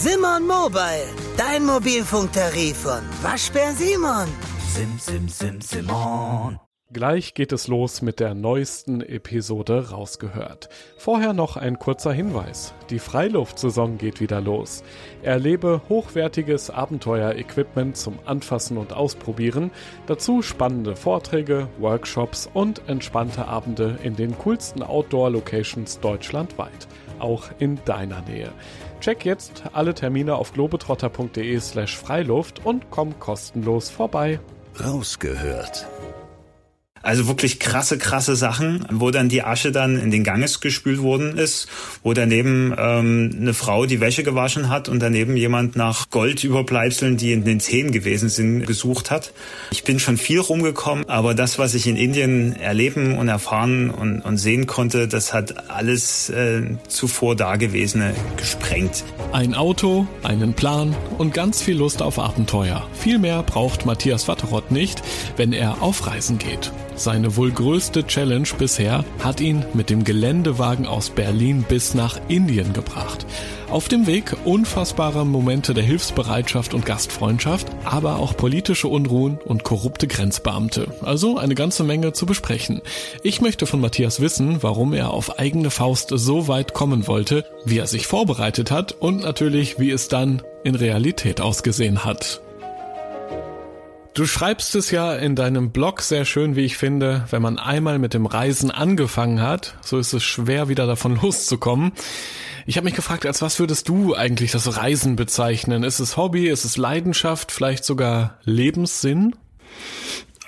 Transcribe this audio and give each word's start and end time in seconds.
Simon 0.00 0.46
Mobile, 0.46 1.08
dein 1.36 1.66
Mobilfunktarif 1.66 2.76
von 2.76 3.00
Waschbär 3.20 3.72
Simon. 3.72 4.28
Sim, 4.68 4.96
sim, 4.96 5.28
sim, 5.28 5.60
Simon. 5.60 6.60
Gleich 6.92 7.34
geht 7.34 7.50
es 7.50 7.66
los 7.66 8.00
mit 8.00 8.20
der 8.20 8.34
neuesten 8.34 9.00
Episode 9.00 9.90
rausgehört. 9.90 10.68
Vorher 10.98 11.32
noch 11.32 11.56
ein 11.56 11.80
kurzer 11.80 12.12
Hinweis. 12.12 12.74
Die 12.90 13.00
Freiluftsaison 13.00 13.98
geht 13.98 14.20
wieder 14.20 14.40
los. 14.40 14.84
Erlebe 15.22 15.82
hochwertiges 15.88 16.70
Abenteuer-Equipment 16.70 17.96
zum 17.96 18.20
Anfassen 18.24 18.78
und 18.78 18.92
Ausprobieren, 18.92 19.72
dazu 20.06 20.42
spannende 20.42 20.94
Vorträge, 20.94 21.68
Workshops 21.78 22.48
und 22.54 22.88
entspannte 22.88 23.48
Abende 23.48 23.98
in 24.04 24.14
den 24.14 24.38
coolsten 24.38 24.84
Outdoor-Locations 24.84 25.98
deutschlandweit, 25.98 26.86
auch 27.18 27.50
in 27.58 27.80
deiner 27.84 28.22
Nähe. 28.22 28.52
Check 29.00 29.24
jetzt 29.24 29.62
alle 29.72 29.94
Termine 29.94 30.34
auf 30.34 30.52
globetrotter.de 30.52 31.60
slash 31.60 31.96
Freiluft 31.96 32.64
und 32.64 32.90
komm 32.90 33.18
kostenlos 33.18 33.90
vorbei. 33.90 34.40
Rausgehört. 34.78 35.86
Also 37.02 37.28
wirklich 37.28 37.58
krasse, 37.58 37.98
krasse 37.98 38.36
Sachen, 38.36 38.84
wo 38.90 39.10
dann 39.10 39.28
die 39.28 39.42
Asche 39.42 39.72
dann 39.72 39.98
in 39.98 40.10
den 40.10 40.24
Ganges 40.24 40.60
gespült 40.60 41.00
worden 41.02 41.36
ist, 41.38 41.68
wo 42.02 42.12
daneben 42.12 42.74
ähm, 42.76 43.30
eine 43.40 43.54
Frau 43.54 43.86
die 43.86 44.00
Wäsche 44.00 44.22
gewaschen 44.22 44.68
hat 44.68 44.88
und 44.88 45.00
daneben 45.00 45.36
jemand 45.36 45.76
nach 45.76 46.10
Goldüberbleibseln, 46.10 47.16
die 47.16 47.32
in 47.32 47.44
den 47.44 47.60
Zähnen 47.60 47.92
gewesen 47.92 48.28
sind, 48.28 48.66
gesucht 48.66 49.10
hat. 49.10 49.32
Ich 49.70 49.84
bin 49.84 49.98
schon 49.98 50.16
viel 50.16 50.40
rumgekommen, 50.40 51.08
aber 51.08 51.34
das, 51.34 51.58
was 51.58 51.74
ich 51.74 51.86
in 51.86 51.96
Indien 51.96 52.56
erleben 52.56 53.16
und 53.16 53.28
erfahren 53.28 53.90
und, 53.90 54.20
und 54.20 54.36
sehen 54.38 54.66
konnte, 54.66 55.08
das 55.08 55.32
hat 55.32 55.70
alles 55.70 56.30
äh, 56.30 56.62
zuvor 56.88 57.36
Dagewesene 57.36 58.14
gesprengt. 58.36 59.04
Ein 59.32 59.54
Auto, 59.54 60.06
einen 60.22 60.54
Plan 60.54 60.96
und 61.18 61.34
ganz 61.34 61.62
viel 61.62 61.76
Lust 61.76 62.02
auf 62.02 62.18
Abenteuer. 62.18 62.86
Viel 62.92 63.18
mehr 63.18 63.42
braucht 63.42 63.86
Matthias 63.86 64.28
Watteroth 64.28 64.70
nicht, 64.70 65.02
wenn 65.36 65.52
er 65.52 65.82
auf 65.82 66.06
Reisen 66.06 66.38
geht. 66.38 66.72
Seine 66.98 67.36
wohl 67.36 67.52
größte 67.52 68.08
Challenge 68.08 68.48
bisher 68.58 69.04
hat 69.20 69.40
ihn 69.40 69.64
mit 69.72 69.88
dem 69.88 70.02
Geländewagen 70.02 70.84
aus 70.84 71.10
Berlin 71.10 71.64
bis 71.66 71.94
nach 71.94 72.18
Indien 72.26 72.72
gebracht. 72.72 73.24
Auf 73.70 73.86
dem 73.86 74.08
Weg 74.08 74.34
unfassbare 74.44 75.24
Momente 75.24 75.74
der 75.74 75.84
Hilfsbereitschaft 75.84 76.74
und 76.74 76.84
Gastfreundschaft, 76.84 77.68
aber 77.84 78.16
auch 78.16 78.36
politische 78.36 78.88
Unruhen 78.88 79.38
und 79.44 79.62
korrupte 79.62 80.08
Grenzbeamte. 80.08 80.88
Also 81.02 81.38
eine 81.38 81.54
ganze 81.54 81.84
Menge 81.84 82.14
zu 82.14 82.26
besprechen. 82.26 82.82
Ich 83.22 83.40
möchte 83.40 83.66
von 83.66 83.80
Matthias 83.80 84.20
wissen, 84.20 84.64
warum 84.64 84.92
er 84.92 85.10
auf 85.10 85.38
eigene 85.38 85.70
Faust 85.70 86.10
so 86.12 86.48
weit 86.48 86.74
kommen 86.74 87.06
wollte, 87.06 87.44
wie 87.64 87.78
er 87.78 87.86
sich 87.86 88.08
vorbereitet 88.08 88.72
hat 88.72 88.90
und 88.98 89.20
natürlich, 89.20 89.78
wie 89.78 89.92
es 89.92 90.08
dann 90.08 90.42
in 90.64 90.74
Realität 90.74 91.40
ausgesehen 91.40 92.04
hat. 92.04 92.40
Du 94.18 94.26
schreibst 94.26 94.74
es 94.74 94.90
ja 94.90 95.14
in 95.14 95.36
deinem 95.36 95.70
Blog 95.70 96.02
sehr 96.02 96.24
schön, 96.24 96.56
wie 96.56 96.64
ich 96.64 96.76
finde, 96.76 97.24
wenn 97.30 97.40
man 97.40 97.56
einmal 97.56 98.00
mit 98.00 98.14
dem 98.14 98.26
Reisen 98.26 98.72
angefangen 98.72 99.40
hat, 99.40 99.78
so 99.80 99.96
ist 99.96 100.12
es 100.12 100.24
schwer 100.24 100.68
wieder 100.68 100.88
davon 100.88 101.14
loszukommen. 101.22 101.92
Ich 102.66 102.76
habe 102.76 102.86
mich 102.86 102.96
gefragt, 102.96 103.26
als 103.26 103.42
was 103.42 103.60
würdest 103.60 103.88
du 103.88 104.16
eigentlich 104.16 104.50
das 104.50 104.76
Reisen 104.76 105.14
bezeichnen? 105.14 105.84
Ist 105.84 106.00
es 106.00 106.16
Hobby, 106.16 106.48
ist 106.48 106.64
es 106.64 106.76
Leidenschaft, 106.76 107.52
vielleicht 107.52 107.84
sogar 107.84 108.38
Lebenssinn? 108.42 109.36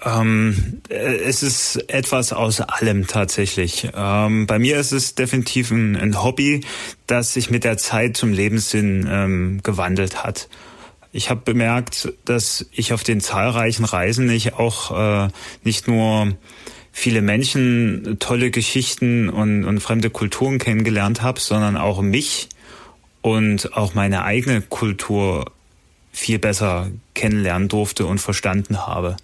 Ähm, 0.05 0.81
äh, 0.89 1.19
es 1.19 1.45
ist 1.45 1.77
etwas 1.89 2.33
aus 2.33 2.61
allem 2.61 3.07
tatsächlich. 3.07 3.89
Ähm, 3.95 4.49
bei 4.49 4.59
mir 4.59 4.79
ist 4.79 4.91
es 4.91 5.15
definitiv 5.15 5.71
ein, 5.71 5.95
ein, 5.95 6.21
Hobby, 6.25 6.65
das 7.07 7.35
sich 7.35 7.51
mit 7.51 7.63
der 7.63 7.77
Zeit 7.77 8.17
zum 8.17 8.33
Lebenssinn 8.33 9.09
ähm, 9.09 9.61
gewandelt 9.63 10.25
hat. 10.25 10.49
Ich 11.13 11.29
habe 11.29 11.41
bemerkt, 11.41 12.13
dass 12.25 12.67
ich 12.73 12.93
auf 12.93 13.03
den 13.03 13.21
zahlreichen 13.21 13.85
Reisen 13.85 14.27
nicht 14.27 14.55
auch 14.55 15.25
äh, 15.27 15.29
nicht 15.65 15.89
nur 15.89 16.37
viele 16.93 17.21
Menschen, 17.21 18.19
tolle 18.21 18.51
Geschichten 18.51 19.29
und, 19.29 19.65
und 19.65 19.81
fremde 19.81 20.11
Kulturen 20.11 20.59
kennengelernt 20.59 21.23
habe, 21.23 21.41
sondern 21.41 21.77
auch 21.77 22.01
mich 22.01 22.49
und 23.23 23.77
auch 23.77 23.95
meine 23.95 24.25
eigene 24.25 24.63
Kultur 24.63 25.51
viel 26.13 26.39
besser 26.39 26.89
kennenlernen 27.15 27.69
durfte 27.69 28.07
und 28.07 28.19
verstanden 28.19 28.87
habe. 28.87 29.17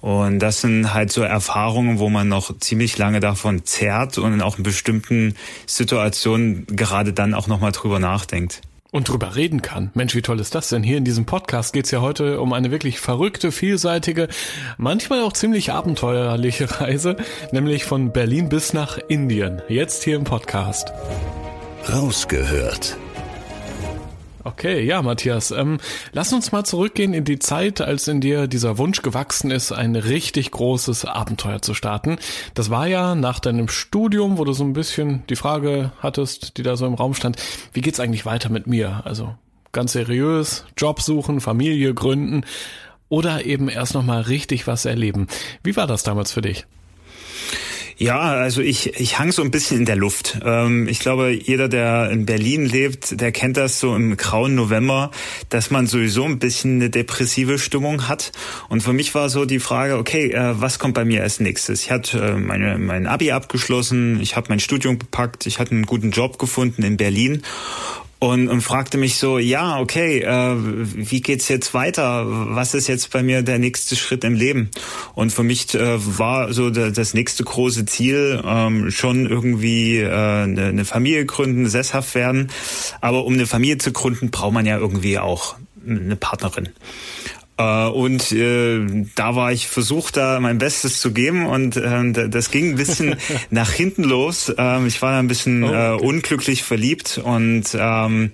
Und 0.00 0.38
das 0.38 0.60
sind 0.60 0.94
halt 0.94 1.10
so 1.10 1.22
Erfahrungen, 1.22 1.98
wo 1.98 2.08
man 2.08 2.28
noch 2.28 2.56
ziemlich 2.58 2.98
lange 2.98 3.18
davon 3.18 3.64
zerrt 3.64 4.18
und 4.18 4.40
auch 4.42 4.58
in 4.58 4.62
bestimmten 4.62 5.34
Situationen 5.66 6.66
gerade 6.66 7.12
dann 7.12 7.34
auch 7.34 7.48
nochmal 7.48 7.72
drüber 7.72 7.98
nachdenkt 7.98 8.62
und 8.90 9.08
drüber 9.08 9.36
reden 9.36 9.62
kann. 9.62 9.90
Mensch, 9.94 10.14
wie 10.14 10.22
toll 10.22 10.40
ist 10.40 10.54
das 10.54 10.68
denn? 10.68 10.82
Hier 10.82 10.98
in 10.98 11.04
diesem 11.04 11.26
Podcast 11.26 11.72
geht's 11.72 11.90
ja 11.90 12.00
heute 12.00 12.40
um 12.40 12.52
eine 12.52 12.70
wirklich 12.70 13.00
verrückte, 13.00 13.52
vielseitige, 13.52 14.28
manchmal 14.76 15.22
auch 15.22 15.32
ziemlich 15.32 15.72
abenteuerliche 15.72 16.68
Reise, 16.80 17.16
nämlich 17.52 17.84
von 17.84 18.12
Berlin 18.12 18.48
bis 18.48 18.72
nach 18.72 18.98
Indien. 19.08 19.62
Jetzt 19.68 20.04
hier 20.04 20.16
im 20.16 20.24
Podcast. 20.24 20.92
Rausgehört 21.88 22.96
Okay, 24.48 24.82
ja, 24.82 25.02
Matthias, 25.02 25.50
ähm, 25.50 25.76
lass 26.12 26.32
uns 26.32 26.52
mal 26.52 26.64
zurückgehen 26.64 27.12
in 27.12 27.24
die 27.24 27.38
Zeit, 27.38 27.82
als 27.82 28.08
in 28.08 28.22
dir 28.22 28.46
dieser 28.46 28.78
Wunsch 28.78 29.02
gewachsen 29.02 29.50
ist, 29.50 29.72
ein 29.72 29.94
richtig 29.94 30.52
großes 30.52 31.04
Abenteuer 31.04 31.60
zu 31.60 31.74
starten. 31.74 32.16
Das 32.54 32.70
war 32.70 32.86
ja 32.86 33.14
nach 33.14 33.40
deinem 33.40 33.68
Studium, 33.68 34.38
wo 34.38 34.44
du 34.44 34.54
so 34.54 34.64
ein 34.64 34.72
bisschen 34.72 35.22
die 35.28 35.36
Frage 35.36 35.92
hattest, 36.00 36.56
die 36.56 36.62
da 36.62 36.76
so 36.76 36.86
im 36.86 36.94
Raum 36.94 37.12
stand, 37.12 37.36
wie 37.74 37.82
geht's 37.82 38.00
eigentlich 38.00 38.24
weiter 38.24 38.48
mit 38.48 38.66
mir? 38.66 39.02
Also 39.04 39.34
ganz 39.72 39.92
seriös, 39.92 40.64
Job 40.78 41.02
suchen, 41.02 41.42
Familie 41.42 41.92
gründen 41.92 42.46
oder 43.10 43.44
eben 43.44 43.68
erst 43.68 43.92
nochmal 43.92 44.22
richtig 44.22 44.66
was 44.66 44.86
erleben. 44.86 45.26
Wie 45.62 45.76
war 45.76 45.86
das 45.86 46.04
damals 46.04 46.32
für 46.32 46.40
dich? 46.40 46.66
Ja, 48.00 48.20
also 48.20 48.62
ich, 48.62 48.94
ich 49.00 49.18
hang 49.18 49.32
so 49.32 49.42
ein 49.42 49.50
bisschen 49.50 49.78
in 49.78 49.84
der 49.84 49.96
Luft. 49.96 50.38
Ähm, 50.44 50.86
ich 50.86 51.00
glaube, 51.00 51.30
jeder, 51.30 51.68
der 51.68 52.10
in 52.10 52.26
Berlin 52.26 52.64
lebt, 52.64 53.20
der 53.20 53.32
kennt 53.32 53.56
das 53.56 53.80
so 53.80 53.92
im 53.96 54.16
grauen 54.16 54.54
November, 54.54 55.10
dass 55.48 55.72
man 55.72 55.88
sowieso 55.88 56.24
ein 56.24 56.38
bisschen 56.38 56.76
eine 56.76 56.90
depressive 56.90 57.58
Stimmung 57.58 58.06
hat. 58.06 58.30
Und 58.68 58.84
für 58.84 58.92
mich 58.92 59.16
war 59.16 59.28
so 59.28 59.46
die 59.46 59.58
Frage, 59.58 59.98
okay, 59.98 60.30
äh, 60.30 60.60
was 60.60 60.78
kommt 60.78 60.94
bei 60.94 61.04
mir 61.04 61.24
als 61.24 61.40
nächstes? 61.40 61.82
Ich 61.82 61.90
hatte 61.90 62.20
äh, 62.20 62.34
meine, 62.36 62.78
mein 62.78 63.08
Abi 63.08 63.32
abgeschlossen, 63.32 64.20
ich 64.20 64.36
habe 64.36 64.46
mein 64.50 64.60
Studium 64.60 65.00
gepackt, 65.00 65.46
ich 65.46 65.58
hatte 65.58 65.72
einen 65.72 65.84
guten 65.84 66.12
Job 66.12 66.38
gefunden 66.38 66.84
in 66.84 66.98
Berlin 66.98 67.42
und, 68.20 68.48
und 68.48 68.62
fragte 68.62 68.98
mich 68.98 69.16
so, 69.16 69.38
ja, 69.38 69.78
okay, 69.78 70.20
äh, 70.22 70.56
wie 70.56 71.20
geht's 71.20 71.48
jetzt 71.48 71.72
weiter? 71.72 72.24
Was 72.26 72.74
ist 72.74 72.88
jetzt 72.88 73.12
bei 73.12 73.22
mir 73.22 73.42
der 73.42 73.58
nächste 73.58 73.94
Schritt 73.94 74.24
im 74.24 74.34
Leben? 74.34 74.70
Und 75.14 75.32
für 75.32 75.44
mich 75.44 75.72
äh, 75.74 75.98
war 76.18 76.52
so 76.52 76.70
das 76.70 77.14
nächste 77.14 77.44
große 77.44 77.86
Ziel 77.86 78.42
ähm, 78.44 78.90
schon 78.90 79.26
irgendwie 79.26 79.98
äh, 79.98 80.08
eine, 80.08 80.66
eine 80.66 80.84
Familie 80.84 81.26
gründen, 81.26 81.68
sesshaft 81.68 82.16
werden. 82.16 82.50
Aber 83.00 83.24
um 83.24 83.34
eine 83.34 83.46
Familie 83.46 83.78
zu 83.78 83.92
gründen, 83.92 84.30
braucht 84.30 84.52
man 84.52 84.66
ja 84.66 84.78
irgendwie 84.78 85.18
auch 85.18 85.54
eine 85.86 86.16
Partnerin. 86.16 86.70
Äh, 87.58 87.88
und 87.88 88.30
äh, 88.32 89.04
da 89.16 89.34
war 89.34 89.52
ich 89.52 89.66
versucht, 89.66 90.16
da 90.16 90.38
mein 90.40 90.58
Bestes 90.58 91.00
zu 91.00 91.12
geben 91.12 91.46
und 91.46 91.76
äh, 91.76 92.28
das 92.28 92.50
ging 92.50 92.70
ein 92.70 92.76
bisschen 92.76 93.16
nach 93.50 93.72
hinten 93.72 94.04
los. 94.04 94.52
Ähm, 94.56 94.86
ich 94.86 95.02
war 95.02 95.12
da 95.12 95.18
ein 95.18 95.28
bisschen 95.28 95.64
oh, 95.64 95.68
okay. 95.68 95.96
äh, 95.96 96.00
unglücklich 96.00 96.62
verliebt 96.62 97.20
und 97.22 97.64
ähm, 97.78 98.30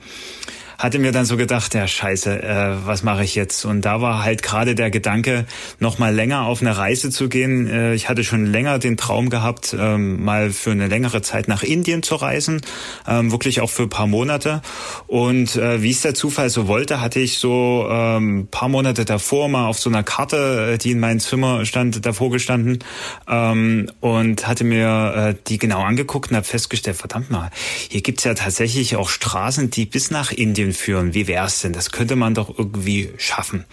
hatte 0.84 0.98
mir 0.98 1.12
dann 1.12 1.24
so 1.24 1.38
gedacht, 1.38 1.74
ja 1.74 1.88
scheiße, 1.88 2.42
äh, 2.42 2.76
was 2.84 3.02
mache 3.02 3.24
ich 3.24 3.34
jetzt? 3.34 3.64
Und 3.64 3.86
da 3.86 4.02
war 4.02 4.22
halt 4.22 4.42
gerade 4.42 4.74
der 4.74 4.90
Gedanke, 4.90 5.46
noch 5.78 5.98
mal 5.98 6.14
länger 6.14 6.42
auf 6.42 6.60
eine 6.60 6.76
Reise 6.76 7.08
zu 7.08 7.30
gehen. 7.30 7.66
Äh, 7.66 7.94
ich 7.94 8.10
hatte 8.10 8.22
schon 8.22 8.44
länger 8.44 8.78
den 8.78 8.98
Traum 8.98 9.30
gehabt, 9.30 9.74
ähm, 9.78 10.22
mal 10.22 10.50
für 10.50 10.72
eine 10.72 10.86
längere 10.86 11.22
Zeit 11.22 11.48
nach 11.48 11.62
Indien 11.62 12.02
zu 12.02 12.16
reisen, 12.16 12.60
ähm, 13.08 13.32
wirklich 13.32 13.62
auch 13.62 13.70
für 13.70 13.84
ein 13.84 13.88
paar 13.88 14.06
Monate. 14.06 14.60
Und 15.06 15.56
äh, 15.56 15.80
wie 15.80 15.90
es 15.90 16.02
der 16.02 16.12
Zufall 16.12 16.50
so 16.50 16.68
wollte, 16.68 17.00
hatte 17.00 17.18
ich 17.18 17.38
so 17.38 17.88
ähm, 17.90 18.48
paar 18.50 18.68
Monate 18.68 19.06
davor 19.06 19.48
mal 19.48 19.66
auf 19.66 19.78
so 19.78 19.88
einer 19.88 20.02
Karte, 20.02 20.72
äh, 20.74 20.78
die 20.78 20.90
in 20.90 21.00
meinem 21.00 21.18
Zimmer 21.18 21.64
stand, 21.64 22.04
davor 22.04 22.30
gestanden 22.30 22.80
ähm, 23.26 23.90
und 24.00 24.46
hatte 24.46 24.64
mir 24.64 25.14
äh, 25.16 25.34
die 25.46 25.56
genau 25.56 25.82
angeguckt 25.82 26.28
und 26.28 26.36
habe 26.36 26.46
festgestellt, 26.46 26.98
verdammt 26.98 27.30
mal, 27.30 27.50
hier 27.88 28.02
gibt's 28.02 28.24
ja 28.24 28.34
tatsächlich 28.34 28.96
auch 28.96 29.08
Straßen, 29.08 29.70
die 29.70 29.86
bis 29.86 30.10
nach 30.10 30.30
Indien 30.30 30.73
Studien 30.74 31.12
führen. 31.12 31.14
Wie 31.14 31.26
wär's 31.26 31.62
denn? 31.62 31.72
Das 31.72 31.90
könnte 31.90 32.16
man 32.16 32.34
doch 32.34 32.58
irgendwie 32.58 33.10
schaffen. 33.18 33.64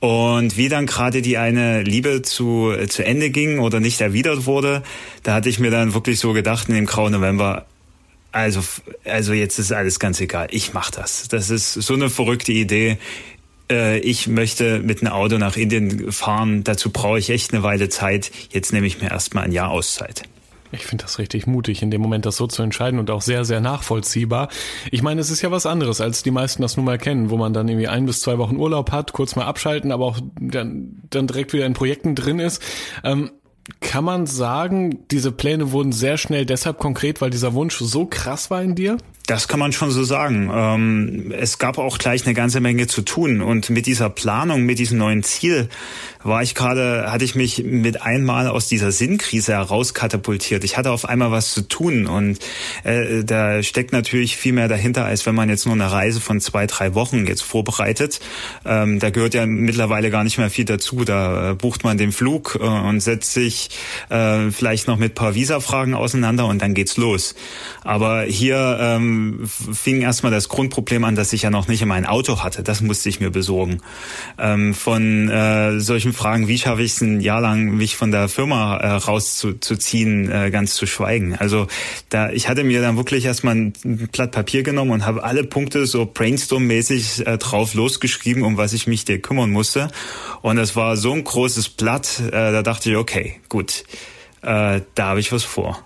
Und 0.00 0.56
wie 0.56 0.68
dann 0.68 0.86
gerade 0.86 1.22
die 1.22 1.38
eine 1.38 1.82
Liebe 1.82 2.22
zu, 2.22 2.72
zu 2.88 3.04
Ende 3.04 3.30
ging 3.30 3.60
oder 3.60 3.78
nicht 3.78 4.00
erwidert 4.00 4.46
wurde, 4.46 4.82
da 5.22 5.34
hatte 5.34 5.48
ich 5.48 5.60
mir 5.60 5.70
dann 5.70 5.94
wirklich 5.94 6.18
so 6.18 6.32
gedacht 6.32 6.68
in 6.68 6.74
dem 6.74 6.86
grauen 6.86 7.12
November, 7.12 7.66
also, 8.32 8.62
also 9.04 9.32
jetzt 9.32 9.58
ist 9.58 9.72
alles 9.72 10.00
ganz 10.00 10.20
egal. 10.20 10.48
Ich 10.50 10.72
mach 10.72 10.90
das. 10.90 11.28
Das 11.28 11.50
ist 11.50 11.74
so 11.74 11.94
eine 11.94 12.08
verrückte 12.08 12.50
Idee. 12.50 12.96
Äh, 13.70 13.98
ich 13.98 14.26
möchte 14.26 14.80
mit 14.80 15.02
einem 15.02 15.12
Auto 15.12 15.38
nach 15.38 15.56
Indien 15.56 16.10
fahren. 16.10 16.64
Dazu 16.64 16.90
brauche 16.90 17.18
ich 17.18 17.30
echt 17.30 17.52
eine 17.52 17.62
Weile 17.62 17.88
Zeit. 17.90 18.32
Jetzt 18.50 18.72
nehme 18.72 18.86
ich 18.86 19.00
mir 19.00 19.10
erstmal 19.10 19.44
ein 19.44 19.52
Jahr 19.52 19.70
Auszeit. 19.70 20.22
Ich 20.72 20.86
finde 20.86 21.04
das 21.04 21.18
richtig 21.18 21.46
mutig, 21.46 21.82
in 21.82 21.90
dem 21.90 22.00
Moment 22.00 22.24
das 22.24 22.36
so 22.36 22.46
zu 22.46 22.62
entscheiden 22.62 22.98
und 22.98 23.10
auch 23.10 23.20
sehr, 23.20 23.44
sehr 23.44 23.60
nachvollziehbar. 23.60 24.48
Ich 24.90 25.02
meine, 25.02 25.20
es 25.20 25.30
ist 25.30 25.42
ja 25.42 25.50
was 25.50 25.66
anderes, 25.66 26.00
als 26.00 26.22
die 26.22 26.30
meisten 26.30 26.62
das 26.62 26.76
nun 26.76 26.86
mal 26.86 26.98
kennen, 26.98 27.30
wo 27.30 27.36
man 27.36 27.52
dann 27.52 27.68
irgendwie 27.68 27.88
ein 27.88 28.06
bis 28.06 28.20
zwei 28.22 28.38
Wochen 28.38 28.56
Urlaub 28.56 28.90
hat, 28.90 29.12
kurz 29.12 29.36
mal 29.36 29.44
abschalten, 29.44 29.92
aber 29.92 30.06
auch 30.06 30.18
dann, 30.40 31.02
dann 31.10 31.26
direkt 31.26 31.52
wieder 31.52 31.66
in 31.66 31.74
Projekten 31.74 32.14
drin 32.14 32.38
ist. 32.38 32.62
Ähm, 33.04 33.32
kann 33.80 34.04
man 34.04 34.26
sagen, 34.26 35.06
diese 35.10 35.30
Pläne 35.30 35.72
wurden 35.72 35.92
sehr 35.92 36.16
schnell 36.18 36.46
deshalb 36.46 36.78
konkret, 36.78 37.20
weil 37.20 37.30
dieser 37.30 37.54
Wunsch 37.54 37.76
so 37.76 38.06
krass 38.06 38.50
war 38.50 38.62
in 38.62 38.74
dir? 38.74 38.96
Das 39.26 39.46
kann 39.46 39.60
man 39.60 39.72
schon 39.72 39.90
so 39.92 40.02
sagen. 40.02 40.50
Ähm, 40.52 41.32
es 41.36 41.58
gab 41.58 41.78
auch 41.78 41.98
gleich 41.98 42.26
eine 42.26 42.34
ganze 42.34 42.60
Menge 42.60 42.88
zu 42.88 43.02
tun 43.02 43.40
und 43.40 43.70
mit 43.70 43.86
dieser 43.86 44.10
Planung, 44.10 44.64
mit 44.64 44.80
diesem 44.80 44.98
neuen 44.98 45.22
Ziel 45.22 45.68
war 46.24 46.42
ich 46.42 46.54
gerade, 46.54 47.10
hatte 47.10 47.24
ich 47.24 47.34
mich 47.34 47.62
mit 47.64 48.02
einmal 48.02 48.48
aus 48.48 48.68
dieser 48.68 48.90
Sinnkrise 48.90 49.52
herauskatapultiert. 49.52 50.64
Ich 50.64 50.76
hatte 50.76 50.90
auf 50.90 51.08
einmal 51.08 51.30
was 51.30 51.52
zu 51.52 51.62
tun 51.62 52.06
und 52.06 52.38
äh, 52.84 53.22
da 53.24 53.62
steckt 53.62 53.92
natürlich 53.92 54.36
viel 54.36 54.52
mehr 54.52 54.68
dahinter, 54.68 55.04
als 55.04 55.24
wenn 55.24 55.34
man 55.34 55.48
jetzt 55.48 55.66
nur 55.66 55.74
eine 55.74 55.90
Reise 55.90 56.20
von 56.20 56.40
zwei, 56.40 56.66
drei 56.66 56.94
Wochen 56.94 57.26
jetzt 57.26 57.42
vorbereitet. 57.42 58.20
Ähm, 58.64 58.98
da 58.98 59.10
gehört 59.10 59.34
ja 59.34 59.46
mittlerweile 59.46 60.10
gar 60.10 60.24
nicht 60.24 60.38
mehr 60.38 60.50
viel 60.50 60.64
dazu. 60.64 61.04
Da 61.04 61.50
äh, 61.50 61.54
bucht 61.54 61.84
man 61.84 61.96
den 61.96 62.12
Flug 62.12 62.58
äh, 62.60 62.64
und 62.64 63.00
setzt 63.00 63.32
sich 63.32 63.70
vielleicht 64.08 64.88
noch 64.88 64.98
mit 64.98 65.14
paar 65.14 65.34
Visa-Fragen 65.34 65.94
auseinander 65.94 66.46
und 66.46 66.60
dann 66.60 66.74
geht's 66.74 66.96
los. 66.96 67.34
Aber 67.82 68.22
hier 68.22 68.78
ähm, 68.80 69.11
fing 69.46 70.02
erstmal 70.02 70.32
das 70.32 70.48
Grundproblem 70.48 71.04
an, 71.04 71.16
dass 71.16 71.32
ich 71.32 71.42
ja 71.42 71.50
noch 71.50 71.68
nicht 71.68 71.84
mein 71.84 72.06
Auto 72.06 72.42
hatte. 72.42 72.62
Das 72.62 72.80
musste 72.80 73.08
ich 73.08 73.20
mir 73.20 73.30
besorgen. 73.30 73.80
Ähm, 74.38 74.74
von 74.74 75.28
äh, 75.28 75.80
solchen 75.80 76.02
solchen 76.02 76.14
Fragen, 76.14 76.48
wie 76.48 76.58
schaffe 76.58 76.82
ich 76.82 76.92
es 76.92 77.00
ein 77.00 77.20
Jahr 77.20 77.40
lang, 77.40 77.76
mich 77.76 77.96
von 77.96 78.10
der 78.10 78.28
Firma 78.28 78.76
äh, 78.78 78.88
rauszuziehen, 78.92 80.30
äh, 80.30 80.50
ganz 80.50 80.74
zu 80.74 80.86
schweigen. 80.86 81.36
Also 81.36 81.68
da, 82.08 82.30
ich 82.30 82.48
hatte 82.48 82.64
mir 82.64 82.80
dann 82.80 82.96
wirklich 82.96 83.24
erstmal 83.24 83.54
ein 83.54 83.72
Blatt 84.10 84.32
Papier 84.32 84.64
genommen 84.64 84.90
und 84.90 85.06
habe 85.06 85.22
alle 85.22 85.44
Punkte 85.44 85.86
so 85.86 86.06
brainstorm-mäßig 86.06 87.26
äh, 87.26 87.38
drauf 87.38 87.74
losgeschrieben, 87.74 88.42
um 88.42 88.56
was 88.56 88.72
ich 88.72 88.86
mich 88.86 89.04
dir 89.04 89.20
kümmern 89.20 89.50
musste. 89.50 89.90
Und 90.40 90.58
es 90.58 90.74
war 90.74 90.96
so 90.96 91.12
ein 91.12 91.22
großes 91.22 91.68
Blatt, 91.68 92.20
äh, 92.26 92.30
da 92.30 92.62
dachte 92.62 92.90
ich, 92.90 92.96
okay, 92.96 93.40
gut, 93.48 93.84
äh, 94.42 94.80
da 94.94 95.06
habe 95.06 95.20
ich 95.20 95.30
was 95.30 95.44
vor. 95.44 95.84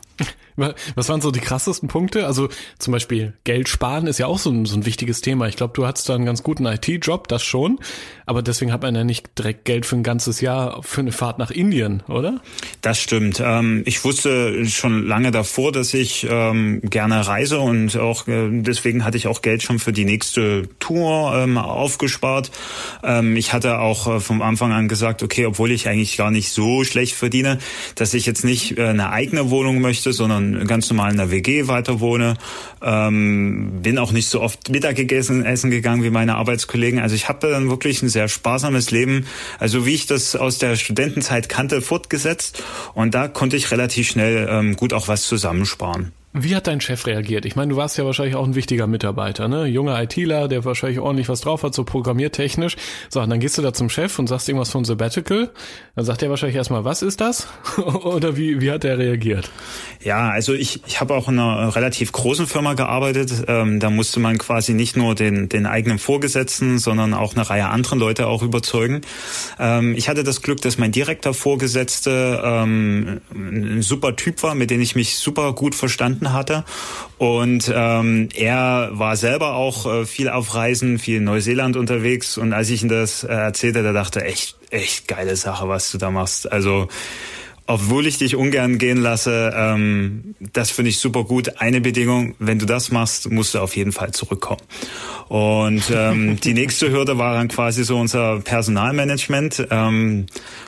Was 0.56 1.08
waren 1.08 1.20
so 1.20 1.30
die 1.30 1.40
krassesten 1.40 1.88
Punkte? 1.88 2.26
Also 2.26 2.48
zum 2.78 2.92
Beispiel 2.92 3.34
Geld 3.44 3.68
sparen 3.68 4.06
ist 4.06 4.18
ja 4.18 4.26
auch 4.26 4.38
so 4.38 4.50
ein, 4.50 4.64
so 4.64 4.76
ein 4.76 4.86
wichtiges 4.86 5.20
Thema. 5.20 5.48
Ich 5.48 5.56
glaube, 5.56 5.74
du 5.74 5.86
hattest 5.86 6.08
da 6.08 6.14
einen 6.14 6.24
ganz 6.24 6.42
guten 6.42 6.66
IT-Job, 6.66 7.28
das 7.28 7.42
schon. 7.42 7.78
Aber 8.26 8.42
deswegen 8.42 8.72
hat 8.72 8.82
man 8.82 8.94
ja 8.96 9.04
nicht 9.04 9.38
direkt 9.38 9.64
Geld 9.64 9.86
für 9.86 9.94
ein 9.94 10.02
ganzes 10.02 10.40
Jahr 10.40 10.82
für 10.82 11.00
eine 11.00 11.12
Fahrt 11.12 11.38
nach 11.38 11.52
Indien, 11.52 12.02
oder? 12.08 12.40
Das 12.82 13.00
stimmt. 13.00 13.40
Ähm, 13.44 13.82
ich 13.86 14.04
wusste 14.04 14.66
schon 14.66 15.06
lange 15.06 15.30
davor, 15.30 15.70
dass 15.70 15.94
ich 15.94 16.26
ähm, 16.28 16.80
gerne 16.82 17.24
reise 17.24 17.60
und 17.60 17.96
auch 17.96 18.26
äh, 18.26 18.48
deswegen 18.50 19.04
hatte 19.04 19.16
ich 19.16 19.28
auch 19.28 19.42
Geld 19.42 19.62
schon 19.62 19.78
für 19.78 19.92
die 19.92 20.04
nächste 20.04 20.68
Tour 20.80 21.34
ähm, 21.36 21.56
aufgespart. 21.56 22.50
Ich 23.36 23.52
hatte 23.52 23.78
auch 23.78 24.16
äh, 24.16 24.20
vom 24.20 24.42
Anfang 24.42 24.72
an 24.72 24.88
gesagt, 24.88 25.22
okay, 25.22 25.46
obwohl 25.46 25.70
ich 25.70 25.88
eigentlich 25.88 26.16
gar 26.16 26.32
nicht 26.32 26.50
so 26.50 26.82
schlecht 26.82 27.14
verdiene, 27.14 27.58
dass 27.94 28.12
ich 28.14 28.26
jetzt 28.26 28.44
nicht 28.44 28.76
äh, 28.76 28.88
eine 28.88 29.10
eigene 29.10 29.50
Wohnung 29.50 29.80
möchte, 29.80 30.12
sondern 30.12 30.66
ganz 30.66 30.90
normal 30.90 31.12
in 31.12 31.18
der 31.18 31.30
WG 31.30 31.68
weiter 31.68 32.00
wohne. 32.00 32.34
Bin 32.80 33.98
auch 33.98 34.12
nicht 34.12 34.28
so 34.28 34.40
oft 34.40 34.70
Mittag 34.70 34.96
gegessen, 34.96 35.44
essen 35.44 35.70
gegangen 35.70 36.02
wie 36.02 36.10
meine 36.10 36.36
Arbeitskollegen. 36.36 37.00
Also 37.00 37.14
ich 37.14 37.28
habe 37.28 37.48
dann 37.48 37.68
wirklich 37.68 38.02
ein 38.02 38.08
sehr 38.16 38.28
sparsames 38.28 38.90
Leben, 38.90 39.26
also 39.58 39.84
wie 39.84 39.94
ich 39.94 40.06
das 40.06 40.36
aus 40.36 40.56
der 40.56 40.76
Studentenzeit 40.76 41.50
kannte, 41.50 41.82
fortgesetzt. 41.82 42.62
Und 42.94 43.14
da 43.14 43.28
konnte 43.28 43.58
ich 43.58 43.70
relativ 43.70 44.08
schnell 44.08 44.48
ähm, 44.50 44.74
gut 44.74 44.94
auch 44.94 45.06
was 45.08 45.24
zusammensparen. 45.24 46.12
Wie 46.38 46.54
hat 46.54 46.66
dein 46.66 46.82
Chef 46.82 47.06
reagiert? 47.06 47.46
Ich 47.46 47.56
meine, 47.56 47.70
du 47.70 47.76
warst 47.76 47.96
ja 47.96 48.04
wahrscheinlich 48.04 48.34
auch 48.34 48.44
ein 48.44 48.54
wichtiger 48.54 48.86
Mitarbeiter, 48.86 49.48
ne? 49.48 49.64
Junger 49.64 50.02
ITler, 50.02 50.48
der 50.48 50.66
wahrscheinlich 50.66 51.00
ordentlich 51.00 51.30
was 51.30 51.40
drauf 51.40 51.62
hat, 51.62 51.72
so 51.72 51.82
programmiertechnisch. 51.82 52.76
So, 53.08 53.22
und 53.22 53.30
dann 53.30 53.40
gehst 53.40 53.56
du 53.56 53.62
da 53.62 53.72
zum 53.72 53.88
Chef 53.88 54.18
und 54.18 54.26
sagst 54.26 54.46
irgendwas 54.46 54.68
von 54.68 54.84
Sabbatical. 54.84 55.50
Dann 55.94 56.04
sagt 56.04 56.22
er 56.22 56.28
wahrscheinlich 56.28 56.56
erstmal, 56.56 56.84
was 56.84 57.00
ist 57.00 57.22
das? 57.22 57.48
Oder 57.78 58.36
wie, 58.36 58.60
wie 58.60 58.70
hat 58.70 58.84
er 58.84 58.98
reagiert? 58.98 59.50
Ja, 60.02 60.28
also 60.28 60.52
ich, 60.52 60.82
ich 60.86 61.00
habe 61.00 61.14
auch 61.14 61.30
in 61.30 61.38
einer 61.38 61.74
relativ 61.74 62.12
großen 62.12 62.46
Firma 62.46 62.74
gearbeitet. 62.74 63.32
Ähm, 63.48 63.80
da 63.80 63.88
musste 63.88 64.20
man 64.20 64.36
quasi 64.36 64.74
nicht 64.74 64.94
nur 64.94 65.14
den, 65.14 65.48
den 65.48 65.64
eigenen 65.64 65.98
Vorgesetzten, 65.98 66.78
sondern 66.78 67.14
auch 67.14 67.34
eine 67.34 67.48
Reihe 67.48 67.68
anderen 67.68 67.98
Leute 67.98 68.26
auch 68.26 68.42
überzeugen. 68.42 69.00
Ähm, 69.58 69.94
ich 69.96 70.10
hatte 70.10 70.22
das 70.22 70.42
Glück, 70.42 70.60
dass 70.60 70.76
mein 70.76 70.92
direkter 70.92 71.32
Vorgesetzte 71.32 72.42
ähm, 72.44 73.22
ein 73.34 73.80
super 73.80 74.16
Typ 74.16 74.42
war, 74.42 74.54
mit 74.54 74.68
dem 74.68 74.82
ich 74.82 74.94
mich 74.94 75.16
super 75.16 75.54
gut 75.54 75.74
verstanden 75.74 76.25
gefunden 76.26 76.32
hatte. 76.32 76.64
Und 77.18 77.72
ähm, 77.74 78.28
er 78.34 78.90
war 78.92 79.16
selber 79.16 79.54
auch 79.54 79.86
äh, 79.86 80.06
viel 80.06 80.28
auf 80.28 80.54
Reisen, 80.54 80.98
viel 80.98 81.16
in 81.18 81.24
Neuseeland 81.24 81.76
unterwegs. 81.76 82.36
Und 82.38 82.52
als 82.52 82.70
ich 82.70 82.82
ihm 82.82 82.88
das 82.88 83.24
äh, 83.24 83.28
erzählte, 83.28 83.82
da 83.82 83.92
dachte 83.92 84.24
echt, 84.24 84.56
echt 84.70 85.08
geile 85.08 85.36
Sache, 85.36 85.68
was 85.68 85.90
du 85.90 85.98
da 85.98 86.10
machst. 86.10 86.50
Also 86.50 86.88
obwohl 87.68 88.06
ich 88.06 88.18
dich 88.18 88.36
ungern 88.36 88.78
gehen 88.78 88.98
lasse, 88.98 89.52
ähm, 89.56 90.36
das 90.52 90.70
finde 90.70 90.90
ich 90.90 90.98
super 90.98 91.24
gut. 91.24 91.60
Eine 91.60 91.80
Bedingung, 91.80 92.36
wenn 92.38 92.60
du 92.60 92.66
das 92.66 92.92
machst, 92.92 93.28
musst 93.28 93.54
du 93.54 93.58
auf 93.58 93.74
jeden 93.74 93.90
Fall 93.90 94.12
zurückkommen. 94.12 94.62
Und 95.28 95.82
ähm, 95.92 96.38
die 96.44 96.54
nächste 96.54 96.92
Hürde 96.92 97.18
war 97.18 97.34
dann 97.34 97.48
quasi 97.48 97.82
so 97.82 97.98
unser 97.98 98.40
Personalmanagement. 98.40 99.66
Ähm, 99.70 100.26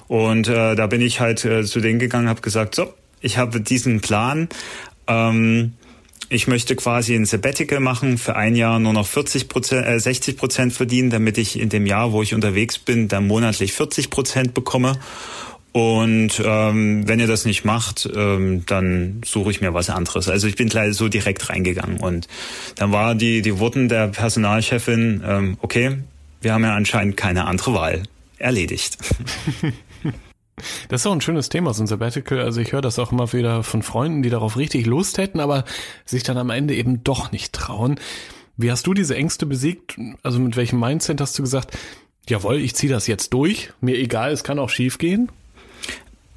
und 0.08 0.48
äh, 0.48 0.74
da 0.74 0.86
bin 0.88 1.00
ich 1.00 1.20
halt 1.20 1.44
äh, 1.44 1.64
zu 1.64 1.78
denen 1.78 2.00
gegangen, 2.00 2.28
habe 2.28 2.40
gesagt, 2.40 2.74
so, 2.74 2.92
ich 3.20 3.38
habe 3.38 3.60
diesen 3.60 4.00
Plan, 4.00 4.48
ähm, 5.08 5.72
ich 6.30 6.46
möchte 6.46 6.76
quasi 6.76 7.14
ein 7.14 7.24
Sabbatical 7.24 7.80
machen, 7.80 8.18
für 8.18 8.36
ein 8.36 8.54
Jahr 8.54 8.78
nur 8.78 8.92
noch 8.92 9.06
40 9.06 9.48
Prozent, 9.48 9.86
äh, 9.86 9.98
60 9.98 10.36
Prozent 10.36 10.72
verdienen, 10.72 11.10
damit 11.10 11.38
ich 11.38 11.58
in 11.58 11.70
dem 11.70 11.86
Jahr, 11.86 12.12
wo 12.12 12.22
ich 12.22 12.34
unterwegs 12.34 12.78
bin, 12.78 13.08
dann 13.08 13.26
monatlich 13.26 13.72
40 13.72 14.10
Prozent 14.10 14.54
bekomme. 14.54 14.98
Und 15.72 16.42
ähm, 16.44 17.06
wenn 17.06 17.20
ihr 17.20 17.26
das 17.26 17.44
nicht 17.44 17.64
macht, 17.64 18.08
ähm, 18.14 18.64
dann 18.66 19.20
suche 19.24 19.50
ich 19.50 19.60
mir 19.60 19.74
was 19.74 19.90
anderes. 19.90 20.28
Also 20.28 20.48
ich 20.48 20.56
bin 20.56 20.68
gleich 20.68 20.94
so 20.94 21.08
direkt 21.08 21.48
reingegangen. 21.50 21.98
Und 21.98 22.26
dann 22.76 22.92
war 22.92 23.14
die, 23.14 23.42
die 23.42 23.58
Worten 23.58 23.88
der 23.88 24.08
Personalchefin, 24.08 25.22
ähm, 25.26 25.58
okay, 25.60 25.98
wir 26.40 26.52
haben 26.52 26.64
ja 26.64 26.74
anscheinend 26.74 27.16
keine 27.16 27.46
andere 27.46 27.74
Wahl. 27.74 28.02
Erledigt. 28.38 28.98
Das 30.88 31.02
ist 31.02 31.06
auch 31.06 31.12
ein 31.12 31.20
schönes 31.20 31.48
Thema, 31.48 31.74
so 31.74 31.82
ein 31.82 31.86
Sabbatical. 31.86 32.40
Also 32.40 32.60
ich 32.60 32.72
höre 32.72 32.80
das 32.80 32.98
auch 32.98 33.12
immer 33.12 33.32
wieder 33.32 33.62
von 33.62 33.82
Freunden, 33.82 34.22
die 34.22 34.30
darauf 34.30 34.56
richtig 34.56 34.86
Lust 34.86 35.18
hätten, 35.18 35.40
aber 35.40 35.64
sich 36.04 36.22
dann 36.22 36.38
am 36.38 36.50
Ende 36.50 36.74
eben 36.74 37.04
doch 37.04 37.32
nicht 37.32 37.52
trauen. 37.52 37.98
Wie 38.56 38.70
hast 38.70 38.86
du 38.86 38.94
diese 38.94 39.14
Ängste 39.14 39.46
besiegt? 39.46 39.96
Also 40.22 40.38
mit 40.40 40.56
welchem 40.56 40.80
Mindset 40.80 41.20
hast 41.20 41.38
du 41.38 41.42
gesagt, 41.42 41.76
jawohl, 42.28 42.56
ich 42.56 42.74
ziehe 42.74 42.92
das 42.92 43.06
jetzt 43.06 43.32
durch, 43.32 43.70
mir 43.80 43.96
egal, 43.96 44.32
es 44.32 44.44
kann 44.44 44.58
auch 44.58 44.70
schief 44.70 44.98
gehen? 44.98 45.30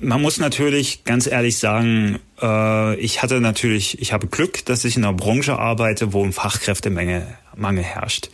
Man 0.03 0.21
muss 0.21 0.39
natürlich 0.39 1.03
ganz 1.03 1.27
ehrlich 1.27 1.59
sagen, 1.59 2.19
äh, 2.41 2.95
ich 2.95 3.21
hatte 3.21 3.39
natürlich, 3.39 4.01
ich 4.01 4.13
habe 4.13 4.27
Glück, 4.27 4.65
dass 4.65 4.83
ich 4.83 4.97
in 4.97 5.03
einer 5.03 5.13
Branche 5.13 5.59
arbeite, 5.59 6.11
wo 6.11 6.23
ein 6.23 6.33
Fachkräftemenge 6.33 7.27
Mangel 7.55 7.83
herrscht. 7.83 8.29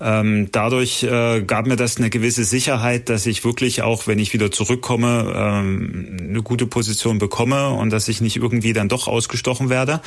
Ähm, 0.00 0.48
dadurch 0.52 1.02
äh, 1.04 1.42
gab 1.42 1.66
mir 1.66 1.76
das 1.76 1.96
eine 1.96 2.10
gewisse 2.10 2.44
Sicherheit, 2.44 3.08
dass 3.08 3.24
ich 3.26 3.44
wirklich 3.44 3.82
auch, 3.82 4.06
wenn 4.06 4.18
ich 4.18 4.32
wieder 4.34 4.50
zurückkomme, 4.50 5.32
ähm, 5.34 6.16
eine 6.20 6.42
gute 6.42 6.66
Position 6.66 7.18
bekomme 7.18 7.70
und 7.70 7.90
dass 7.90 8.08
ich 8.08 8.20
nicht 8.20 8.36
irgendwie 8.36 8.72
dann 8.72 8.88
doch 8.88 9.08
ausgestochen 9.08 9.70
werde. 9.70 10.00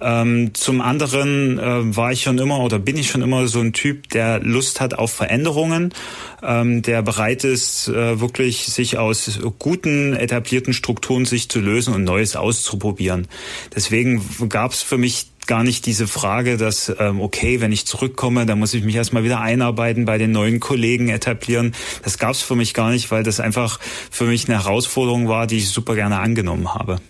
Ähm, 0.00 0.52
zum 0.54 0.80
anderen 0.80 1.58
äh, 1.58 1.96
war 1.96 2.10
ich 2.12 2.22
schon 2.22 2.38
immer 2.38 2.60
oder 2.60 2.78
bin 2.78 2.96
ich 2.96 3.08
schon 3.08 3.22
immer 3.22 3.46
so 3.46 3.60
ein 3.60 3.72
Typ, 3.72 4.08
der 4.10 4.40
Lust 4.40 4.80
hat 4.80 4.94
auf 4.94 5.12
Veränderungen, 5.12 5.94
ähm, 6.42 6.82
der 6.82 7.02
bereit 7.02 7.44
ist, 7.44 7.88
äh, 7.88 8.20
wirklich 8.20 8.66
sich 8.66 8.98
aus 8.98 9.38
guten 9.58 10.14
etablierten 10.14 10.72
Strukturen 10.72 11.24
sich 11.24 11.48
zu 11.48 11.60
lösen 11.60 11.94
und 11.94 12.04
Neues 12.04 12.34
auszuprobieren. 12.34 13.28
Deswegen 13.74 14.22
gab 14.48 14.72
es 14.72 14.82
für 14.82 14.98
mich 14.98 15.26
gar 15.50 15.64
nicht 15.64 15.84
diese 15.84 16.06
Frage, 16.06 16.56
dass, 16.56 16.94
ähm, 17.00 17.20
okay, 17.20 17.60
wenn 17.60 17.72
ich 17.72 17.84
zurückkomme, 17.84 18.46
dann 18.46 18.60
muss 18.60 18.72
ich 18.72 18.84
mich 18.84 18.94
erstmal 18.94 19.24
wieder 19.24 19.40
einarbeiten, 19.40 20.04
bei 20.04 20.16
den 20.16 20.30
neuen 20.30 20.60
Kollegen 20.60 21.08
etablieren. 21.08 21.74
Das 22.04 22.18
gab 22.18 22.30
es 22.30 22.40
für 22.40 22.54
mich 22.54 22.72
gar 22.72 22.90
nicht, 22.90 23.10
weil 23.10 23.24
das 23.24 23.40
einfach 23.40 23.80
für 24.12 24.26
mich 24.26 24.48
eine 24.48 24.62
Herausforderung 24.62 25.26
war, 25.26 25.48
die 25.48 25.56
ich 25.56 25.70
super 25.70 25.96
gerne 25.96 26.20
angenommen 26.20 26.72
habe. 26.72 27.00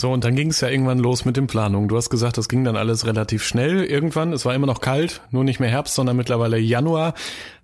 So, 0.00 0.12
und 0.12 0.22
dann 0.22 0.36
ging 0.36 0.50
es 0.50 0.60
ja 0.60 0.68
irgendwann 0.68 1.00
los 1.00 1.24
mit 1.24 1.36
den 1.36 1.48
Planungen. 1.48 1.88
Du 1.88 1.96
hast 1.96 2.08
gesagt, 2.08 2.38
das 2.38 2.48
ging 2.48 2.62
dann 2.62 2.76
alles 2.76 3.04
relativ 3.04 3.42
schnell 3.42 3.82
irgendwann. 3.82 4.32
Es 4.32 4.44
war 4.44 4.54
immer 4.54 4.68
noch 4.68 4.80
kalt, 4.80 5.22
nur 5.32 5.42
nicht 5.42 5.58
mehr 5.58 5.70
Herbst, 5.70 5.96
sondern 5.96 6.16
mittlerweile 6.16 6.56
Januar. 6.56 7.14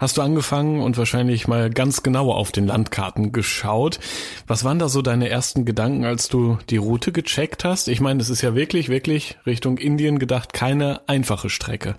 Hast 0.00 0.16
du 0.16 0.22
angefangen 0.22 0.80
und 0.80 0.98
wahrscheinlich 0.98 1.46
mal 1.46 1.70
ganz 1.70 2.02
genau 2.02 2.32
auf 2.32 2.50
den 2.50 2.66
Landkarten 2.66 3.30
geschaut. 3.30 4.00
Was 4.48 4.64
waren 4.64 4.80
da 4.80 4.88
so 4.88 5.00
deine 5.00 5.28
ersten 5.28 5.64
Gedanken, 5.64 6.04
als 6.04 6.28
du 6.28 6.58
die 6.70 6.76
Route 6.76 7.12
gecheckt 7.12 7.62
hast? 7.62 7.86
Ich 7.86 8.00
meine, 8.00 8.20
es 8.20 8.30
ist 8.30 8.42
ja 8.42 8.56
wirklich, 8.56 8.88
wirklich 8.88 9.36
Richtung 9.46 9.78
Indien 9.78 10.18
gedacht 10.18 10.52
keine 10.52 11.08
einfache 11.08 11.50
Strecke 11.50 11.94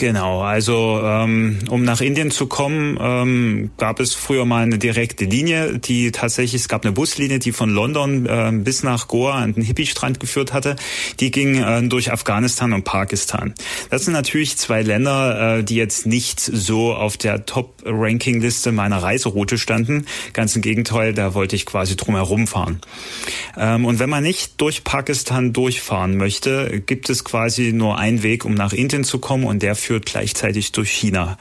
Genau, 0.00 0.40
also 0.40 0.98
ähm, 1.04 1.58
um 1.68 1.82
nach 1.82 2.00
Indien 2.00 2.30
zu 2.30 2.46
kommen, 2.46 2.96
ähm, 2.98 3.70
gab 3.76 4.00
es 4.00 4.14
früher 4.14 4.46
mal 4.46 4.62
eine 4.62 4.78
direkte 4.78 5.26
Linie, 5.26 5.78
die 5.78 6.10
tatsächlich, 6.10 6.62
es 6.62 6.68
gab 6.68 6.86
eine 6.86 6.92
Buslinie, 6.92 7.38
die 7.38 7.52
von 7.52 7.68
London 7.68 8.24
äh, 8.24 8.50
bis 8.50 8.82
nach 8.82 9.08
Goa 9.08 9.34
an 9.34 9.52
den 9.52 9.62
Hippie-Strand 9.62 10.18
geführt 10.18 10.54
hatte. 10.54 10.76
Die 11.20 11.30
ging 11.30 11.56
äh, 11.56 11.82
durch 11.82 12.10
Afghanistan 12.10 12.72
und 12.72 12.84
Pakistan. 12.84 13.52
Das 13.90 14.06
sind 14.06 14.14
natürlich 14.14 14.56
zwei 14.56 14.80
Länder, 14.80 15.58
äh, 15.58 15.64
die 15.64 15.74
jetzt 15.74 16.06
nicht 16.06 16.40
so 16.40 16.94
auf 16.94 17.18
der 17.18 17.44
Top-Ranking-Liste 17.44 18.72
meiner 18.72 19.02
Reiseroute 19.02 19.58
standen. 19.58 20.06
Ganz 20.32 20.56
im 20.56 20.62
Gegenteil, 20.62 21.12
da 21.12 21.34
wollte 21.34 21.56
ich 21.56 21.66
quasi 21.66 21.96
drumherum 21.96 22.46
fahren. 22.46 22.80
Ähm, 23.54 23.84
und 23.84 23.98
wenn 23.98 24.08
man 24.08 24.22
nicht 24.22 24.62
durch 24.62 24.82
Pakistan 24.82 25.52
durchfahren 25.52 26.16
möchte, 26.16 26.80
gibt 26.86 27.10
es 27.10 27.22
quasi 27.22 27.74
nur 27.74 27.98
einen 27.98 28.22
Weg, 28.22 28.46
um 28.46 28.54
nach 28.54 28.72
Indien 28.72 29.04
zu 29.04 29.18
kommen 29.18 29.44
und 29.44 29.62
der 29.62 29.74
führt 29.74 29.89
gleichzeitig 29.98 30.70
durch 30.70 30.90
China. 30.90 31.36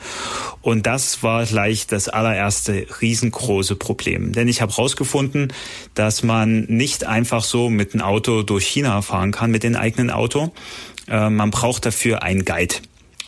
Und 0.61 0.87
das 0.87 1.21
war 1.21 1.45
gleich 1.45 1.85
das 1.85 2.09
allererste 2.09 2.87
riesengroße 3.01 3.75
Problem. 3.75 4.33
Denn 4.33 4.47
ich 4.47 4.61
habe 4.61 4.71
herausgefunden, 4.71 5.53
dass 5.93 6.23
man 6.23 6.61
nicht 6.61 7.05
einfach 7.05 7.43
so 7.43 7.69
mit 7.69 7.93
einem 7.93 8.01
Auto 8.01 8.41
durch 8.41 8.65
China 8.65 9.03
fahren 9.03 9.31
kann, 9.31 9.51
mit 9.51 9.61
dem 9.61 9.75
eigenen 9.75 10.09
Auto. 10.09 10.51
Äh, 11.07 11.29
man 11.29 11.51
braucht 11.51 11.85
dafür 11.85 12.23
einen 12.23 12.45
Guide. 12.45 12.75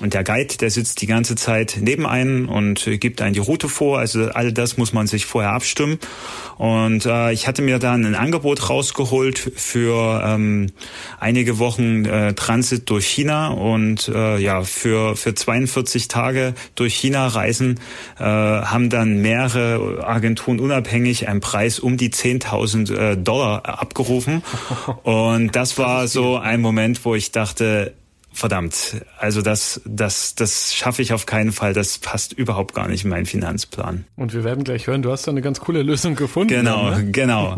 Und 0.02 0.16
der 0.16 0.24
Guide, 0.24 0.58
der 0.58 0.72
sitzt 0.72 1.02
die 1.02 1.08
ganze 1.08 1.36
Zeit 1.36 1.78
neben 1.80 2.08
einen 2.08 2.48
und 2.48 2.90
gibt 3.00 3.22
einen 3.22 3.34
die 3.34 3.40
Route 3.40 3.70
vor. 3.70 4.00
Also 4.00 4.30
all 4.32 4.52
das 4.52 4.78
muss 4.78 4.94
man 4.94 5.06
sich 5.06 5.28
vorher 5.28 5.52
abstimmen. 5.52 6.00
Und 6.58 7.06
äh, 7.06 7.32
ich 7.32 7.48
hatte 7.48 7.62
mir 7.62 7.78
dann 7.78 8.06
ein 8.06 8.16
Angebot 8.16 8.70
rausgeholt 8.70 9.38
für 9.56 10.24
ähm, 10.26 10.72
einige 11.20 11.60
Wochen 11.60 12.06
äh, 12.06 12.34
Transit 12.34 12.90
durch 12.90 13.06
China 13.06 13.50
und 13.50 14.08
äh, 14.10 14.38
ja 14.40 14.64
für 14.64 15.16
für 15.16 15.36
42 15.36 16.08
Tage 16.08 16.56
durch 16.76 16.96
China 16.96 17.28
reisen 17.28 17.80
äh, 18.20 18.24
haben 18.24 18.90
dann 18.90 19.22
mehrere 19.22 20.04
Agenturen 20.06 20.60
unabhängig 20.60 21.28
einen 21.28 21.42
Preis 21.42 21.80
um 21.80 21.98
die 21.98 22.10
10.000 22.10 22.94
äh, 22.94 23.18
Dollar 23.18 23.66
abgerufen. 23.66 24.44
Und 25.04 25.56
das 25.56 25.78
war 25.78 26.08
so 26.08 26.38
ein 26.38 26.62
Moment, 26.62 27.06
wo 27.06 27.16
ich 27.16 27.32
dachte, 27.32 27.94
verdammt, 28.34 29.02
also 29.18 29.42
das, 29.42 29.82
das, 29.86 30.36
das 30.36 30.74
schaffe 30.74 31.02
ich 31.02 31.14
auf 31.14 31.26
keinen 31.26 31.52
Fall. 31.52 31.74
Das 31.74 31.98
passt 31.98 32.34
überhaupt 32.34 32.74
gar 32.74 32.88
nicht 32.88 33.04
in 33.04 33.10
meinen 33.10 33.26
Finanzplan. 33.26 34.06
Und 34.16 34.34
wir 34.34 34.44
werden 34.44 34.64
gleich 34.64 34.88
hören, 34.88 35.02
du 35.02 35.12
hast 35.12 35.28
da 35.28 35.32
eine 35.32 35.42
ganz 35.42 35.60
coole 35.60 35.84
Lösung 35.84 36.16
gefunden. 36.16 36.50
Genau, 36.50 36.92
ne? 36.92 37.06
genau. 37.12 37.58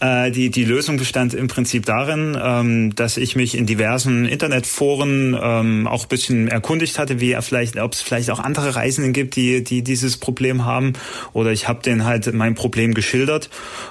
äh, 0.00 0.30
die, 0.30 0.50
die 0.50 0.64
Lösung 0.64 0.98
bestand 0.98 1.32
im 1.32 1.48
Prinzip 1.48 1.86
darin, 1.86 2.38
ähm, 2.40 2.94
dass 2.94 3.16
ich 3.16 3.34
mich 3.34 3.56
in 3.56 3.66
diversen 3.66 4.26
Internetforen 4.26 5.36
ähm, 5.40 5.86
auch 5.86 6.06
bisschen 6.06 6.48
erkundigt 6.48 6.98
hatte, 6.98 7.20
wie 7.20 7.32
er 7.32 7.42
vielleicht, 7.42 7.78
ob 7.78 7.94
es 7.94 8.02
vielleicht 8.02 8.30
auch 8.30 8.40
andere 8.40 8.76
Reisenden 8.76 9.12
gibt, 9.12 9.36
die, 9.36 9.64
die 9.64 9.82
dieses 9.82 10.18
Problem 10.18 10.64
haben. 10.64 10.92
Oder 11.32 11.50
ich 11.52 11.66
habe 11.66 11.82
denen 11.82 12.04
halt 12.04 12.32
mein 12.34 12.54
Problem 12.54 12.92
geschildert. 12.94 13.48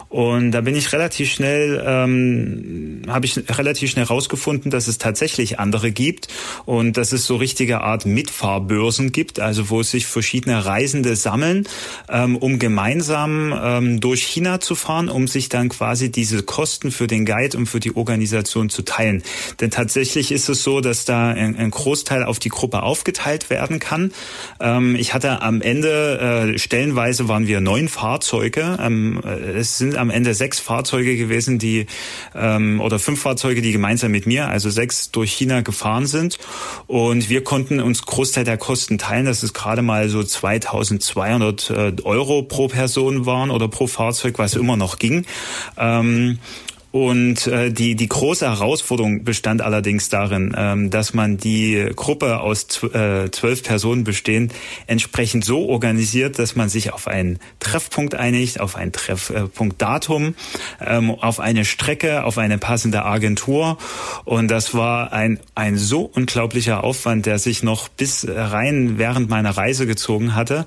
Und 0.09 0.51
da 0.51 0.61
bin 0.61 0.75
ich 0.75 0.93
relativ 0.93 1.31
schnell, 1.31 1.83
ähm, 1.85 3.01
habe 3.07 3.25
ich 3.25 3.37
relativ 3.49 3.91
schnell 3.91 4.05
rausgefunden, 4.05 4.71
dass 4.71 4.87
es 4.87 4.97
tatsächlich 4.99 5.59
andere 5.59 5.91
gibt 5.91 6.18
gibt 6.19 6.27
und 6.65 6.97
dass 6.97 7.11
es 7.11 7.25
so 7.25 7.35
richtige 7.35 7.81
Art 7.81 8.05
Mitfahrbörsen 8.05 9.11
gibt, 9.11 9.39
also 9.39 9.69
wo 9.69 9.83
sich 9.83 10.05
verschiedene 10.05 10.65
Reisende 10.65 11.15
sammeln, 11.15 11.67
ähm, 12.09 12.35
um 12.35 12.59
gemeinsam 12.59 13.57
ähm, 13.61 13.99
durch 13.99 14.23
China 14.23 14.59
zu 14.59 14.75
fahren, 14.75 15.09
um 15.09 15.27
sich 15.27 15.49
dann 15.49 15.69
quasi 15.69 16.11
diese 16.11 16.43
Kosten 16.43 16.91
für 16.91 17.07
den 17.07 17.25
Guide 17.25 17.57
und 17.57 17.67
für 17.67 17.79
die 17.79 17.95
Organisation 17.95 18.69
zu 18.69 18.83
teilen. 18.83 19.23
Denn 19.59 19.71
tatsächlich 19.71 20.31
ist 20.31 20.49
es 20.49 20.63
so, 20.63 20.81
dass 20.81 21.05
da 21.05 21.29
ein, 21.29 21.55
ein 21.55 21.71
Großteil 21.71 22.23
auf 22.23 22.39
die 22.39 22.49
Gruppe 22.49 22.83
aufgeteilt 22.83 23.49
werden 23.49 23.79
kann. 23.79 24.11
Ähm, 24.59 24.95
ich 24.95 25.13
hatte 25.13 25.41
am 25.41 25.61
Ende, 25.61 26.53
äh, 26.55 26.59
stellenweise 26.59 27.27
waren 27.27 27.47
wir 27.47 27.61
neun 27.61 27.87
Fahrzeuge. 27.87 28.77
Ähm, 28.81 29.21
äh, 29.23 29.59
es 29.59 29.77
sind 29.77 29.95
am 29.95 30.09
Ende 30.09 30.33
sechs 30.33 30.59
Fahrzeuge 30.59 31.15
gewesen, 31.15 31.59
die 31.59 31.85
ähm, 32.35 32.81
oder 32.81 32.99
fünf 32.99 33.21
Fahrzeuge, 33.21 33.61
die 33.61 33.71
gemeinsam 33.71 34.11
mit 34.11 34.25
mir, 34.25 34.47
also 34.49 34.69
sechs 34.69 35.11
durch 35.11 35.31
China 35.31 35.61
gefahren 35.61 36.07
sind. 36.09 36.37
Und 36.87 37.29
wir 37.29 37.43
konnten 37.43 37.79
uns 37.79 38.01
Großteil 38.01 38.43
der 38.43 38.57
Kosten 38.57 38.97
teilen. 38.97 39.25
Das 39.25 39.43
ist 39.43 39.53
gerade 39.53 39.81
mal 39.81 40.09
so 40.09 40.23
2200 40.23 41.69
äh, 41.69 41.93
Euro 42.03 42.43
pro 42.43 42.67
Person 42.67 43.25
waren 43.25 43.51
oder 43.51 43.67
pro 43.67 43.87
Fahrzeug, 43.87 44.37
was 44.37 44.55
immer 44.55 44.75
noch 44.75 44.99
ging. 44.99 45.25
Ähm, 45.77 46.39
und 46.91 47.45
äh, 47.45 47.71
die, 47.71 47.95
die 47.95 48.09
große 48.09 48.47
Herausforderung 48.47 49.23
bestand 49.23 49.61
allerdings 49.61 50.09
darin, 50.09 50.55
ähm, 50.57 50.89
dass 50.89 51.13
man 51.13 51.37
die 51.37 51.91
Gruppe 51.95 52.39
aus 52.39 52.83
äh, 52.83 53.29
zwölf 53.29 53.61
Personen 53.61 54.03
bestehend 54.03 54.53
entsprechend 54.87 55.45
so 55.45 55.69
organisiert, 55.69 56.39
dass 56.39 56.55
man 56.55 56.67
sich 56.67 56.91
auf 56.91 57.07
einen 57.07 57.39
Treffpunkt 57.59 58.15
einigt, 58.15 58.59
auf 58.59 58.75
ein 58.75 58.91
Treffpunktdatum, 58.91 60.33
ähm, 60.81 61.11
auf 61.11 61.39
eine 61.39 61.63
Strecke, 61.63 62.23
auf 62.23 62.39
eine 62.39 62.57
passende 62.57 63.05
Agentur. 63.05 63.77
Und 64.25 64.49
das 64.49 64.73
war 64.73 65.13
ein, 65.13 65.39
ein 65.53 65.77
so 65.77 66.01
unglaublicher 66.01 66.83
Aufwand, 66.83 67.27
der 67.27 67.37
sich 67.37 67.61
noch 67.61 67.87
bis 67.87 68.25
rein 68.27 68.97
während 68.97 69.29
meiner 69.29 69.51
Reise 69.51 69.85
gezogen 69.85 70.33
hatte. 70.33 70.65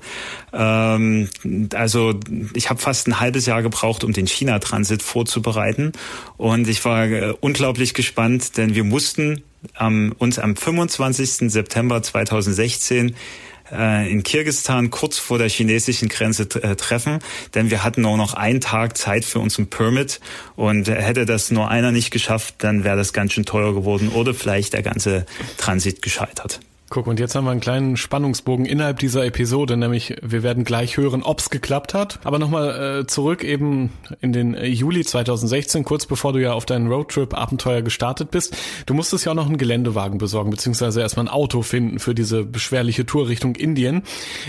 Ähm, 0.53 1.29
also 1.73 2.19
ich 2.53 2.69
habe 2.69 2.79
fast 2.79 3.07
ein 3.07 3.19
halbes 3.19 3.45
Jahr 3.45 3.61
gebraucht, 3.61 4.03
um 4.03 4.13
den 4.13 4.27
China-Transit 4.27 5.01
vorzubereiten. 5.01 5.91
Und 6.37 6.67
ich 6.67 6.85
war 6.85 7.05
äh, 7.05 7.33
unglaublich 7.39 7.93
gespannt, 7.93 8.57
denn 8.57 8.75
wir 8.75 8.83
mussten 8.83 9.43
ähm, 9.79 10.13
uns 10.17 10.39
am 10.39 10.55
25. 10.55 11.51
September 11.51 12.01
2016 12.01 13.15
äh, 13.71 14.11
in 14.11 14.23
Kirgistan 14.23 14.89
kurz 14.89 15.17
vor 15.17 15.37
der 15.37 15.49
chinesischen 15.49 16.09
Grenze 16.09 16.43
äh, 16.61 16.75
treffen, 16.75 17.19
denn 17.55 17.71
wir 17.71 17.83
hatten 17.83 18.01
nur 18.01 18.17
noch 18.17 18.33
einen 18.33 18.61
Tag 18.61 18.97
Zeit 18.97 19.25
für 19.25 19.39
unseren 19.39 19.67
Permit 19.67 20.19
und 20.55 20.87
hätte 20.87 21.25
das 21.25 21.49
nur 21.49 21.69
einer 21.69 21.91
nicht 21.91 22.11
geschafft, 22.11 22.55
dann 22.59 22.83
wäre 22.83 22.97
das 22.97 23.13
ganz 23.13 23.33
schön 23.33 23.45
teuer 23.45 23.73
geworden 23.73 24.09
oder 24.09 24.33
vielleicht 24.33 24.73
der 24.73 24.83
ganze 24.83 25.25
Transit 25.57 26.01
gescheitert. 26.01 26.59
Guck, 26.93 27.07
und 27.07 27.19
jetzt 27.19 27.33
haben 27.33 27.45
wir 27.45 27.49
einen 27.49 27.59
kleinen 27.59 27.97
Spannungsbogen 27.97 28.67
innerhalb 28.67 28.99
dieser 28.99 29.25
Episode, 29.25 29.77
nämlich 29.77 30.15
wir 30.21 30.43
werden 30.43 30.63
gleich 30.63 30.95
hören, 30.95 31.23
ob's 31.23 31.49
geklappt 31.49 31.95
hat. 31.95 32.19
Aber 32.23 32.37
nochmal 32.37 32.99
äh, 32.99 33.07
zurück 33.07 33.43
eben 33.43 33.89
in 34.21 34.31
den 34.31 34.53
äh, 34.53 34.67
Juli 34.67 35.03
2016, 35.03 35.85
kurz 35.85 36.05
bevor 36.05 36.33
du 36.33 36.39
ja 36.39 36.53
auf 36.53 36.67
deinen 36.67 36.85
Roadtrip-Abenteuer 36.91 37.81
gestartet 37.81 38.29
bist. 38.29 38.55
Du 38.85 38.93
musstest 38.93 39.25
ja 39.25 39.31
auch 39.31 39.35
noch 39.35 39.47
einen 39.47 39.57
Geländewagen 39.57 40.19
besorgen, 40.19 40.51
beziehungsweise 40.51 41.01
erstmal 41.01 41.25
ein 41.25 41.33
Auto 41.33 41.63
finden 41.63 41.97
für 41.97 42.13
diese 42.13 42.43
beschwerliche 42.43 43.07
Tour 43.07 43.27
Richtung 43.27 43.55
Indien. 43.55 44.03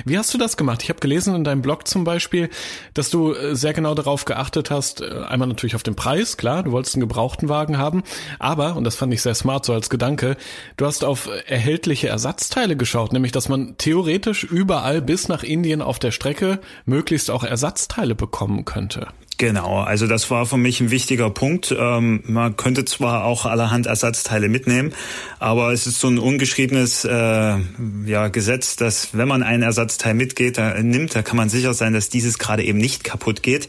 Wie 0.04 0.18
hast 0.18 0.34
du 0.34 0.36
das 0.36 0.58
gemacht? 0.58 0.82
Ich 0.82 0.90
habe 0.90 1.00
gelesen 1.00 1.34
in 1.34 1.44
deinem 1.44 1.62
Blog 1.62 1.88
zum 1.88 2.04
Beispiel, 2.04 2.50
dass 2.92 3.08
du 3.08 3.32
äh, 3.32 3.56
sehr 3.56 3.72
genau 3.72 3.94
darauf 3.94 4.26
geachtet 4.26 4.70
hast, 4.70 5.00
äh, 5.00 5.22
einmal 5.26 5.48
natürlich 5.48 5.76
auf 5.76 5.82
den 5.82 5.96
Preis, 5.96 6.36
klar, 6.36 6.62
du 6.62 6.72
wolltest 6.72 6.94
einen 6.94 7.00
gebrauchten 7.00 7.48
Wagen 7.48 7.78
haben, 7.78 8.02
aber, 8.38 8.76
und 8.76 8.84
das 8.84 8.96
fand 8.96 9.14
ich 9.14 9.22
sehr 9.22 9.34
smart 9.34 9.64
so 9.64 9.72
als 9.72 9.88
Gedanke, 9.88 10.36
du 10.76 10.84
hast 10.84 11.04
auf 11.04 11.30
erhältliche 11.46 12.08
Ersatz 12.08 12.33
Ersatzteile 12.34 12.76
geschaut, 12.76 13.12
nämlich 13.12 13.30
dass 13.30 13.48
man 13.48 13.78
theoretisch 13.78 14.42
überall 14.42 15.00
bis 15.00 15.28
nach 15.28 15.44
Indien 15.44 15.80
auf 15.80 16.00
der 16.00 16.10
Strecke 16.10 16.58
möglichst 16.84 17.30
auch 17.30 17.44
Ersatzteile 17.44 18.16
bekommen 18.16 18.64
könnte. 18.64 19.06
Genau, 19.36 19.80
also 19.80 20.06
das 20.06 20.30
war 20.30 20.46
für 20.46 20.56
mich 20.56 20.80
ein 20.80 20.92
wichtiger 20.92 21.28
Punkt. 21.28 21.74
Ähm, 21.76 22.22
man 22.26 22.56
könnte 22.56 22.84
zwar 22.84 23.24
auch 23.24 23.46
allerhand 23.46 23.86
Ersatzteile 23.86 24.48
mitnehmen, 24.48 24.92
aber 25.40 25.72
es 25.72 25.88
ist 25.88 25.98
so 25.98 26.06
ein 26.06 26.18
ungeschriebenes 26.18 27.04
äh, 27.04 27.56
ja, 28.06 28.28
Gesetz, 28.28 28.76
dass 28.76 29.08
wenn 29.12 29.26
man 29.26 29.42
ein 29.42 29.62
Ersatzteil 29.62 30.14
mitgeht, 30.14 30.56
da, 30.56 30.80
nimmt, 30.80 31.16
da 31.16 31.22
kann 31.22 31.36
man 31.36 31.48
sicher 31.48 31.74
sein, 31.74 31.92
dass 31.92 32.08
dieses 32.08 32.38
gerade 32.38 32.62
eben 32.62 32.78
nicht 32.78 33.02
kaputt 33.02 33.42
geht. 33.42 33.66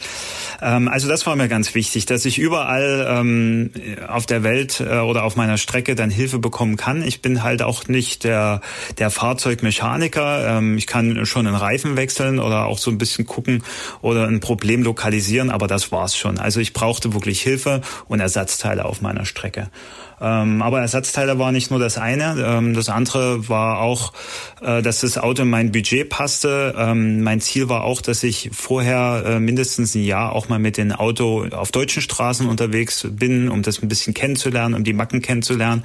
Ähm, 0.62 0.88
also 0.88 1.08
das 1.08 1.26
war 1.26 1.36
mir 1.36 1.48
ganz 1.48 1.74
wichtig, 1.74 2.06
dass 2.06 2.26
ich 2.26 2.38
überall 2.38 3.08
ähm, 3.10 3.72
auf 4.08 4.28
der 4.28 4.44
Welt 4.44 4.80
äh, 4.82 5.00
oder 5.00 5.24
auf 5.24 5.36
meiner 5.36 5.58
Strecke 5.58 5.96
dann 5.96 6.12
Hilfe 6.12 6.38
bekommen 6.38 6.78
kann. 6.78 7.02
Ich 7.02 7.24
bin 7.24 7.42
halt 7.42 7.64
auch 7.64 7.88
nicht 7.88 8.24
der, 8.24 8.62
der 9.00 9.10
Fahrzeugmechaniker. 9.10 10.58
Ähm, 10.58 10.78
ich 10.78 10.86
kann 10.86 11.26
schon 11.26 11.48
einen 11.48 11.56
Reifen 11.56 11.98
wechseln 11.98 12.38
oder 12.38 12.66
auch 12.66 12.78
so 12.78 12.92
ein 12.92 13.00
bisschen 13.00 13.26
gucken 13.26 13.64
oder 14.02 14.28
ein 14.28 14.42
Problem 14.42 14.84
lokalisieren 14.84 15.50
aber 15.56 15.68
das 15.68 15.92
war's 15.92 16.18
schon. 16.18 16.38
Also 16.38 16.60
ich 16.60 16.74
brauchte 16.74 17.14
wirklich 17.14 17.42
Hilfe 17.42 17.82
und 18.10 18.20
Ersatzteile 18.20 18.84
auf 18.84 19.02
meiner 19.02 19.26
Strecke. 19.26 19.70
Ähm, 20.22 20.62
aber 20.62 20.80
Ersatzteile 20.80 21.40
war 21.40 21.52
nicht 21.52 21.72
nur 21.72 21.80
das 21.80 21.98
eine. 21.98 22.36
Ähm, 22.40 22.74
das 22.74 22.90
andere 22.90 23.50
war 23.50 23.80
auch, 23.80 24.14
äh, 24.62 24.82
dass 24.82 25.02
das 25.02 25.18
Auto 25.18 25.44
in 25.44 25.50
mein 25.50 25.72
Budget 25.72 26.10
passte. 26.10 26.74
Ähm, 26.78 27.22
mein 27.22 27.42
Ziel 27.42 27.70
war 27.70 27.84
auch, 27.84 28.02
dass 28.02 28.24
ich 28.24 28.50
vorher 28.54 29.24
äh, 29.26 29.40
mindestens 29.40 29.96
ein 29.96 30.04
Jahr 30.04 30.34
auch 30.34 30.48
mal 30.48 30.60
mit 30.60 30.78
dem 30.78 30.92
Auto 30.92 31.46
auf 31.52 31.72
deutschen 31.72 32.02
Straßen 32.02 32.48
unterwegs 32.48 33.06
bin, 33.10 33.50
um 33.50 33.62
das 33.62 33.82
ein 33.82 33.90
bisschen 33.90 34.14
kennenzulernen, 34.14 34.74
um 34.76 34.84
die 34.84 34.94
Macken 34.94 35.22
kennenzulernen. 35.22 35.84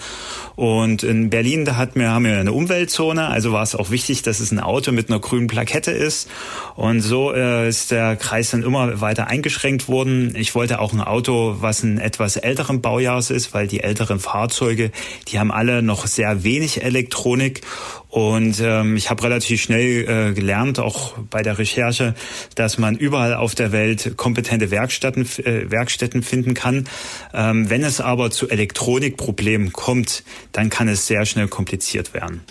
Und 0.55 1.03
in 1.03 1.31
Berlin, 1.31 1.65
da 1.65 1.77
hat 1.77 1.97
mir, 1.97 2.11
haben 2.11 2.25
wir 2.25 2.39
eine 2.39 2.53
Umweltzone, 2.53 3.27
also 3.27 3.53
war 3.53 3.63
es 3.63 3.75
auch 3.75 3.91
wichtig, 3.91 4.23
dass 4.23 4.41
es 4.41 4.53
ein 4.53 4.61
Auto 4.61 4.93
mit 4.93 5.09
einer 5.09 5.19
grünen 5.19 5.49
Plakette 5.49 5.91
ist. 5.91 6.29
Und 6.77 7.01
so 7.01 7.33
äh, 7.33 7.69
ist 7.69 7.91
der 7.91 8.17
Kreis 8.17 8.51
dann 8.51 8.63
immer 8.63 9.01
weiter 9.01 9.27
eingeschränkt 9.27 9.89
wurden. 9.89 10.35
Ich 10.37 10.55
wollte 10.55 10.79
auch 10.79 10.93
ein 10.93 11.01
Auto, 11.01 11.57
was 11.61 11.83
ein 11.83 11.99
etwas 11.99 12.37
älteren 12.37 12.81
Baujahrs 12.81 13.31
ist, 13.31 13.53
weil 13.55 13.67
die 13.67 13.81
älteren 13.81 14.20
Fahrzeuge, 14.21 14.91
die 15.29 15.39
haben 15.39 15.50
alle 15.50 15.83
noch 15.83 16.07
sehr 16.07 16.45
wenig 16.45 16.83
Elektronik. 16.83 17.62
Und 18.09 18.61
ähm, 18.61 18.97
ich 18.97 19.09
habe 19.09 19.23
relativ 19.23 19.62
schnell 19.62 20.31
äh, 20.31 20.33
gelernt, 20.35 20.81
auch 20.81 21.17
bei 21.31 21.43
der 21.43 21.59
Recherche, 21.59 22.15
dass 22.57 22.77
man 22.77 22.97
überall 22.97 23.35
auf 23.35 23.55
der 23.55 23.71
Welt 23.71 24.17
kompetente 24.17 24.71
Werkstätten, 24.73 25.25
äh, 25.45 25.71
Werkstätten 25.71 26.23
finden 26.23 26.55
kann. 26.55 26.89
Ähm, 27.33 27.71
wenn 27.71 27.85
es 27.85 28.00
aber 28.00 28.31
zu 28.33 28.49
Elektronikproblemen 28.49 29.73
kommt, 29.73 30.25
dann 30.53 30.71
kann 30.71 30.89
es 30.89 31.07
sehr 31.07 31.25
schnell 31.25 31.47
kompliziert 31.47 32.12
werden. 32.12 32.43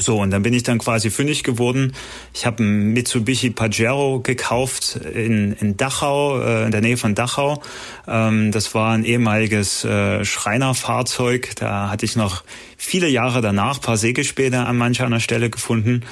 So, 0.00 0.20
und 0.20 0.30
dann 0.30 0.42
bin 0.42 0.54
ich 0.54 0.62
dann 0.62 0.78
quasi 0.78 1.10
fündig 1.10 1.42
geworden. 1.42 1.92
Ich 2.32 2.46
habe 2.46 2.62
ein 2.62 2.92
Mitsubishi 2.92 3.50
Pajero 3.50 4.20
gekauft 4.20 4.94
in, 4.94 5.54
in 5.54 5.76
Dachau, 5.76 6.40
äh, 6.40 6.66
in 6.66 6.70
der 6.70 6.80
Nähe 6.80 6.96
von 6.96 7.16
Dachau. 7.16 7.60
Ähm, 8.06 8.52
das 8.52 8.74
war 8.76 8.92
ein 8.92 9.04
ehemaliges 9.04 9.84
äh, 9.84 10.24
Schreinerfahrzeug. 10.24 11.56
Da 11.56 11.90
hatte 11.90 12.04
ich 12.04 12.14
noch 12.14 12.44
viele 12.76 13.08
Jahre 13.08 13.40
danach 13.40 13.80
paar 13.80 13.96
Sägespäne 13.96 14.66
an 14.66 14.76
mancher 14.76 15.04
einer 15.04 15.18
Stelle 15.18 15.50
gefunden. 15.50 16.04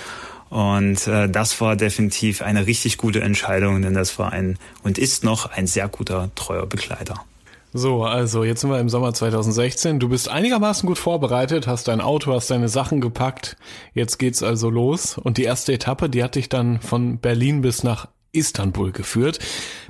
Und 0.50 1.06
äh, 1.06 1.28
das 1.28 1.60
war 1.60 1.76
definitiv 1.76 2.42
eine 2.42 2.66
richtig 2.66 2.98
gute 2.98 3.20
Entscheidung, 3.20 3.82
denn 3.82 3.94
das 3.94 4.18
war 4.18 4.32
ein 4.32 4.58
und 4.82 4.98
ist 4.98 5.22
noch 5.22 5.46
ein 5.52 5.68
sehr 5.68 5.86
guter, 5.86 6.30
treuer 6.34 6.66
Begleiter. 6.66 7.24
So, 7.72 8.04
also 8.04 8.44
jetzt 8.44 8.60
sind 8.62 8.70
wir 8.70 8.80
im 8.80 8.88
Sommer 8.88 9.12
2016. 9.12 9.98
Du 9.98 10.08
bist 10.08 10.28
einigermaßen 10.28 10.86
gut 10.86 10.98
vorbereitet, 10.98 11.66
hast 11.66 11.88
dein 11.88 12.00
Auto, 12.00 12.32
hast 12.32 12.50
deine 12.50 12.68
Sachen 12.68 13.00
gepackt. 13.00 13.56
Jetzt 13.92 14.18
geht's 14.18 14.42
also 14.42 14.70
los. 14.70 15.18
Und 15.18 15.36
die 15.36 15.44
erste 15.44 15.72
Etappe, 15.72 16.08
die 16.08 16.24
hat 16.24 16.36
dich 16.36 16.48
dann 16.48 16.80
von 16.80 17.18
Berlin 17.18 17.60
bis 17.60 17.82
nach 17.82 18.08
Istanbul 18.32 18.92
geführt. 18.92 19.38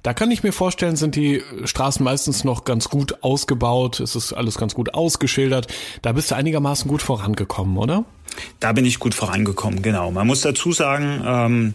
Da 0.02 0.14
kann 0.14 0.30
ich 0.30 0.42
mir 0.42 0.52
vorstellen, 0.52 0.96
sind 0.96 1.16
die 1.16 1.42
Straßen 1.64 2.02
meistens 2.04 2.44
noch 2.44 2.64
ganz 2.64 2.88
gut 2.88 3.22
ausgebaut. 3.22 4.00
Es 4.00 4.14
ist 4.16 4.32
alles 4.32 4.56
ganz 4.56 4.74
gut 4.74 4.94
ausgeschildert. 4.94 5.66
Da 6.02 6.12
bist 6.12 6.30
du 6.30 6.36
einigermaßen 6.36 6.88
gut 6.88 7.02
vorangekommen, 7.02 7.76
oder? 7.76 8.04
Da 8.60 8.72
bin 8.72 8.84
ich 8.84 8.98
gut 8.98 9.14
vorangekommen, 9.14 9.82
genau. 9.82 10.10
Man 10.10 10.26
muss 10.26 10.42
dazu 10.42 10.72
sagen, 10.72 11.22
ähm, 11.26 11.74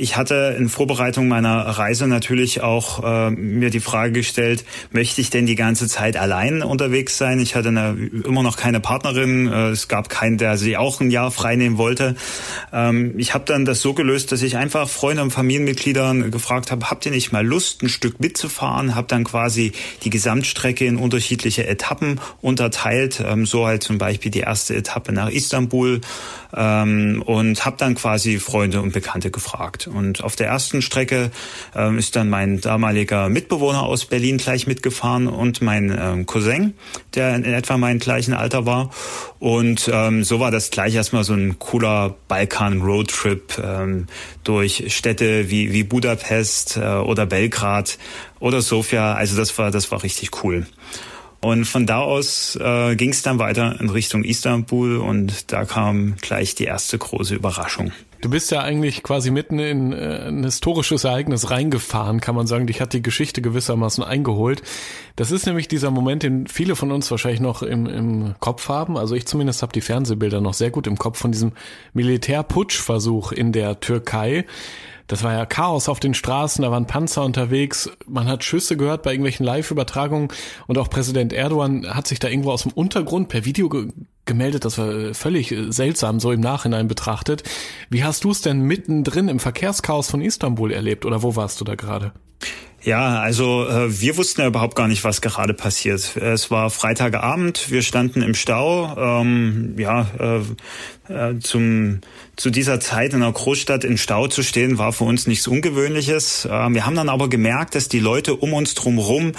ich 0.00 0.16
hatte 0.16 0.56
in 0.58 0.70
Vorbereitung 0.70 1.28
meiner 1.28 1.58
Reise 1.60 2.06
natürlich 2.06 2.62
auch 2.62 3.04
äh, 3.04 3.30
mir 3.30 3.68
die 3.68 3.80
Frage 3.80 4.12
gestellt, 4.12 4.64
möchte 4.92 5.20
ich 5.20 5.28
denn 5.28 5.44
die 5.44 5.56
ganze 5.56 5.88
Zeit 5.88 6.16
allein 6.16 6.62
unterwegs 6.62 7.18
sein? 7.18 7.38
Ich 7.38 7.54
hatte 7.54 7.68
eine, 7.68 7.94
immer 8.24 8.42
noch 8.42 8.56
keine 8.56 8.80
Partnerin, 8.80 9.46
äh, 9.46 9.68
es 9.68 9.88
gab 9.88 10.08
keinen, 10.08 10.38
der 10.38 10.56
sie 10.56 10.78
auch 10.78 11.02
ein 11.02 11.10
Jahr 11.10 11.30
freinehmen 11.30 11.76
wollte. 11.76 12.16
Ähm, 12.72 13.12
ich 13.18 13.34
habe 13.34 13.44
dann 13.44 13.66
das 13.66 13.82
so 13.82 13.92
gelöst, 13.92 14.32
dass 14.32 14.40
ich 14.40 14.56
einfach 14.56 14.88
Freunde 14.88 15.22
und 15.22 15.32
Familienmitgliedern 15.32 16.30
gefragt 16.30 16.70
habe, 16.70 16.88
habt 16.88 17.04
ihr 17.04 17.12
nicht 17.12 17.30
mal 17.30 17.46
Lust, 17.46 17.82
ein 17.82 17.90
Stück 17.90 18.20
mitzufahren? 18.20 18.94
Habe 18.94 19.06
dann 19.06 19.24
quasi 19.24 19.72
die 20.02 20.10
Gesamtstrecke 20.10 20.86
in 20.86 20.96
unterschiedliche 20.96 21.66
Etappen 21.66 22.20
unterteilt, 22.40 23.22
ähm, 23.22 23.44
so 23.44 23.66
halt 23.66 23.82
zum 23.82 23.98
Beispiel 23.98 24.30
die 24.30 24.40
erste 24.40 24.74
Etappe 24.74 25.12
nach 25.12 25.28
Istanbul 25.28 26.00
ähm, 26.56 27.22
und 27.26 27.64
habe 27.66 27.76
dann 27.78 27.94
quasi 27.96 28.38
Freunde 28.38 28.80
und 28.80 28.92
Bekannte 28.92 29.30
gefragt. 29.30 29.89
Und 29.90 30.24
auf 30.24 30.36
der 30.36 30.46
ersten 30.46 30.82
Strecke 30.82 31.30
ähm, 31.74 31.98
ist 31.98 32.16
dann 32.16 32.30
mein 32.30 32.60
damaliger 32.60 33.28
Mitbewohner 33.28 33.82
aus 33.82 34.06
Berlin 34.06 34.38
gleich 34.38 34.66
mitgefahren 34.66 35.26
und 35.26 35.60
mein 35.60 35.96
ähm, 35.98 36.26
Cousin, 36.26 36.74
der 37.14 37.34
in 37.34 37.44
etwa 37.44 37.76
mein 37.76 37.98
gleichen 37.98 38.34
Alter 38.34 38.66
war. 38.66 38.90
Und 39.38 39.90
ähm, 39.92 40.24
so 40.24 40.40
war 40.40 40.50
das 40.50 40.70
gleich 40.70 40.94
erstmal 40.94 41.24
so 41.24 41.34
ein 41.34 41.58
cooler 41.58 42.16
Balkan-Roadtrip 42.28 43.58
ähm, 43.62 44.06
durch 44.44 44.94
Städte 44.94 45.50
wie, 45.50 45.72
wie 45.72 45.82
Budapest 45.82 46.76
äh, 46.76 46.80
oder 46.80 47.26
Belgrad 47.26 47.98
oder 48.38 48.62
Sofia. 48.62 49.14
Also 49.14 49.36
das 49.36 49.56
war, 49.58 49.70
das 49.70 49.90
war 49.90 50.02
richtig 50.02 50.44
cool. 50.44 50.66
Und 51.40 51.64
von 51.64 51.86
da 51.86 52.00
aus 52.00 52.56
äh, 52.56 52.94
ging 52.96 53.10
es 53.10 53.22
dann 53.22 53.38
weiter 53.38 53.80
in 53.80 53.88
Richtung 53.88 54.24
Istanbul 54.24 54.98
und 54.98 55.52
da 55.52 55.64
kam 55.64 56.16
gleich 56.20 56.54
die 56.54 56.64
erste 56.64 56.98
große 56.98 57.34
Überraschung. 57.34 57.92
Du 58.20 58.28
bist 58.28 58.50
ja 58.50 58.60
eigentlich 58.60 59.02
quasi 59.02 59.30
mitten 59.30 59.58
in 59.58 59.92
äh, 59.92 60.28
ein 60.28 60.44
historisches 60.44 61.04
Ereignis 61.04 61.50
reingefahren, 61.50 62.20
kann 62.20 62.34
man 62.34 62.46
sagen. 62.46 62.66
Dich 62.66 62.80
hat 62.80 62.92
die 62.92 63.02
Geschichte 63.02 63.40
gewissermaßen 63.40 64.04
eingeholt. 64.04 64.62
Das 65.16 65.30
ist 65.30 65.46
nämlich 65.46 65.68
dieser 65.68 65.90
Moment, 65.90 66.22
den 66.22 66.46
viele 66.46 66.76
von 66.76 66.92
uns 66.92 67.10
wahrscheinlich 67.10 67.40
noch 67.40 67.62
im, 67.62 67.86
im 67.86 68.34
Kopf 68.38 68.68
haben. 68.68 68.98
Also 68.98 69.14
ich 69.14 69.26
zumindest 69.26 69.62
habe 69.62 69.72
die 69.72 69.80
Fernsehbilder 69.80 70.40
noch 70.40 70.54
sehr 70.54 70.70
gut 70.70 70.86
im 70.86 70.98
Kopf 70.98 71.18
von 71.18 71.32
diesem 71.32 71.52
Militärputschversuch 71.94 73.32
in 73.32 73.52
der 73.52 73.80
Türkei. 73.80 74.44
Das 75.10 75.24
war 75.24 75.32
ja 75.32 75.44
Chaos 75.44 75.88
auf 75.88 75.98
den 75.98 76.14
Straßen, 76.14 76.62
da 76.62 76.70
waren 76.70 76.86
Panzer 76.86 77.24
unterwegs, 77.24 77.90
man 78.06 78.28
hat 78.28 78.44
Schüsse 78.44 78.76
gehört 78.76 79.02
bei 79.02 79.10
irgendwelchen 79.10 79.44
Live-Übertragungen 79.44 80.28
und 80.68 80.78
auch 80.78 80.88
Präsident 80.88 81.32
Erdogan 81.32 81.84
hat 81.92 82.06
sich 82.06 82.20
da 82.20 82.28
irgendwo 82.28 82.52
aus 82.52 82.62
dem 82.62 82.70
Untergrund 82.70 83.28
per 83.28 83.44
Video 83.44 83.68
ge 83.68 83.88
gemeldet, 84.24 84.64
das 84.64 84.78
war 84.78 85.12
völlig 85.12 85.52
seltsam, 85.70 86.20
so 86.20 86.30
im 86.30 86.38
Nachhinein 86.38 86.86
betrachtet. 86.86 87.42
Wie 87.88 88.04
hast 88.04 88.22
du 88.22 88.30
es 88.30 88.40
denn 88.40 88.60
mittendrin 88.60 89.26
im 89.26 89.40
Verkehrschaos 89.40 90.08
von 90.08 90.20
Istanbul 90.20 90.70
erlebt 90.70 91.04
oder 91.04 91.24
wo 91.24 91.34
warst 91.34 91.60
du 91.60 91.64
da 91.64 91.74
gerade? 91.74 92.12
Ja, 92.82 93.20
also 93.20 93.66
äh, 93.68 94.00
wir 94.00 94.16
wussten 94.16 94.40
ja 94.40 94.46
überhaupt 94.46 94.74
gar 94.74 94.88
nicht, 94.88 95.04
was 95.04 95.20
gerade 95.20 95.52
passiert. 95.52 96.16
Es 96.16 96.50
war 96.50 96.70
Freitagabend, 96.70 97.70
wir 97.70 97.82
standen 97.82 98.22
im 98.22 98.34
Stau. 98.34 98.96
Ähm, 98.96 99.74
ja, 99.78 100.06
äh, 100.18 100.40
äh, 101.12 101.38
zum 101.40 102.00
zu 102.36 102.48
dieser 102.48 102.80
Zeit 102.80 103.12
in 103.12 103.22
einer 103.22 103.32
Großstadt 103.32 103.84
in 103.84 103.98
Stau 103.98 104.28
zu 104.28 104.42
stehen, 104.42 104.78
war 104.78 104.94
für 104.94 105.04
uns 105.04 105.26
nichts 105.26 105.46
Ungewöhnliches. 105.46 106.46
Äh, 106.46 106.48
wir 106.48 106.86
haben 106.86 106.96
dann 106.96 107.10
aber 107.10 107.28
gemerkt, 107.28 107.74
dass 107.74 107.88
die 107.88 108.00
Leute 108.00 108.34
um 108.34 108.54
uns 108.54 108.74
drumherum 108.74 109.32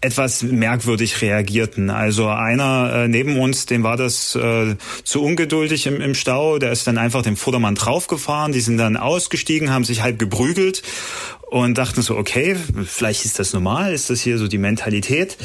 etwas 0.00 0.42
merkwürdig 0.42 1.22
reagierten. 1.22 1.90
Also 1.90 2.28
einer 2.28 2.92
äh, 2.92 3.08
neben 3.08 3.38
uns, 3.38 3.66
dem 3.66 3.82
war 3.82 3.96
das 3.96 4.34
äh, 4.36 4.76
zu 5.04 5.22
ungeduldig 5.22 5.86
im, 5.86 6.00
im 6.00 6.14
Stau, 6.14 6.58
der 6.58 6.72
ist 6.72 6.86
dann 6.86 6.98
einfach 6.98 7.22
dem 7.22 7.36
Vordermann 7.36 7.74
draufgefahren, 7.74 8.52
die 8.52 8.60
sind 8.60 8.76
dann 8.76 8.96
ausgestiegen, 8.96 9.72
haben 9.72 9.84
sich 9.84 10.02
halb 10.02 10.18
geprügelt 10.18 10.82
und 11.50 11.78
dachten 11.78 12.02
so, 12.02 12.16
okay, 12.16 12.56
vielleicht 12.86 13.24
ist 13.24 13.38
das 13.38 13.52
normal, 13.52 13.92
ist 13.92 14.10
das 14.10 14.20
hier 14.20 14.38
so 14.38 14.48
die 14.48 14.58
Mentalität. 14.58 15.38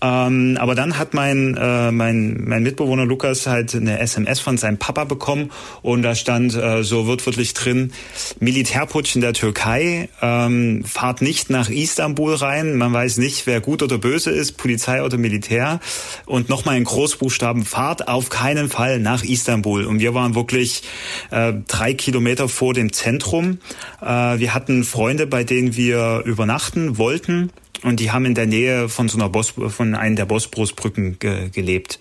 Ähm, 0.00 0.56
aber 0.60 0.74
dann 0.74 0.96
hat 0.96 1.12
mein, 1.12 1.56
äh, 1.56 1.90
mein, 1.90 2.44
mein 2.44 2.62
Mitbewohner 2.62 3.04
Lukas 3.04 3.46
halt 3.46 3.74
eine 3.74 3.98
SMS 3.98 4.38
von 4.38 4.56
seinem 4.56 4.78
Papa 4.78 5.04
bekommen 5.04 5.50
und 5.82 6.02
da 6.02 6.14
stand 6.14 6.54
äh, 6.54 6.84
so 6.84 7.06
wortwörtlich 7.06 7.52
drin, 7.54 7.92
Militärputsch 8.38 9.16
in 9.16 9.22
der 9.22 9.32
Türkei, 9.32 10.08
ähm, 10.22 10.84
fahrt 10.84 11.20
nicht 11.20 11.50
nach 11.50 11.68
Istanbul 11.68 12.34
rein, 12.34 12.76
man 12.76 12.92
weiß 12.92 13.18
nicht, 13.18 13.46
wer 13.46 13.60
gut 13.60 13.82
oder 13.82 13.98
böse 13.98 14.30
ist, 14.30 14.52
Polizei 14.56 15.02
oder 15.02 15.18
Militär 15.18 15.80
und 16.26 16.48
nochmal 16.48 16.76
in 16.76 16.84
Großbuchstaben, 16.84 17.64
fahrt 17.64 18.06
auf 18.06 18.28
keinen 18.28 18.68
Fall 18.68 19.00
nach 19.00 19.24
Istanbul. 19.24 19.84
Und 19.84 19.98
wir 19.98 20.14
waren 20.14 20.36
wirklich 20.36 20.82
äh, 21.30 21.54
drei 21.66 21.94
Kilometer 21.94 22.48
vor 22.48 22.72
dem 22.72 22.92
Zentrum. 22.92 23.58
Äh, 24.00 24.06
wir 24.38 24.54
hatten 24.54 24.84
Freunde, 24.84 25.26
bei 25.26 25.42
denen 25.42 25.76
wir 25.76 26.22
übernachten 26.24 26.98
wollten 26.98 27.50
und 27.82 28.00
die 28.00 28.10
haben 28.10 28.24
in 28.24 28.34
der 28.34 28.46
Nähe 28.46 28.88
von 28.88 29.08
so 29.08 29.18
einer 29.18 29.28
Bos 29.28 29.54
von 29.68 29.94
einer 29.94 30.16
der 30.16 30.26
Bosporusbrücken 30.26 31.18
ge 31.18 31.48
gelebt. 31.50 31.98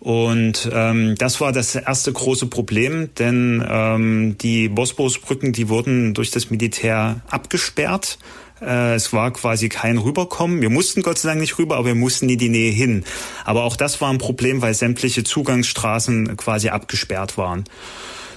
Und 0.00 0.70
ähm, 0.72 1.14
das 1.16 1.42
war 1.42 1.52
das 1.52 1.74
erste 1.74 2.10
große 2.10 2.46
Problem, 2.46 3.10
denn 3.18 3.62
ähm, 3.68 4.38
die 4.38 4.70
Bosporusbrücken, 4.70 5.52
die 5.52 5.68
wurden 5.68 6.14
durch 6.14 6.30
das 6.30 6.48
Militär 6.50 7.20
abgesperrt. 7.28 8.18
Äh, 8.62 8.94
es 8.94 9.12
war 9.12 9.30
quasi 9.30 9.68
kein 9.68 9.98
Rüberkommen. 9.98 10.62
Wir 10.62 10.70
mussten 10.70 11.02
Gott 11.02 11.18
sei 11.18 11.28
Dank 11.28 11.40
nicht 11.42 11.58
rüber, 11.58 11.76
aber 11.76 11.88
wir 11.88 11.94
mussten 11.94 12.30
in 12.30 12.38
die 12.38 12.48
Nähe 12.48 12.72
hin. 12.72 13.04
Aber 13.44 13.64
auch 13.64 13.76
das 13.76 14.00
war 14.00 14.10
ein 14.10 14.16
Problem, 14.16 14.62
weil 14.62 14.72
sämtliche 14.72 15.22
Zugangsstraßen 15.22 16.34
quasi 16.38 16.70
abgesperrt 16.70 17.36
waren. 17.36 17.64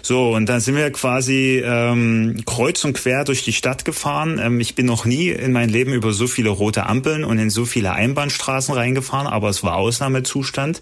So, 0.05 0.35
und 0.35 0.49
dann 0.49 0.59
sind 0.59 0.75
wir 0.75 0.91
quasi 0.91 1.63
ähm, 1.65 2.43
kreuz 2.45 2.83
und 2.83 2.91
quer 2.91 3.23
durch 3.23 3.41
die 3.45 3.53
Stadt 3.53 3.85
gefahren. 3.85 4.37
Ähm, 4.37 4.59
ich 4.59 4.75
bin 4.75 4.85
noch 4.85 5.05
nie 5.05 5.29
in 5.29 5.53
meinem 5.53 5.69
Leben 5.69 5.93
über 5.93 6.11
so 6.11 6.27
viele 6.27 6.49
rote 6.49 6.87
Ampeln 6.87 7.23
und 7.23 7.39
in 7.39 7.49
so 7.49 7.63
viele 7.63 7.93
Einbahnstraßen 7.93 8.75
reingefahren, 8.75 9.27
aber 9.27 9.47
es 9.47 9.63
war 9.63 9.77
Ausnahmezustand. 9.77 10.81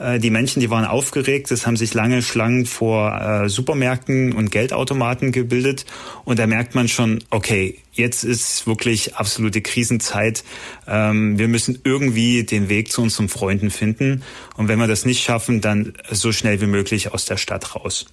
Äh, 0.00 0.18
die 0.18 0.30
Menschen, 0.30 0.58
die 0.58 0.68
waren 0.68 0.84
aufgeregt, 0.84 1.52
es 1.52 1.64
haben 1.64 1.76
sich 1.76 1.94
lange 1.94 2.22
Schlangen 2.22 2.66
vor 2.66 3.44
äh, 3.44 3.48
Supermärkten 3.48 4.32
und 4.32 4.50
Geldautomaten 4.50 5.30
gebildet 5.30 5.86
und 6.24 6.40
da 6.40 6.48
merkt 6.48 6.74
man 6.74 6.88
schon, 6.88 7.22
okay, 7.30 7.78
jetzt 7.92 8.24
ist 8.24 8.66
wirklich 8.66 9.14
absolute 9.14 9.60
Krisenzeit. 9.60 10.42
Ähm, 10.88 11.38
wir 11.38 11.46
müssen 11.46 11.78
irgendwie 11.84 12.42
den 12.42 12.68
Weg 12.68 12.90
zu 12.90 13.00
unseren 13.00 13.28
Freunden 13.28 13.70
finden. 13.70 14.24
Und 14.56 14.66
wenn 14.66 14.80
wir 14.80 14.88
das 14.88 15.06
nicht 15.06 15.22
schaffen, 15.22 15.60
dann 15.60 15.94
so 16.10 16.32
schnell 16.32 16.60
wie 16.60 16.66
möglich 16.66 17.14
aus 17.14 17.26
der 17.26 17.36
Stadt 17.36 17.76
raus. 17.76 18.06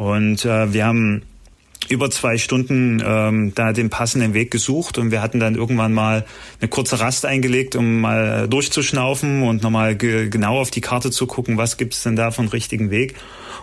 Und 0.00 0.46
äh, 0.46 0.72
wir 0.72 0.86
haben 0.86 1.20
über 1.90 2.10
zwei 2.10 2.38
Stunden 2.38 3.02
ähm, 3.04 3.52
da 3.54 3.74
den 3.74 3.90
passenden 3.90 4.32
Weg 4.32 4.50
gesucht 4.50 4.96
und 4.96 5.10
wir 5.10 5.20
hatten 5.20 5.40
dann 5.40 5.56
irgendwann 5.56 5.92
mal 5.92 6.24
eine 6.58 6.68
kurze 6.70 7.00
Rast 7.00 7.26
eingelegt, 7.26 7.76
um 7.76 8.00
mal 8.00 8.48
durchzuschnaufen 8.48 9.42
und 9.42 9.62
nochmal 9.62 9.96
ge 9.96 10.30
genau 10.30 10.58
auf 10.58 10.70
die 10.70 10.80
Karte 10.80 11.10
zu 11.10 11.26
gucken, 11.26 11.58
was 11.58 11.76
gibt 11.76 11.92
es 11.92 12.02
denn 12.02 12.16
da 12.16 12.30
von 12.30 12.48
richtigen 12.48 12.90
Weg. 12.90 13.14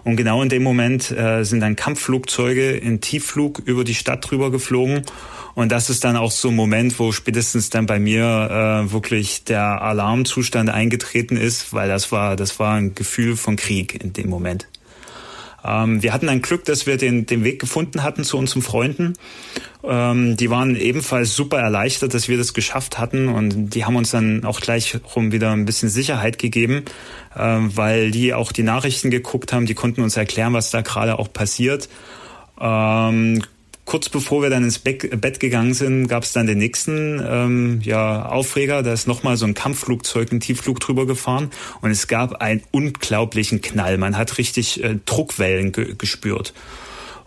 Und 0.03 0.15
genau 0.15 0.43
in 0.43 0.49
dem 0.49 0.61
Moment 0.61 1.09
äh, 1.09 1.43
sind 1.43 1.61
dann 1.61 1.75
Kampfflugzeuge 1.75 2.69
in 2.69 3.01
Tiefflug 3.01 3.63
über 3.65 3.83
die 3.83 3.95
Stadt 3.95 4.29
drüber 4.29 4.51
geflogen. 4.51 5.01
Und 5.55 5.71
das 5.71 5.89
ist 5.89 6.03
dann 6.03 6.15
auch 6.15 6.29
so 6.29 6.49
ein 6.49 6.55
Moment, 6.55 6.99
wo 6.99 7.11
spätestens 7.11 7.71
dann 7.71 7.87
bei 7.87 7.97
mir 7.97 8.85
äh, 8.85 8.91
wirklich 8.91 9.43
der 9.43 9.81
Alarmzustand 9.81 10.69
eingetreten 10.69 11.35
ist, 11.35 11.73
weil 11.73 11.89
das 11.89 12.11
war, 12.11 12.35
das 12.35 12.59
war 12.59 12.75
ein 12.75 12.93
Gefühl 12.93 13.35
von 13.37 13.55
Krieg 13.55 13.99
in 14.03 14.13
dem 14.13 14.29
Moment. 14.29 14.67
Ähm, 15.67 16.01
wir 16.01 16.13
hatten 16.13 16.29
ein 16.29 16.41
Glück, 16.41 16.65
dass 16.65 16.85
wir 16.87 16.97
den, 16.97 17.25
den 17.25 17.43
Weg 17.43 17.59
gefunden 17.59 18.03
hatten 18.03 18.23
zu 18.23 18.37
unseren 18.37 18.61
Freunden. 18.61 19.13
Ähm, 19.83 20.37
die 20.37 20.49
waren 20.49 20.75
ebenfalls 20.75 21.35
super 21.35 21.59
erleichtert, 21.59 22.13
dass 22.13 22.27
wir 22.27 22.37
das 22.37 22.53
geschafft 22.53 22.97
hatten 22.97 23.27
und 23.27 23.71
die 23.71 23.85
haben 23.85 23.95
uns 23.95 24.11
dann 24.11 24.45
auch 24.45 24.59
gleich 24.59 24.97
rum 25.15 25.31
wieder 25.31 25.51
ein 25.51 25.65
bisschen 25.65 25.89
Sicherheit 25.89 26.39
gegeben, 26.39 26.85
ähm, 27.35 27.75
weil 27.75 28.11
die 28.11 28.33
auch 28.33 28.51
die 28.51 28.63
Nachrichten 28.63 29.11
geguckt 29.11 29.53
haben, 29.53 29.65
die 29.65 29.75
konnten 29.75 30.01
uns 30.01 30.17
erklären, 30.17 30.53
was 30.53 30.71
da 30.71 30.81
gerade 30.81 31.19
auch 31.19 31.31
passiert. 31.31 31.89
Ähm, 32.59 33.43
kurz 33.87 34.09
bevor 34.09 34.43
wir 34.43 34.51
dann 34.51 34.63
ins 34.63 34.79
Bett 34.79 35.39
gegangen 35.39 35.73
sind, 35.73 36.07
gab 36.07 36.23
es 36.23 36.33
dann 36.33 36.45
den 36.45 36.59
nächsten 36.59 37.23
ähm, 37.25 37.79
ja, 37.83 38.27
Aufreger. 38.27 38.83
Da 38.83 38.93
ist 38.93 39.07
nochmal 39.07 39.37
so 39.37 39.45
ein 39.45 39.55
Kampfflugzeug, 39.55 40.31
ein 40.31 40.41
Tiefflug 40.41 40.79
drüber 40.79 41.07
gefahren 41.07 41.49
und 41.81 41.89
es 41.89 42.07
gab 42.07 42.41
einen 42.41 42.61
unglaublichen 42.71 43.61
Knall. 43.61 43.97
Man 43.97 44.17
hat 44.17 44.37
richtig 44.37 44.83
äh, 44.83 44.99
Druckwellen 45.05 45.71
ge 45.71 45.95
gespürt. 45.97 46.53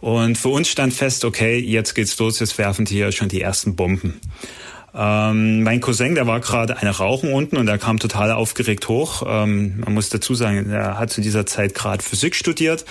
Und 0.01 0.39
für 0.39 0.49
uns 0.49 0.69
stand 0.69 0.95
fest, 0.95 1.25
okay, 1.25 1.59
jetzt 1.59 1.95
geht's 1.95 2.19
los, 2.19 2.39
jetzt 2.39 2.57
werfen 2.59 2.85
die 2.85 2.95
hier 2.95 3.13
schon 3.13 3.29
die 3.29 3.41
ersten 3.41 3.75
Bomben. 3.75 4.21
Ähm, 4.95 5.63
mein 5.63 5.81
Cousin, 5.81 6.15
der 6.15 6.27
war 6.27 6.41
gerade 6.41 6.79
eine 6.79 6.91
Rauchen 6.91 7.33
unten 7.33 7.57
und 7.57 7.69
er 7.69 7.79
kam 7.79 7.99
total 7.99 8.33
aufgeregt 8.33 8.89
hoch. 8.89 9.23
Ähm, 9.27 9.81
man 9.81 9.95
muss 9.95 10.09
dazu 10.09 10.35
sagen, 10.35 10.71
er 10.71 10.99
hat 10.99 11.11
zu 11.11 11.21
dieser 11.21 11.47
Zeit 11.47 11.75
gerade 11.75 12.03
Physik 12.03 12.35
studiert 12.35 12.85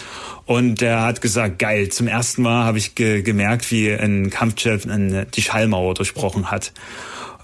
und 0.46 0.82
der 0.82 1.02
hat 1.02 1.22
gesagt, 1.22 1.60
geil, 1.60 1.90
zum 1.90 2.08
ersten 2.08 2.42
Mal 2.42 2.64
habe 2.64 2.78
ich 2.78 2.96
ge 2.96 3.22
gemerkt, 3.22 3.70
wie 3.72 3.92
ein 3.92 4.30
Kampfjet 4.30 4.88
die 5.36 5.42
Schallmauer 5.42 5.94
durchbrochen 5.94 6.52
hat. 6.52 6.72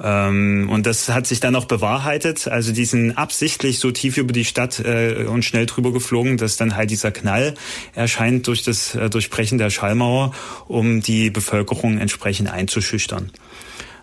Ähm, 0.02 0.70
und 0.70 0.86
das 0.86 1.10
hat 1.10 1.28
sich 1.28 1.40
dann 1.40 1.56
auch 1.56 1.66
bewahrheitet. 1.66 2.48
Also 2.48 2.74
die 2.74 2.86
sind 2.86 3.18
absichtlich 3.18 3.80
so 3.80 3.92
tief 3.92 4.18
über 4.18 4.34
die 4.34 4.46
Stadt 4.46 4.80
äh, 4.80 5.26
und 5.28 5.46
schnell 5.46 5.66
drüber 5.66 5.94
geflogen, 5.94 6.38
dass 6.38 6.58
dann 6.58 6.76
halt 6.76 6.92
dieser 6.92 7.12
Knall 7.12 7.56
erscheint 7.94 8.48
durch 8.48 8.64
das 8.64 8.96
äh, 8.96 9.10
Durchbrechen 9.10 9.58
der 9.58 9.70
Schallmauer, 9.70 10.34
um 10.68 11.02
die 11.02 11.30
Bevölkerung 11.30 11.98
entsprechend 11.98 12.52
einzuschüchtern. 12.52 13.32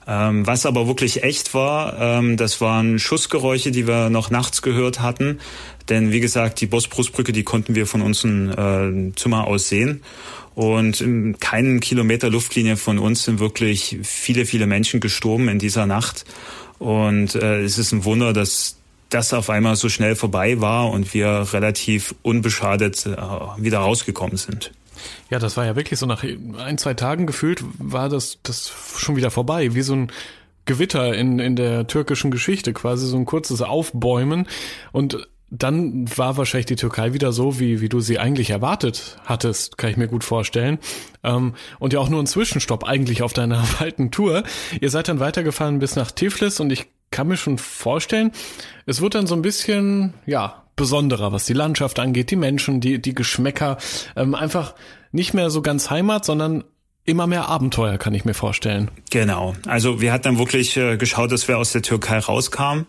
Ähm, 0.06 0.46
was 0.46 0.66
aber 0.66 0.86
wirklich 0.88 1.22
echt 1.22 1.54
war, 1.54 1.98
ähm, 2.00 2.36
das 2.36 2.60
waren 2.60 2.98
Schussgeräusche, 2.98 3.70
die 3.70 3.86
wir 3.86 4.10
noch 4.10 4.30
nachts 4.30 4.62
gehört 4.62 5.00
hatten. 5.00 5.38
Denn 5.88 6.12
wie 6.12 6.20
gesagt, 6.20 6.60
die 6.60 6.66
Bosporusbrücke, 6.66 7.32
die 7.32 7.44
konnten 7.44 7.74
wir 7.74 7.86
von 7.86 8.02
unserem 8.02 9.10
äh, 9.10 9.14
Zimmer 9.14 9.46
aus 9.46 9.68
sehen. 9.68 10.02
Und 10.54 11.00
in 11.00 11.38
keinen 11.38 11.80
Kilometer 11.80 12.30
Luftlinie 12.30 12.76
von 12.76 12.98
uns 12.98 13.24
sind 13.24 13.38
wirklich 13.38 13.98
viele, 14.02 14.44
viele 14.44 14.66
Menschen 14.66 15.00
gestorben 15.00 15.48
in 15.48 15.58
dieser 15.58 15.86
Nacht. 15.86 16.24
Und 16.78 17.34
äh, 17.34 17.62
es 17.62 17.78
ist 17.78 17.92
ein 17.92 18.04
Wunder, 18.04 18.32
dass 18.32 18.76
das 19.08 19.32
auf 19.34 19.50
einmal 19.50 19.76
so 19.76 19.88
schnell 19.88 20.16
vorbei 20.16 20.60
war 20.60 20.90
und 20.90 21.14
wir 21.14 21.46
relativ 21.52 22.14
unbeschadet 22.22 23.06
äh, 23.06 23.16
wieder 23.58 23.78
rausgekommen 23.78 24.36
sind. 24.36 24.72
Ja, 25.30 25.38
das 25.38 25.56
war 25.56 25.64
ja 25.64 25.76
wirklich 25.76 25.98
so 25.98 26.06
nach 26.06 26.24
ein, 26.24 26.78
zwei 26.78 26.94
Tagen 26.94 27.26
gefühlt 27.26 27.64
war 27.78 28.08
das, 28.08 28.38
das 28.42 28.72
schon 28.96 29.16
wieder 29.16 29.30
vorbei, 29.30 29.74
wie 29.74 29.82
so 29.82 29.94
ein 29.94 30.12
Gewitter 30.64 31.14
in, 31.14 31.38
in 31.38 31.56
der 31.56 31.86
türkischen 31.86 32.30
Geschichte, 32.30 32.72
quasi 32.72 33.06
so 33.06 33.16
ein 33.16 33.24
kurzes 33.24 33.62
Aufbäumen 33.62 34.46
und 34.92 35.28
dann 35.54 36.06
war 36.16 36.38
wahrscheinlich 36.38 36.66
die 36.66 36.76
Türkei 36.76 37.12
wieder 37.12 37.30
so, 37.30 37.60
wie, 37.60 37.82
wie 37.82 37.90
du 37.90 38.00
sie 38.00 38.18
eigentlich 38.18 38.48
erwartet 38.48 39.18
hattest, 39.26 39.76
kann 39.76 39.90
ich 39.90 39.98
mir 39.98 40.08
gut 40.08 40.24
vorstellen. 40.24 40.78
Ähm, 41.22 41.52
und 41.78 41.92
ja 41.92 42.00
auch 42.00 42.08
nur 42.08 42.22
ein 42.22 42.26
Zwischenstopp 42.26 42.84
eigentlich 42.84 43.22
auf 43.22 43.34
deiner 43.34 43.62
weiten 43.80 44.10
Tour. 44.10 44.44
Ihr 44.80 44.88
seid 44.88 45.08
dann 45.08 45.20
weitergefahren 45.20 45.78
bis 45.78 45.94
nach 45.94 46.10
Tiflis 46.10 46.58
und 46.58 46.72
ich 46.72 46.86
kann 47.12 47.28
mir 47.28 47.36
schon 47.36 47.58
vorstellen, 47.58 48.32
es 48.86 49.00
wird 49.00 49.14
dann 49.14 49.28
so 49.28 49.36
ein 49.36 49.42
bisschen, 49.42 50.14
ja, 50.26 50.62
besonderer, 50.74 51.32
was 51.32 51.44
die 51.44 51.52
Landschaft 51.52 51.98
angeht, 51.98 52.30
die 52.30 52.36
Menschen, 52.36 52.80
die, 52.80 53.00
die 53.00 53.14
Geschmäcker, 53.14 53.76
ähm, 54.16 54.34
einfach 54.34 54.74
nicht 55.12 55.34
mehr 55.34 55.50
so 55.50 55.62
ganz 55.62 55.90
Heimat, 55.90 56.24
sondern 56.24 56.64
immer 57.04 57.26
mehr 57.26 57.48
Abenteuer, 57.48 57.98
kann 57.98 58.14
ich 58.14 58.24
mir 58.24 58.34
vorstellen. 58.34 58.90
Genau. 59.10 59.54
Also 59.66 60.00
wir 60.00 60.12
hatten 60.12 60.24
dann 60.24 60.38
wirklich 60.38 60.76
äh, 60.76 60.96
geschaut, 60.96 61.32
dass 61.32 61.48
wir 61.48 61.58
aus 61.58 61.72
der 61.72 61.82
Türkei 61.82 62.18
rauskamen, 62.18 62.86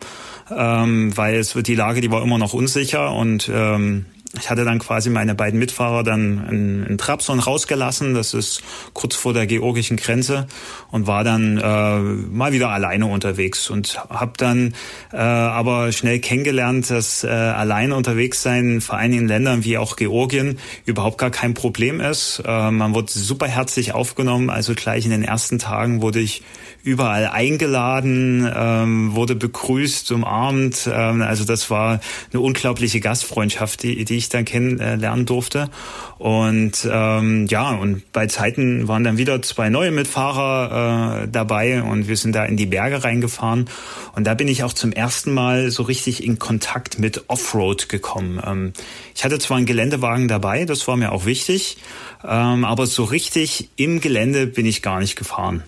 ähm, 0.55 1.15
weil 1.17 1.35
es 1.35 1.55
wird 1.55 1.67
die 1.67 1.75
Lage, 1.75 2.01
die 2.01 2.11
war 2.11 2.21
immer 2.21 2.37
noch 2.37 2.53
unsicher 2.53 3.13
und 3.13 3.49
ähm, 3.53 4.05
ich 4.39 4.49
hatte 4.49 4.65
dann 4.65 4.79
quasi 4.79 5.09
meine 5.09 5.35
beiden 5.35 5.59
Mitfahrer 5.59 6.03
dann 6.03 6.47
in, 6.49 6.83
in 6.83 6.97
Trabzon 6.97 7.39
rausgelassen, 7.39 8.15
das 8.15 8.33
ist 8.33 8.63
kurz 8.93 9.15
vor 9.15 9.33
der 9.33 9.45
georgischen 9.45 9.97
Grenze 9.97 10.47
und 10.89 11.05
war 11.05 11.23
dann 11.23 11.57
äh, 11.57 11.99
mal 11.99 12.51
wieder 12.51 12.69
alleine 12.69 13.05
unterwegs 13.05 13.69
und 13.69 13.99
habe 14.09 14.33
dann 14.37 14.73
äh, 15.11 15.17
aber 15.17 15.91
schnell 15.91 16.19
kennengelernt, 16.19 16.89
dass 16.89 17.23
äh, 17.23 17.27
alleine 17.27 17.95
unterwegs 17.95 18.41
sein 18.41 18.81
vor 18.81 18.97
einigen 18.97 19.27
Ländern 19.27 19.63
wie 19.63 19.77
auch 19.77 19.95
Georgien 19.97 20.57
überhaupt 20.85 21.19
gar 21.19 21.31
kein 21.31 21.53
Problem 21.53 22.01
ist. 22.01 22.41
Äh, 22.45 22.71
man 22.71 22.95
wird 22.95 23.11
super 23.11 23.47
herzlich 23.47 23.93
aufgenommen, 23.93 24.49
also 24.49 24.73
gleich 24.73 25.05
in 25.05 25.11
den 25.11 25.23
ersten 25.23 25.59
Tagen 25.59 26.01
wurde 26.01 26.19
ich 26.19 26.41
überall 26.83 27.27
eingeladen, 27.27 28.49
ähm, 28.53 29.15
wurde 29.15 29.35
begrüßt, 29.35 30.11
umarmt. 30.11 30.89
Ähm, 30.91 31.21
also 31.21 31.45
das 31.45 31.69
war 31.69 32.01
eine 32.31 32.41
unglaubliche 32.41 32.99
Gastfreundschaft, 32.99 33.83
die, 33.83 34.03
die 34.03 34.17
ich 34.17 34.27
dann 34.27 34.43
kennenlernen 34.43 35.25
durfte. 35.25 35.69
Und 36.17 36.87
ähm, 36.91 37.47
ja, 37.47 37.71
und 37.71 38.11
bei 38.11 38.27
Zeiten 38.27 38.87
waren 38.87 39.05
dann 39.05 39.17
wieder 39.17 39.41
zwei 39.41 39.69
neue 39.69 39.91
Mitfahrer 39.91 41.23
äh, 41.23 41.27
dabei 41.29 41.81
und 41.81 42.09
wir 42.09 42.17
sind 42.17 42.35
da 42.35 42.43
in 42.43 42.57
die 42.57 42.65
Berge 42.65 43.03
reingefahren. 43.03 43.69
Und 44.13 44.27
da 44.27 44.33
bin 44.33 44.49
ich 44.49 44.63
auch 44.63 44.73
zum 44.73 44.91
ersten 44.91 45.33
Mal 45.33 45.71
so 45.71 45.83
richtig 45.83 46.21
in 46.23 46.37
Kontakt 46.37 46.99
mit 46.99 47.29
Offroad 47.29 47.87
gekommen. 47.87 48.41
Ähm, 48.45 48.73
ich 49.15 49.23
hatte 49.23 49.39
zwar 49.39 49.55
einen 49.55 49.65
Geländewagen 49.65 50.27
dabei, 50.27 50.65
das 50.65 50.85
war 50.87 50.97
mir 50.97 51.13
auch 51.13 51.25
wichtig, 51.25 51.77
ähm, 52.25 52.65
aber 52.65 52.87
so 52.87 53.05
richtig 53.05 53.69
im 53.77 54.01
Gelände 54.01 54.47
bin 54.47 54.65
ich 54.65 54.81
gar 54.81 54.99
nicht 54.99 55.15
gefahren. 55.15 55.63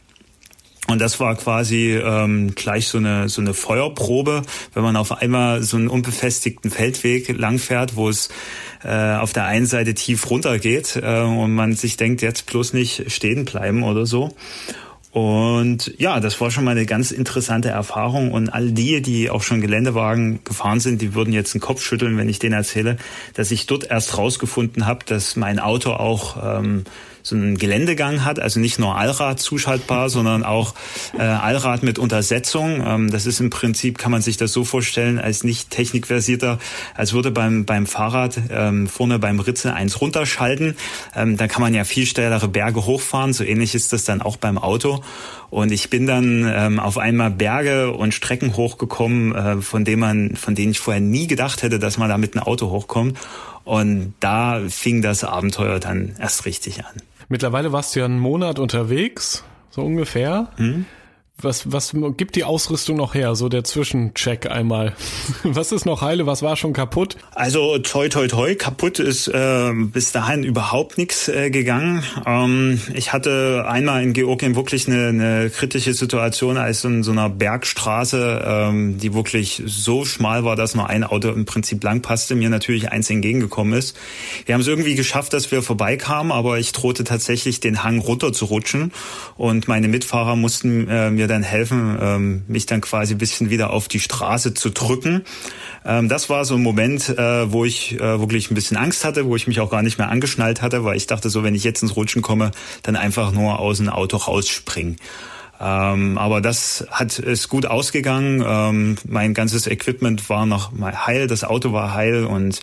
Und 0.88 1.00
das 1.00 1.20
war 1.20 1.36
quasi 1.36 1.94
ähm, 1.94 2.54
gleich 2.54 2.88
so 2.88 3.00
eine 3.00 3.28
so 3.28 3.42
eine 3.42 3.54
Feuerprobe, 3.54 4.44
wenn 4.74 4.84
man 4.84 4.96
auf 4.96 5.12
einmal 5.12 5.64
so 5.64 5.78
einen 5.78 5.88
unbefestigten 5.88 6.70
Feldweg 6.70 7.36
langfährt, 7.38 7.96
wo 7.96 8.08
es 8.08 8.30
äh, 8.84 9.16
auf 9.16 9.34
der 9.34 9.46
einen 9.46 9.66
Seite 9.66 9.96
tief 9.96 10.30
runter 10.30 10.60
geht 10.60 10.96
äh, 10.96 11.22
und 11.22 11.56
man 11.56 11.74
sich 11.74 11.98
denkt, 11.98 12.22
jetzt 12.22 12.46
bloß 12.46 12.74
nicht 12.74 13.12
stehen 13.12 13.46
bleiben 13.46 13.84
oder 13.84 14.06
so. 14.06 14.36
Und 15.16 15.94
ja, 15.98 16.20
das 16.20 16.42
war 16.42 16.52
schon 16.52 16.66
mal 16.66 16.72
eine 16.72 16.86
ganz 16.86 17.12
interessante 17.12 17.70
Erfahrung. 17.70 18.34
Und 18.34 18.50
all 18.50 18.72
die, 18.72 19.02
die 19.02 19.30
auch 19.30 19.44
schon 19.44 19.62
Geländewagen 19.62 20.44
gefahren 20.44 20.82
sind, 20.82 21.02
die 21.02 21.16
würden 21.16 21.34
jetzt 21.34 21.54
den 21.54 21.62
Kopf 21.62 21.82
schütteln, 21.82 22.18
wenn 22.18 22.28
ich 22.28 22.38
denen 22.38 22.54
erzähle, 22.54 22.98
dass 23.34 23.50
ich 23.52 23.66
dort 23.66 23.90
erst 23.90 24.18
rausgefunden 24.18 24.86
habe, 24.86 25.06
dass 25.06 25.38
mein 25.38 25.60
Auto 25.60 25.92
auch 25.92 26.60
ähm, 26.60 26.84
so 27.26 27.36
einen 27.36 27.58
Geländegang 27.58 28.24
hat, 28.24 28.40
also 28.40 28.60
nicht 28.60 28.78
nur 28.78 28.96
Allrad 28.96 29.40
zuschaltbar, 29.40 30.10
sondern 30.12 30.44
auch 30.44 30.76
äh, 31.18 31.24
Allrad 31.24 31.82
mit 31.82 31.98
Untersetzung. 31.98 32.84
Ähm, 32.86 33.10
das 33.10 33.26
ist 33.26 33.40
im 33.40 33.50
Prinzip, 33.50 33.98
kann 33.98 34.12
man 34.12 34.22
sich 34.22 34.38
das 34.38 34.54
so 34.54 34.64
vorstellen, 34.64 35.18
als 35.18 35.44
nicht 35.44 35.72
technikversierter, 35.72 36.60
als 36.94 37.14
würde 37.14 37.32
beim, 37.32 37.66
beim 37.66 37.88
Fahrrad 37.88 38.40
ähm, 38.52 38.88
vorne 38.88 39.18
beim 39.18 39.40
Ritzel 39.40 39.72
eins 39.72 40.02
runterschalten. 40.02 40.76
Ähm, 41.16 41.36
da 41.36 41.48
kann 41.48 41.64
man 41.64 41.74
ja 41.74 41.84
viel 41.84 42.06
steilere 42.06 42.48
Berge 42.48 42.86
hochfahren. 42.86 43.34
So 43.34 43.44
ähnlich 43.44 43.74
ist 43.74 43.92
das 43.92 44.04
dann 44.04 44.22
auch 44.22 44.38
beim 44.38 44.60
Auto. 44.60 45.04
Und 45.50 45.72
ich 45.72 45.90
bin 45.90 46.06
dann 46.06 46.52
ähm, 46.56 46.80
auf 46.80 47.00
einmal 47.00 47.32
Berge 47.32 47.92
und 47.92 48.14
Strecken 48.14 48.56
hochgekommen, 48.56 49.34
äh, 49.34 49.62
von 49.64 49.84
denen 49.84 50.00
man, 50.00 50.36
von 50.36 50.54
denen 50.54 50.74
ich 50.74 50.80
vorher 50.80 51.02
nie 51.02 51.26
gedacht 51.26 51.64
hätte, 51.64 51.80
dass 51.80 51.98
man 51.98 52.08
da 52.08 52.20
mit 52.20 52.36
einem 52.36 52.44
Auto 52.44 52.70
hochkommt. 52.70 53.18
Und 53.64 54.14
da 54.20 54.62
fing 54.70 55.02
das 55.02 55.24
Abenteuer 55.24 55.80
dann 55.80 56.16
erst 56.20 56.46
richtig 56.46 56.86
an. 56.86 57.02
Mittlerweile 57.30 57.72
warst 57.72 57.96
du 57.96 58.00
ja 58.00 58.06
einen 58.06 58.20
Monat 58.20 58.60
unterwegs, 58.60 59.44
so 59.70 59.82
ungefähr. 59.82 60.50
Hm? 60.58 60.86
Was, 61.42 61.70
was 61.70 61.94
gibt 62.16 62.38
die 62.38 62.46
Ausrüstung 62.46 62.96
noch 62.96 63.14
her? 63.14 63.36
So 63.36 63.50
der 63.50 63.66
Zwischencheck 63.66 64.50
einmal. 64.50 64.96
Was 65.44 65.74
ist 65.74 65.86
noch 65.86 66.02
heile? 66.02 66.26
Was 66.26 66.42
war 66.42 66.56
schon 66.56 66.72
kaputt? 66.72 67.18
Also 67.36 67.78
toi 67.80 68.08
toi 68.08 68.28
toi, 68.28 68.56
kaputt 68.56 69.00
ist 69.00 69.28
äh, 69.28 69.74
bis 69.74 70.14
dahin 70.14 70.46
überhaupt 70.46 70.98
nichts 70.98 71.28
äh, 71.28 71.50
gegangen. 71.50 72.04
Ähm, 72.26 72.80
ich 72.94 73.12
hatte 73.12 73.66
einmal 73.68 74.02
in 74.02 74.14
Georgien 74.14 74.56
wirklich 74.56 74.88
eine, 74.88 75.10
eine 75.10 75.50
kritische 75.50 75.94
Situation, 75.94 76.56
als 76.56 76.86
in 76.86 77.04
so 77.04 77.12
einer 77.12 77.30
Bergstraße, 77.30 78.44
ähm, 78.48 78.98
die 78.98 79.14
wirklich 79.14 79.62
so 79.66 80.06
schmal 80.06 80.46
war, 80.46 80.56
dass 80.56 80.74
nur 80.74 80.90
ein 80.90 81.04
Auto 81.04 81.30
im 81.32 81.44
Prinzip 81.44 81.84
lang 81.84 82.02
passte, 82.02 82.36
mir 82.36 82.50
natürlich 82.50 82.94
eins 82.94 83.10
entgegengekommen 83.10 83.74
ist. 83.78 83.98
Wir 84.46 84.54
haben 84.54 84.62
es 84.62 84.68
irgendwie 84.68 84.96
geschafft, 84.96 85.34
dass 85.34 85.52
wir 85.52 85.62
vorbeikamen, 85.62 86.32
aber 86.32 86.60
ich 86.60 86.72
drohte 86.72 87.04
tatsächlich 87.04 87.60
den 87.60 87.84
Hang 87.84 88.00
runter 88.00 88.32
zu 88.32 88.46
rutschen 88.46 88.94
und 89.36 89.68
meine 89.68 89.90
Mitfahrer 89.90 90.38
mussten 90.38 90.88
äh, 90.88 91.12
mir 91.12 91.25
mir 91.26 91.34
dann 91.34 91.44
helfen, 91.44 91.98
ähm, 92.00 92.44
mich 92.48 92.68
dann 92.68 92.82
quasi 92.82 93.16
ein 93.16 93.18
bisschen 93.18 93.50
wieder 93.50 93.72
auf 93.72 93.88
die 93.88 94.00
Straße 94.00 94.54
zu 94.54 94.70
drücken. 94.70 95.24
Ähm, 95.84 96.08
das 96.08 96.30
war 96.30 96.46
so 96.46 96.56
ein 96.56 96.62
Moment, 96.62 97.10
äh, 97.10 97.52
wo 97.52 97.66
ich 97.66 97.96
äh, 97.96 98.20
wirklich 98.20 98.52
ein 98.52 98.56
bisschen 98.56 98.78
Angst 98.78 99.04
hatte, 99.04 99.26
wo 99.26 99.36
ich 99.36 99.48
mich 99.48 99.60
auch 99.60 99.72
gar 99.72 99.82
nicht 99.82 99.98
mehr 99.98 100.10
angeschnallt 100.10 100.62
hatte, 100.62 100.84
weil 100.84 100.98
ich 100.98 101.08
dachte 101.08 101.30
so, 101.30 101.44
wenn 101.44 101.56
ich 101.56 101.64
jetzt 101.64 101.82
ins 101.82 101.96
Rutschen 101.96 102.22
komme, 102.22 102.52
dann 102.84 102.96
einfach 102.96 103.32
nur 103.32 103.60
aus 103.60 103.78
dem 103.78 103.90
Auto 103.90 104.18
rausspringen. 104.18 104.98
Ähm, 105.60 106.18
aber 106.18 106.42
das 106.42 106.86
hat 106.92 107.18
ist 107.20 107.48
gut 107.48 107.66
ausgegangen. 107.66 108.44
Ähm, 108.46 108.98
mein 109.08 109.34
ganzes 109.34 109.68
Equipment 109.68 110.30
war 110.30 110.46
noch 110.46 110.72
mal 110.72 111.06
heil, 111.06 111.28
das 111.28 111.44
Auto 111.44 111.72
war 111.72 111.94
heil 111.94 112.26
und 112.26 112.62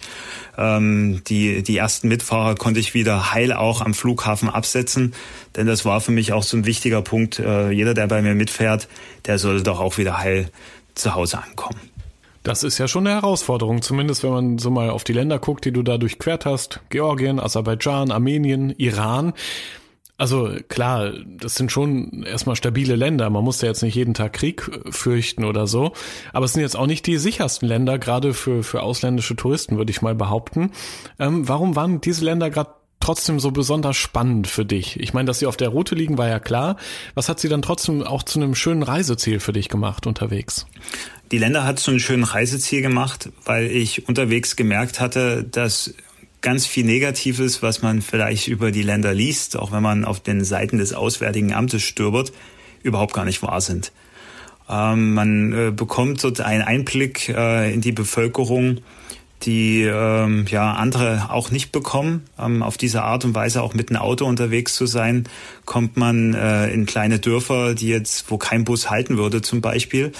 ähm, 0.58 1.22
die 1.26 1.62
die 1.62 1.76
ersten 1.78 2.08
Mitfahrer 2.08 2.54
konnte 2.54 2.80
ich 2.80 2.92
wieder 2.92 3.32
heil 3.32 3.52
auch 3.52 3.80
am 3.80 3.94
Flughafen 3.94 4.50
absetzen, 4.50 5.14
denn 5.56 5.66
das 5.66 5.84
war 5.84 6.00
für 6.00 6.12
mich 6.12 6.32
auch 6.32 6.42
so 6.42 6.56
ein 6.56 6.66
wichtiger 6.66 7.00
Punkt. 7.00 7.38
Äh, 7.38 7.70
jeder, 7.70 7.94
der 7.94 8.08
bei 8.08 8.20
mir 8.20 8.34
mitfährt, 8.34 8.88
der 9.26 9.38
soll 9.38 9.62
doch 9.62 9.80
auch 9.80 9.96
wieder 9.96 10.18
heil 10.18 10.50
zu 10.94 11.14
Hause 11.14 11.42
ankommen. 11.42 11.80
Das 12.42 12.64
ist 12.64 12.78
ja 12.78 12.88
schon 12.88 13.06
eine 13.06 13.16
Herausforderung, 13.16 13.82
zumindest 13.82 14.24
wenn 14.24 14.30
man 14.30 14.58
so 14.58 14.68
mal 14.68 14.90
auf 14.90 15.04
die 15.04 15.12
Länder 15.12 15.38
guckt, 15.38 15.64
die 15.64 15.72
du 15.72 15.82
da 15.82 15.96
durchquert 15.96 16.44
hast. 16.44 16.80
Georgien, 16.90 17.38
Aserbaidschan, 17.38 18.10
Armenien, 18.10 18.70
Iran. 18.78 19.32
Also 20.22 20.54
klar, 20.68 21.14
das 21.26 21.56
sind 21.56 21.72
schon 21.72 22.22
erstmal 22.22 22.54
stabile 22.54 22.94
Länder. 22.94 23.28
Man 23.28 23.42
muss 23.42 23.60
ja 23.60 23.66
jetzt 23.66 23.82
nicht 23.82 23.96
jeden 23.96 24.14
Tag 24.14 24.34
Krieg 24.34 24.70
fürchten 24.88 25.42
oder 25.42 25.66
so. 25.66 25.94
Aber 26.32 26.44
es 26.44 26.52
sind 26.52 26.62
jetzt 26.62 26.76
auch 26.76 26.86
nicht 26.86 27.08
die 27.08 27.16
sichersten 27.16 27.66
Länder, 27.66 27.98
gerade 27.98 28.32
für, 28.32 28.62
für 28.62 28.82
ausländische 28.82 29.34
Touristen, 29.34 29.78
würde 29.78 29.90
ich 29.90 30.00
mal 30.00 30.14
behaupten. 30.14 30.70
Ähm, 31.18 31.48
warum 31.48 31.74
waren 31.74 32.00
diese 32.00 32.24
Länder 32.24 32.50
gerade 32.50 32.70
trotzdem 33.00 33.40
so 33.40 33.50
besonders 33.50 33.96
spannend 33.96 34.46
für 34.46 34.64
dich? 34.64 35.00
Ich 35.00 35.12
meine, 35.12 35.26
dass 35.26 35.40
sie 35.40 35.46
auf 35.46 35.56
der 35.56 35.70
Route 35.70 35.96
liegen, 35.96 36.18
war 36.18 36.28
ja 36.28 36.38
klar. 36.38 36.76
Was 37.16 37.28
hat 37.28 37.40
sie 37.40 37.48
dann 37.48 37.62
trotzdem 37.62 38.04
auch 38.04 38.22
zu 38.22 38.38
einem 38.38 38.54
schönen 38.54 38.84
Reiseziel 38.84 39.40
für 39.40 39.52
dich 39.52 39.68
gemacht 39.68 40.06
unterwegs? 40.06 40.68
Die 41.32 41.38
Länder 41.38 41.64
hat 41.64 41.80
zu 41.80 41.90
einem 41.90 41.98
schönen 41.98 42.22
Reiseziel 42.22 42.80
gemacht, 42.80 43.30
weil 43.44 43.66
ich 43.72 44.06
unterwegs 44.06 44.54
gemerkt 44.54 45.00
hatte, 45.00 45.42
dass 45.42 45.94
ganz 46.42 46.66
viel 46.66 46.84
Negatives, 46.84 47.62
was 47.62 47.82
man 47.82 48.02
vielleicht 48.02 48.48
über 48.48 48.70
die 48.70 48.82
Länder 48.82 49.14
liest, 49.14 49.56
auch 49.56 49.72
wenn 49.72 49.82
man 49.82 50.04
auf 50.04 50.20
den 50.20 50.44
Seiten 50.44 50.78
des 50.78 50.92
Auswärtigen 50.92 51.54
Amtes 51.54 51.82
stöbert, 51.82 52.32
überhaupt 52.82 53.14
gar 53.14 53.24
nicht 53.24 53.42
wahr 53.42 53.60
sind. 53.60 53.92
Ähm, 54.68 55.14
man 55.14 55.52
äh, 55.52 55.70
bekommt 55.70 56.22
dort 56.22 56.40
einen 56.40 56.62
Einblick 56.62 57.28
äh, 57.28 57.72
in 57.72 57.80
die 57.80 57.92
Bevölkerung, 57.92 58.78
die 59.42 59.82
ähm, 59.82 60.46
ja 60.48 60.74
andere 60.74 61.28
auch 61.30 61.50
nicht 61.50 61.72
bekommen. 61.72 62.24
Ähm, 62.38 62.62
auf 62.62 62.76
diese 62.76 63.02
Art 63.02 63.24
und 63.24 63.34
Weise 63.34 63.62
auch 63.62 63.74
mit 63.74 63.90
einem 63.90 64.00
Auto 64.00 64.24
unterwegs 64.24 64.74
zu 64.74 64.86
sein, 64.86 65.24
kommt 65.64 65.96
man 65.96 66.34
äh, 66.34 66.68
in 66.68 66.86
kleine 66.86 67.18
Dörfer, 67.18 67.74
die 67.74 67.88
jetzt, 67.88 68.30
wo 68.30 68.38
kein 68.38 68.64
Bus 68.64 68.90
halten 68.90 69.16
würde 69.16 69.42
zum 69.42 69.60
Beispiel. 69.60 70.12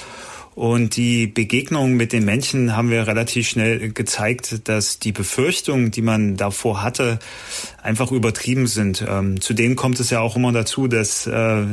Und 0.55 0.97
die 0.97 1.27
Begegnung 1.27 1.95
mit 1.95 2.13
den 2.13 2.25
Menschen 2.25 2.77
haben 2.77 2.91
wir 2.91 3.07
relativ 3.07 3.49
schnell 3.49 3.91
gezeigt, 3.91 4.69
dass 4.69 4.99
die 4.99 5.13
Befürchtungen, 5.13 5.91
die 5.91 6.03
man 6.03 6.37
davor 6.37 6.83
hatte, 6.83 7.19
einfach 7.83 8.13
übertrieben 8.13 8.67
sind. 8.67 9.05
Ähm, 9.09 9.41
zudem 9.41 9.77
kommt 9.77 9.99
es 9.99 10.11
ja 10.11 10.21
auch 10.21 10.37
immer 10.37 10.53
dazu, 10.53 10.89
dass 10.89 11.27
äh, 11.27 11.65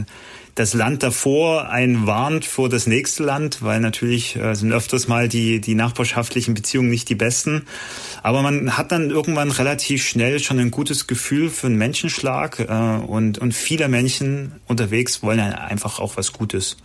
das 0.55 0.73
Land 0.73 1.03
davor 1.03 1.69
einen 1.69 2.05
warnt 2.07 2.45
vor 2.45 2.69
das 2.69 2.87
nächste 2.87 3.23
Land, 3.23 3.61
weil 3.61 3.79
natürlich 3.79 4.35
äh, 4.35 4.55
sind 4.55 4.71
öfters 4.71 5.07
mal 5.07 5.27
die, 5.27 5.61
die 5.61 5.75
nachbarschaftlichen 5.75 6.53
Beziehungen 6.53 6.89
nicht 6.89 7.09
die 7.09 7.15
besten. 7.15 7.65
Aber 8.23 8.41
man 8.41 8.77
hat 8.77 8.91
dann 8.91 9.09
irgendwann 9.09 9.51
relativ 9.51 10.05
schnell 10.05 10.39
schon 10.39 10.59
ein 10.59 10.71
gutes 10.71 11.07
Gefühl 11.07 11.49
für 11.49 11.67
einen 11.67 11.77
Menschenschlag 11.77 12.59
äh, 12.59 12.65
und, 13.05 13.39
und 13.39 13.53
viele 13.53 13.89
Menschen 13.89 14.53
unterwegs 14.67 15.21
wollen 15.21 15.39
einfach 15.39 15.99
auch 15.99 16.15
was 16.15 16.33
Gutes. 16.33 16.77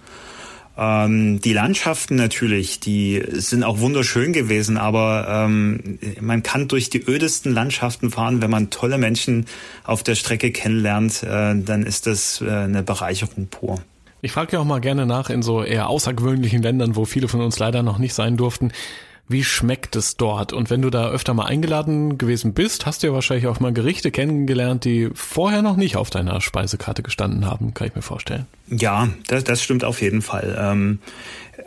Ähm, 0.76 1.40
die 1.40 1.52
Landschaften 1.52 2.16
natürlich, 2.16 2.80
die 2.80 3.22
sind 3.32 3.62
auch 3.62 3.78
wunderschön 3.78 4.32
gewesen, 4.32 4.76
aber 4.76 5.26
ähm, 5.28 5.98
man 6.20 6.42
kann 6.42 6.66
durch 6.66 6.90
die 6.90 7.02
ödesten 7.02 7.52
Landschaften 7.52 8.10
fahren, 8.10 8.42
wenn 8.42 8.50
man 8.50 8.70
tolle 8.70 8.98
Menschen 8.98 9.46
auf 9.84 10.02
der 10.02 10.16
Strecke 10.16 10.50
kennenlernt, 10.50 11.22
äh, 11.22 11.54
dann 11.54 11.84
ist 11.84 12.06
das 12.06 12.40
äh, 12.40 12.50
eine 12.50 12.82
Bereicherung 12.82 13.46
pur. 13.46 13.80
Ich 14.20 14.32
frage 14.32 14.52
ja 14.52 14.60
auch 14.60 14.64
mal 14.64 14.80
gerne 14.80 15.06
nach 15.06 15.28
in 15.30 15.42
so 15.42 15.62
eher 15.62 15.88
außergewöhnlichen 15.88 16.62
Ländern, 16.62 16.96
wo 16.96 17.04
viele 17.04 17.28
von 17.28 17.40
uns 17.40 17.58
leider 17.58 17.82
noch 17.82 17.98
nicht 17.98 18.14
sein 18.14 18.36
durften. 18.36 18.72
Wie 19.26 19.42
schmeckt 19.42 19.96
es 19.96 20.16
dort? 20.16 20.52
Und 20.52 20.68
wenn 20.68 20.82
du 20.82 20.90
da 20.90 21.08
öfter 21.08 21.32
mal 21.32 21.46
eingeladen 21.46 22.18
gewesen 22.18 22.52
bist, 22.52 22.84
hast 22.84 23.02
du 23.02 23.06
ja 23.06 23.12
wahrscheinlich 23.14 23.46
auch 23.46 23.58
mal 23.58 23.72
Gerichte 23.72 24.10
kennengelernt, 24.10 24.84
die 24.84 25.08
vorher 25.14 25.62
noch 25.62 25.76
nicht 25.76 25.96
auf 25.96 26.10
deiner 26.10 26.40
Speisekarte 26.42 27.02
gestanden 27.02 27.46
haben, 27.46 27.72
kann 27.72 27.88
ich 27.88 27.94
mir 27.94 28.02
vorstellen. 28.02 28.46
Ja, 28.68 29.08
das, 29.26 29.44
das 29.44 29.62
stimmt 29.62 29.84
auf 29.84 30.02
jeden 30.02 30.20
Fall. 30.20 30.56
Ähm, 30.60 30.98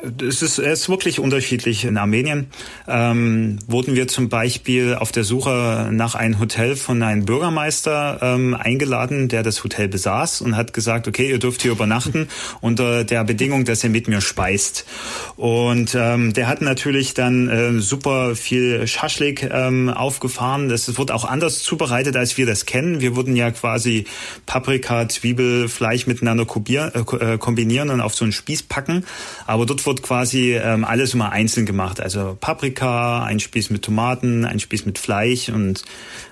es 0.01 0.41
ist, 0.41 0.59
es 0.59 0.81
ist 0.81 0.89
wirklich 0.89 1.19
unterschiedlich. 1.19 1.83
In 1.85 1.97
Armenien 1.97 2.47
ähm, 2.87 3.57
wurden 3.67 3.95
wir 3.95 4.07
zum 4.07 4.29
Beispiel 4.29 4.93
auf 4.93 5.11
der 5.11 5.23
Suche 5.23 5.89
nach 5.91 6.13
einem 6.13 6.39
Hotel 6.39 6.75
von 6.75 7.01
einem 7.01 7.25
Bürgermeister 7.25 8.19
ähm, 8.21 8.53
eingeladen, 8.53 9.27
der 9.27 9.41
das 9.41 9.63
Hotel 9.63 9.87
besaß 9.87 10.41
und 10.41 10.55
hat 10.55 10.73
gesagt, 10.73 11.07
okay, 11.07 11.29
ihr 11.29 11.39
dürft 11.39 11.63
hier 11.63 11.71
übernachten 11.71 12.27
unter 12.61 13.03
der 13.03 13.23
Bedingung, 13.23 13.65
dass 13.65 13.83
ihr 13.83 13.89
mit 13.89 14.07
mir 14.07 14.21
speist. 14.21 14.85
Und 15.35 15.95
ähm, 15.95 16.33
der 16.33 16.47
hat 16.47 16.61
natürlich 16.61 17.15
dann 17.15 17.49
äh, 17.49 17.79
super 17.79 18.35
viel 18.35 18.85
Schaschlik 18.85 19.49
ähm, 19.51 19.89
aufgefahren. 19.89 20.69
Das 20.69 20.95
wird 20.97 21.11
auch 21.11 21.25
anders 21.25 21.63
zubereitet, 21.63 22.15
als 22.15 22.37
wir 22.37 22.45
das 22.45 22.65
kennen. 22.67 23.01
Wir 23.01 23.15
würden 23.15 23.35
ja 23.35 23.49
quasi 23.49 24.05
Paprika, 24.45 25.09
Zwiebel, 25.09 25.67
Fleisch 25.69 26.05
miteinander 26.05 26.43
äh, 26.43 27.37
kombinieren 27.39 27.89
und 27.89 28.01
auf 28.01 28.13
so 28.13 28.25
einen 28.25 28.31
Spieß 28.31 28.63
packen. 28.63 29.03
Aber 29.47 29.65
dort 29.65 29.86
wird 29.87 30.03
quasi 30.03 30.53
ähm, 30.53 30.85
alles 30.85 31.15
immer 31.15 31.31
einzeln 31.31 31.65
gemacht. 31.65 31.99
Also 31.99 32.37
Paprika, 32.39 33.23
ein 33.23 33.39
Spieß 33.39 33.71
mit 33.71 33.83
Tomaten, 33.83 34.45
ein 34.45 34.59
Spieß 34.59 34.85
mit 34.85 34.99
Fleisch 34.99 35.49
und 35.49 35.83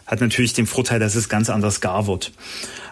hat 0.06 0.22
natürlich 0.22 0.54
den 0.54 0.68
Vorteil, 0.68 1.00
dass 1.00 1.16
es 1.16 1.30
ganz 1.30 1.50
anders 1.50 1.82
gar 1.82 2.06
wird. 2.06 2.32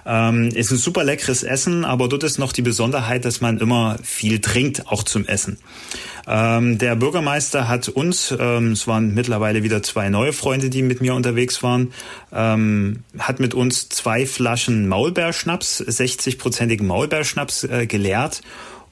Ähm, 0.06 0.50
ist 0.50 0.72
ein 0.72 0.78
super 0.78 1.04
leckeres 1.04 1.44
Essen, 1.44 1.86
aber 1.86 2.10
dort 2.10 2.24
ist 2.24 2.38
noch 2.38 2.52
die 2.52 2.62
Besonderheit, 2.62 3.24
dass 3.24 3.40
man 3.40 3.60
immer 3.60 3.98
viel 4.04 4.40
trinkt, 4.40 4.88
auch 4.88 5.04
zum 5.04 5.26
Essen. 5.26 5.58
Ähm, 6.28 6.78
der 6.78 6.96
Bürgermeister 6.96 7.68
hat 7.68 7.88
uns, 7.90 8.34
ähm, 8.38 8.72
es 8.72 8.88
waren 8.88 9.14
mittlerweile 9.14 9.64
wieder 9.64 9.84
zwei 9.84 10.10
neue 10.10 10.34
Freunde, 10.34 10.70
die 10.70 10.82
mit 10.82 11.02
mir 11.02 11.14
unterwegs 11.14 11.64
waren, 11.64 11.94
ähm, 12.34 13.04
hat 13.20 13.40
mit 13.40 13.54
uns 13.54 13.90
zwei 13.90 14.26
Flaschen 14.26 14.88
Maulbeerschnaps, 14.88 15.82
60-prozentigen 15.82 16.84
Maulbeerschnaps 16.84 17.64
äh, 17.66 17.86
geleert 17.86 18.42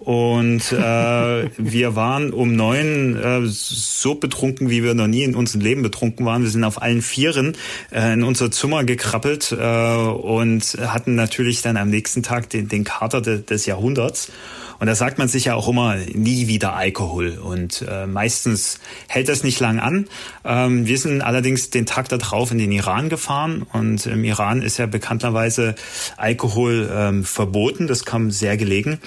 und 0.02 0.72
äh, 0.72 1.50
wir 1.58 1.96
waren 1.96 2.34
um 2.34 2.56
neun 2.56 3.16
äh, 3.16 3.42
so 3.46 4.16
betrunken, 4.16 4.72
wie 4.72 4.84
wir 4.84 4.96
noch 4.96 5.06
nie 5.06 5.22
in 5.22 5.36
unserem 5.36 5.62
Leben 5.62 5.84
betrunken 5.84 6.26
waren. 6.26 6.42
Wir 6.42 6.50
sind 6.50 6.64
auf 6.64 6.82
allen 6.82 7.04
Vieren 7.04 7.56
äh, 7.92 8.14
in 8.14 8.24
unser 8.24 8.50
Zimmer 8.50 8.84
gekrabbelt 8.84 9.52
äh, 9.52 9.96
und 9.96 10.76
hatten 10.82 11.14
natürlich 11.14 11.62
dann 11.62 11.78
am 11.78 11.92
nächsten 11.92 12.24
Tag 12.24 12.50
den, 12.50 12.68
den 12.68 12.84
Kater 12.84 13.22
de, 13.22 13.44
des 13.44 13.68
Jahrhunderts. 13.68 14.32
Und 14.80 14.88
da 14.88 14.96
sagt 14.96 15.20
man 15.20 15.28
sich 15.28 15.46
ja 15.46 15.54
auch 15.54 15.68
immer, 15.68 15.98
nie 16.12 16.48
wieder 16.48 16.74
Alkohol. 16.74 17.38
Und 17.38 17.86
äh, 17.88 18.08
meistens 18.08 18.80
hält 19.08 19.30
das 19.30 19.44
nicht 19.44 19.60
lang 19.60 19.80
an. 19.80 20.08
Ähm, 20.44 20.88
wir 20.88 20.98
sind 20.98 21.22
allerdings 21.22 21.70
den 21.70 21.86
Tag 21.86 22.10
darauf 22.10 22.52
in 22.52 22.58
den 22.58 22.72
Iran 22.72 23.08
gefahren. 23.08 23.62
Und 23.72 24.08
im 24.08 24.24
Iran 24.24 24.64
ist 24.64 24.80
ja 24.80 24.88
bekannterweise 24.88 25.76
Alkohol 26.18 26.90
ähm, 26.92 27.24
verboten. 27.24 27.86
Das 27.86 28.06
kam 28.06 28.32
sehr 28.32 28.58
gelegen. 28.58 28.98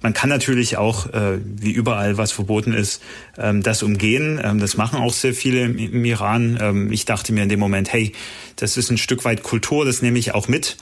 Man 0.00 0.12
kann 0.12 0.28
natürlich 0.30 0.76
auch, 0.76 1.06
äh, 1.12 1.38
wie 1.42 1.72
überall, 1.72 2.18
was 2.18 2.30
verboten 2.32 2.72
ist, 2.72 3.02
ähm, 3.36 3.62
das 3.62 3.82
umgehen. 3.82 4.40
Ähm, 4.42 4.60
das 4.60 4.76
machen 4.76 5.00
auch 5.00 5.12
sehr 5.12 5.34
viele 5.34 5.62
im, 5.62 5.78
im 5.78 6.04
Iran. 6.04 6.58
Ähm, 6.60 6.92
ich 6.92 7.04
dachte 7.04 7.32
mir 7.32 7.42
in 7.42 7.48
dem 7.48 7.60
Moment, 7.60 7.92
hey, 7.92 8.12
das 8.56 8.76
ist 8.76 8.90
ein 8.90 8.98
Stück 8.98 9.24
weit 9.24 9.42
Kultur, 9.42 9.84
das 9.84 10.02
nehme 10.02 10.18
ich 10.18 10.34
auch 10.34 10.48
mit. 10.48 10.76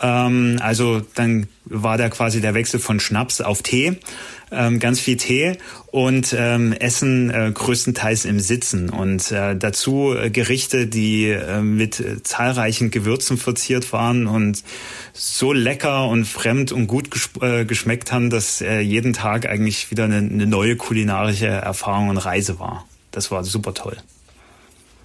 Ähm, 0.00 0.58
also 0.60 1.02
dann 1.14 1.48
war 1.64 1.98
da 1.98 2.08
quasi 2.08 2.40
der 2.40 2.54
Wechsel 2.54 2.80
von 2.80 3.00
Schnaps 3.00 3.40
auf 3.40 3.62
Tee, 3.62 3.98
ähm, 4.50 4.78
ganz 4.78 5.00
viel 5.00 5.16
Tee 5.16 5.58
und 5.90 6.34
ähm, 6.36 6.72
Essen 6.72 7.30
äh, 7.30 7.50
größtenteils 7.52 8.24
im 8.24 8.40
Sitzen 8.40 8.90
und 8.90 9.30
äh, 9.30 9.56
dazu 9.56 10.14
äh, 10.14 10.30
Gerichte, 10.30 10.86
die 10.86 11.30
äh, 11.30 11.60
mit 11.60 12.00
äh, 12.00 12.22
zahlreichen 12.22 12.90
Gewürzen 12.90 13.38
verziert 13.38 13.92
waren 13.92 14.26
und 14.26 14.62
so 15.12 15.52
lecker 15.52 16.08
und 16.08 16.24
fremd 16.24 16.72
und 16.72 16.86
gut 16.86 17.08
äh, 17.40 17.64
geschmeckt 17.64 18.12
haben, 18.12 18.30
dass 18.30 18.60
äh, 18.60 18.80
jeden 18.80 19.12
Tag 19.12 19.46
eigentlich 19.46 19.90
wieder 19.90 20.04
eine, 20.04 20.18
eine 20.18 20.46
neue 20.46 20.76
kulinarische 20.76 21.46
Erfahrung 21.46 22.08
und 22.08 22.18
Reise 22.18 22.58
war. 22.58 22.86
Das 23.10 23.30
war 23.30 23.44
super 23.44 23.74
toll. 23.74 23.96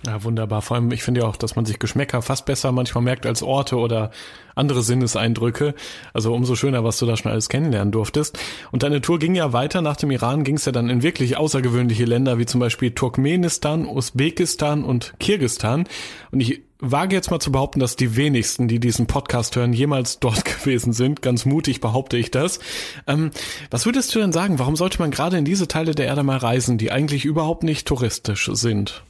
Ja, 0.06 0.22
wunderbar. 0.24 0.62
Vor 0.62 0.76
allem, 0.76 0.92
ich 0.92 1.02
finde 1.02 1.22
ja 1.22 1.28
auch, 1.28 1.38
dass 1.38 1.56
man 1.56 1.66
sich 1.66 1.80
Geschmäcker 1.80 2.22
fast 2.22 2.46
besser 2.46 2.74
manchmal 2.74 3.04
merkt 3.04 3.26
als 3.26 3.42
Orte 3.42 3.78
oder 3.78 4.12
andere 4.54 4.84
Sinneseindrücke. 4.84 5.76
Also 6.14 6.34
umso 6.34 6.56
schöner, 6.56 6.84
was 6.84 7.00
du 7.00 7.06
da 7.06 7.16
schon 7.16 7.32
alles 7.32 7.48
kennenlernen 7.48 7.94
durftest. 7.94 8.38
Und 8.72 8.84
deine 8.84 9.00
Tour 9.00 9.18
ging 9.18 9.34
ja 9.34 9.54
weiter. 9.54 9.82
Nach 9.82 9.96
dem 9.96 10.12
Iran 10.12 10.44
ging 10.44 10.58
es 10.58 10.66
ja 10.66 10.74
dann 10.74 10.90
in 10.90 11.04
wirklich 11.04 11.38
außergewöhnliche 11.38 12.04
Länder, 12.04 12.38
wie 12.38 12.46
zum 12.46 12.60
Beispiel 12.60 12.92
Turkmenistan, 12.92 13.86
Usbekistan 13.88 14.84
und 14.84 15.14
Kirgistan. 15.20 15.86
Und 16.32 16.42
ich 16.42 16.62
wage 16.80 17.16
jetzt 17.16 17.32
mal 17.32 17.40
zu 17.40 17.54
behaupten, 17.54 17.80
dass 17.80 17.96
die 17.96 18.18
wenigsten, 18.18 18.68
die 18.68 18.82
diesen 18.82 19.08
Podcast 19.08 19.56
hören, 19.56 19.72
jemals 19.72 20.20
dort 20.20 20.44
gewesen 20.60 20.92
sind. 20.92 21.22
Ganz 21.22 21.46
mutig 21.46 21.80
behaupte 21.80 22.18
ich 22.18 22.30
das. 22.30 22.60
Ähm, 23.08 23.32
was 23.72 23.86
würdest 23.86 24.14
du 24.14 24.20
denn 24.20 24.34
sagen? 24.34 24.60
Warum 24.60 24.76
sollte 24.76 25.00
man 25.00 25.12
gerade 25.12 25.38
in 25.38 25.46
diese 25.46 25.70
Teile 25.70 25.96
der 25.96 26.08
Erde 26.08 26.24
mal 26.24 26.38
reisen, 26.38 26.78
die 26.78 26.92
eigentlich 26.92 27.24
überhaupt 27.24 27.64
nicht 27.64 27.88
touristisch 27.88 28.50
sind? 28.52 29.02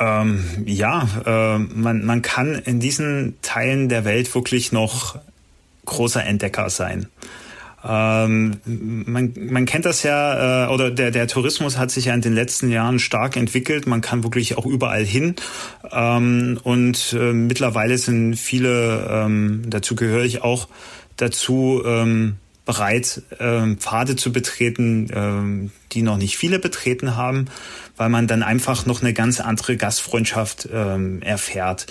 Ähm, 0.00 0.44
ja, 0.64 1.08
äh, 1.26 1.58
man, 1.58 2.04
man 2.04 2.22
kann 2.22 2.54
in 2.54 2.80
diesen 2.80 3.36
Teilen 3.42 3.88
der 3.88 4.04
Welt 4.04 4.34
wirklich 4.34 4.72
noch 4.72 5.18
großer 5.84 6.24
Entdecker 6.24 6.70
sein. 6.70 7.06
Ähm, 7.84 8.58
man, 8.64 9.34
man 9.36 9.64
kennt 9.64 9.84
das 9.86 10.04
ja, 10.04 10.66
äh, 10.66 10.72
oder 10.72 10.90
der, 10.90 11.10
der 11.10 11.26
Tourismus 11.26 11.78
hat 11.78 11.90
sich 11.90 12.06
ja 12.06 12.14
in 12.14 12.20
den 12.20 12.34
letzten 12.34 12.70
Jahren 12.70 13.00
stark 13.00 13.36
entwickelt. 13.36 13.86
Man 13.86 14.00
kann 14.00 14.22
wirklich 14.22 14.56
auch 14.56 14.66
überall 14.66 15.04
hin. 15.04 15.34
Ähm, 15.90 16.60
und 16.62 17.16
äh, 17.18 17.32
mittlerweile 17.32 17.98
sind 17.98 18.36
viele, 18.36 19.08
ähm, 19.10 19.62
dazu 19.66 19.96
gehöre 19.96 20.24
ich 20.24 20.42
auch, 20.42 20.68
dazu 21.16 21.82
ähm, 21.84 22.36
bereit, 22.64 23.22
ähm, 23.40 23.78
Pfade 23.78 24.16
zu 24.16 24.32
betreten, 24.32 25.08
ähm, 25.12 25.70
die 25.92 26.02
noch 26.02 26.16
nicht 26.16 26.36
viele 26.36 26.58
betreten 26.58 27.16
haben, 27.16 27.46
weil 27.96 28.08
man 28.08 28.26
dann 28.26 28.42
einfach 28.42 28.86
noch 28.86 29.02
eine 29.02 29.12
ganz 29.12 29.40
andere 29.40 29.76
Gastfreundschaft 29.76 30.68
ähm, 30.72 31.22
erfährt. 31.22 31.86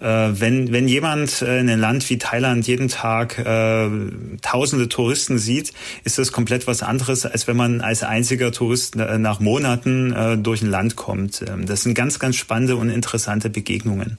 Äh, 0.00 0.04
wenn, 0.04 0.72
wenn 0.72 0.86
jemand 0.86 1.42
äh, 1.42 1.58
in 1.58 1.68
einem 1.68 1.80
Land 1.80 2.08
wie 2.08 2.18
Thailand 2.18 2.66
jeden 2.66 2.88
Tag 2.88 3.38
äh, 3.38 3.90
tausende 4.40 4.88
Touristen 4.88 5.38
sieht, 5.38 5.72
ist 6.04 6.18
das 6.18 6.30
komplett 6.30 6.66
was 6.66 6.82
anderes, 6.82 7.26
als 7.26 7.48
wenn 7.48 7.56
man 7.56 7.80
als 7.80 8.02
einziger 8.04 8.52
Tourist 8.52 8.96
äh, 8.96 9.18
nach 9.18 9.40
Monaten 9.40 10.12
äh, 10.12 10.38
durch 10.38 10.62
ein 10.62 10.70
Land 10.70 10.96
kommt. 10.96 11.44
Ähm, 11.48 11.66
das 11.66 11.82
sind 11.82 11.94
ganz, 11.94 12.20
ganz 12.20 12.36
spannende 12.36 12.76
und 12.76 12.90
interessante 12.90 13.50
Begegnungen. 13.50 14.18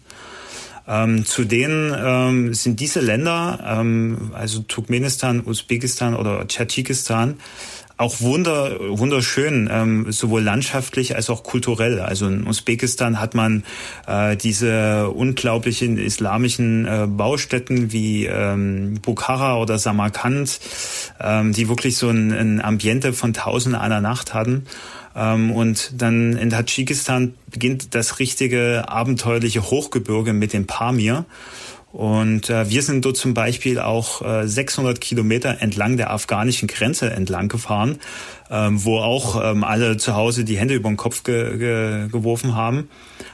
Ähm, 0.85 1.25
zu 1.25 1.45
denen 1.45 1.95
ähm, 1.97 2.53
sind 2.53 2.79
diese 2.79 2.99
Länder, 2.99 3.59
ähm, 3.65 4.31
also 4.33 4.59
Turkmenistan, 4.61 5.41
Usbekistan 5.45 6.13
oder 6.13 6.45
Tadschikistan, 6.47 7.39
auch 8.03 8.19
wunder, 8.19 8.77
wunderschön, 8.79 9.69
ähm, 9.71 10.11
sowohl 10.11 10.43
landschaftlich 10.43 11.15
als 11.15 11.29
auch 11.29 11.43
kulturell. 11.43 12.01
Also 12.01 12.27
in 12.27 12.45
Usbekistan 12.45 13.19
hat 13.19 13.33
man 13.33 13.63
äh, 14.07 14.35
diese 14.35 15.09
unglaublichen 15.09 15.97
islamischen 15.97 16.85
äh, 16.85 17.07
Baustätten 17.07 17.93
wie 17.93 18.25
ähm, 18.25 18.99
Bukhara 19.01 19.57
oder 19.57 19.79
Samarkand, 19.79 20.59
ähm, 21.21 21.53
die 21.53 21.69
wirklich 21.69 21.97
so 21.97 22.09
ein, 22.09 22.31
ein 22.33 22.61
Ambiente 22.61 23.13
von 23.13 23.33
Tausend 23.33 23.75
einer 23.75 24.01
Nacht 24.01 24.33
hatten. 24.33 24.65
Ähm, 25.15 25.51
und 25.51 26.01
dann 26.01 26.35
in 26.35 26.49
Tadschikistan 26.49 27.35
beginnt 27.49 27.95
das 27.95 28.19
richtige 28.19 28.89
abenteuerliche 28.89 29.69
Hochgebirge 29.69 30.33
mit 30.33 30.53
dem 30.53 30.67
Pamir. 30.67 31.25
Und 31.93 32.49
äh, 32.49 32.71
wir 32.71 32.81
sind 32.81 33.05
dort 33.05 33.17
zum 33.17 33.35
Beispiel 33.35 33.79
auch 33.79 34.23
äh, 34.23 34.47
600 34.47 34.99
Kilometer 34.99 35.61
entlang 35.61 35.95
der 35.95 36.09
afghanischen 36.09 36.67
Grenze 36.67 37.11
entlang 37.11 37.49
gefahren, 37.49 37.99
ähm, 38.49 38.83
wo 38.83 38.97
auch 38.97 39.39
ähm, 39.43 39.63
alle 39.63 39.97
zu 39.97 40.15
Hause 40.15 40.43
die 40.43 40.57
Hände 40.57 40.73
über 40.73 40.89
den 40.89 40.97
Kopf 40.97 41.23
ge 41.23 41.55
ge 41.57 42.07
geworfen 42.07 42.55
haben. 42.55 42.89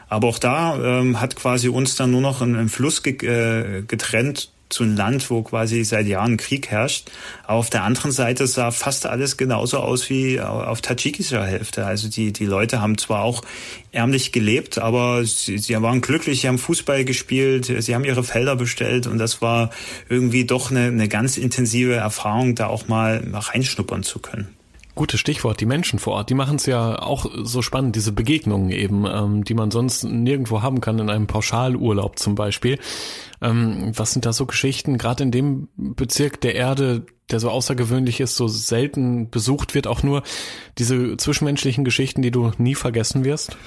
Aber 0.10 0.28
auch 0.28 0.40
da 0.40 0.76
ähm, 0.76 1.22
hat 1.22 1.38
quasi 1.38 1.70
uns 1.70 1.96
dann 1.96 2.12
nur 2.12 2.20
noch 2.20 2.42
ein, 2.42 2.58
ein 2.58 2.68
Fluss 2.68 3.02
ge 3.02 3.14
äh, 3.26 3.84
getrennt 3.84 4.52
zu 4.70 4.84
einem 4.84 4.96
Land, 4.96 5.30
wo 5.30 5.42
quasi 5.42 5.84
seit 5.84 6.08
Jahren 6.08 6.38
Krieg 6.38 6.70
herrscht. 6.70 7.10
Auf 7.48 7.70
der 7.70 7.84
anderen 7.84 8.12
Seite 8.12 8.46
sah 8.46 8.72
fast 8.72 9.08
alles 9.08 9.36
genauso 9.36 9.80
aus 9.80 10.10
wie 10.10 10.40
auf 10.40 10.82
tadschikischer 10.82 11.44
Hälfte. 11.44 11.86
Also 11.86 12.08
die, 12.08 12.32
die 12.32 12.46
Leute 12.46 12.80
haben 12.82 12.98
zwar 12.98 13.24
auch 13.24 13.42
ärmlich 13.92 14.32
gelebt, 14.32 14.78
aber 14.78 15.26
sie, 15.26 15.58
sie 15.58 15.82
waren 15.82 16.02
glücklich, 16.02 16.42
sie 16.42 16.48
haben 16.48 16.60
Fußball 16.60 17.04
gespielt, 17.04 17.66
sie 17.80 17.96
haben 17.96 18.06
ihre 18.06 18.24
Felder 18.24 18.56
bestellt 18.56 19.08
und 19.08 19.18
das 19.18 19.42
war 19.42 19.72
irgendwie 20.08 20.46
doch 20.46 20.70
eine, 20.70 20.86
eine 20.86 21.08
ganz 21.08 21.38
intensive 21.38 21.96
Erfahrung, 21.96 22.54
da 22.54 22.68
auch 22.68 22.88
mal 22.88 23.24
reinschnuppern 23.34 24.04
zu 24.04 24.20
können. 24.20 24.59
Gutes 24.96 25.20
Stichwort, 25.20 25.62
die 25.62 25.66
Menschen 25.66 26.00
vor 26.00 26.14
Ort, 26.14 26.30
die 26.30 26.34
machen 26.34 26.58
es 26.58 26.66
ja 26.66 27.02
auch 27.02 27.26
so 27.44 27.62
spannend, 27.62 27.96
diese 27.96 28.12
Begegnungen 28.12 28.72
eben, 28.72 29.06
ähm, 29.06 29.44
die 29.44 29.54
man 29.54 29.72
sonst 29.72 30.04
nirgendwo 30.04 30.62
haben 30.62 30.82
kann, 30.82 31.00
in 31.00 31.10
einem 31.10 31.28
Pauschalurlaub 31.28 32.20
zum 32.20 32.36
Beispiel. 32.36 32.80
Ähm, 33.42 33.92
was 33.96 34.12
sind 34.12 34.26
da 34.26 34.34
so 34.34 34.46
Geschichten, 34.46 34.98
gerade 34.98 35.24
in 35.24 35.32
dem 35.32 35.70
Bezirk 35.78 36.42
der 36.42 36.56
Erde, 36.56 37.06
der 37.32 37.40
so 37.40 37.50
außergewöhnlich 37.50 38.20
ist, 38.20 38.36
so 38.36 38.48
selten 38.48 39.30
besucht 39.30 39.76
wird, 39.76 39.88
auch 39.88 40.04
nur 40.04 40.24
diese 40.78 41.16
zwischenmenschlichen 41.18 41.86
Geschichten, 41.86 42.22
die 42.22 42.32
du 42.32 42.52
nie 42.58 42.76
vergessen 42.76 43.24
wirst? 43.24 43.58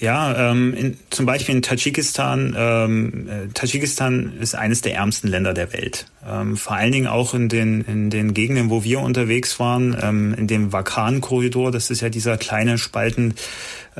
Ja, 0.00 0.50
ähm, 0.50 0.72
in, 0.72 0.96
zum 1.10 1.26
Beispiel 1.26 1.54
in 1.54 1.60
Tadschikistan. 1.60 2.54
Ähm, 2.56 3.28
äh, 3.28 3.48
Tadschikistan 3.52 4.32
ist 4.40 4.54
eines 4.54 4.80
der 4.80 4.94
ärmsten 4.94 5.28
Länder 5.28 5.52
der 5.52 5.74
Welt. 5.74 6.06
Ähm, 6.26 6.56
vor 6.56 6.74
allen 6.74 6.90
Dingen 6.90 7.06
auch 7.06 7.34
in 7.34 7.50
den, 7.50 7.82
in 7.82 8.08
den 8.08 8.32
Gegenden, 8.32 8.70
wo 8.70 8.82
wir 8.82 9.00
unterwegs 9.00 9.60
waren, 9.60 9.94
ähm, 10.00 10.34
in 10.34 10.46
dem 10.46 10.72
Vakan-Korridor. 10.72 11.70
Das 11.70 11.90
ist 11.90 12.00
ja 12.00 12.08
dieser 12.08 12.38
kleine 12.38 12.78
Spalten 12.78 13.34